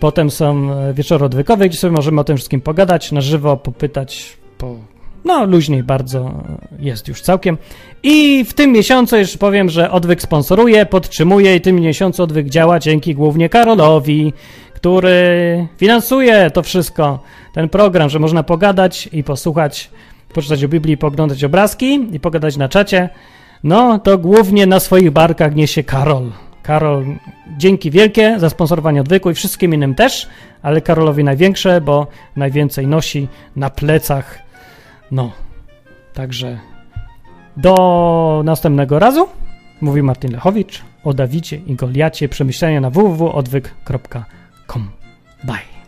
potem 0.01 0.31
są 0.31 0.73
e, 0.73 0.95
wieczory 0.95 1.25
odwykowe, 1.25 1.69
gdzie 1.69 1.79
sobie 1.79 1.93
możemy 1.93 2.21
o 2.21 2.25
tym 2.25 2.37
wszystkim 2.37 2.61
pogadać, 2.61 3.13
na 3.13 3.21
żywo 3.21 3.57
popytać, 3.57 4.37
po, 4.59 4.77
no 5.25 5.45
luźniej 5.45 5.83
bardzo 5.83 6.19
e, 6.21 6.33
jest 6.79 7.09
już 7.09 7.23
całkiem. 7.23 7.59
I 8.03 8.45
w 8.45 8.55
tym 8.55 8.73
miesiącu 8.73 9.17
jeszcze 9.17 9.39
powiem, 9.39 9.71
że 9.71 9.91
odwyk 9.91 10.23
sponsoruje, 10.23 10.87
podtrzymuje 10.87 11.57
i 11.57 11.61
tym 11.61 11.77
miesiącu 11.77 12.23
odwyk 12.23 12.49
działa 12.49 12.79
dzięki 12.79 13.15
głównie 13.15 13.49
Karolowi, 13.49 14.33
który 14.75 15.69
finansuje 15.77 16.51
to 16.51 16.63
wszystko, 16.63 17.19
ten 17.53 17.69
program, 17.69 18.11
że 18.11 18.19
można 18.19 18.43
pogadać 18.43 19.09
i 19.13 19.25
posłuchać, 19.25 19.91
poczytać 20.35 20.65
o 20.65 20.69
Biblii, 20.69 20.97
poglądać 20.97 21.45
obrazki 21.45 22.09
i 22.13 22.21
pogadać 22.21 22.57
na 22.57 22.69
czacie. 22.69 23.09
No, 23.65 23.99
to 23.99 24.19
głównie 24.19 24.67
na 24.67 24.81
swoich 24.81 25.11
barkach 25.11 25.55
niesie 25.55 25.85
Karol. 25.85 26.31
Karol, 26.63 27.05
dzięki 27.59 27.91
wielkie 27.91 28.39
za 28.39 28.51
sponsorowanie 28.51 29.01
odwyku 29.01 29.31
i 29.31 29.35
wszystkim 29.35 29.75
innym 29.75 29.95
też, 29.95 30.29
ale 30.63 30.81
Karolowi 30.81 31.25
największe, 31.25 31.81
bo 31.81 32.07
najwięcej 32.37 32.87
nosi 32.87 33.29
na 33.57 33.71
plecach. 33.71 34.39
No, 35.11 35.33
także 36.15 36.59
do 37.57 38.43
następnego 38.45 38.99
razu. 38.99 39.29
Mówi 39.81 40.03
Martin 40.03 40.33
Lechowicz 40.33 40.83
o 41.05 41.15
Dawidzie 41.15 41.57
i 41.57 41.75
Goliacie. 41.75 42.29
Przemyślenia 42.29 42.81
na 42.81 42.91
www.odwyk.com. 42.91 44.91
Bye. 45.45 45.81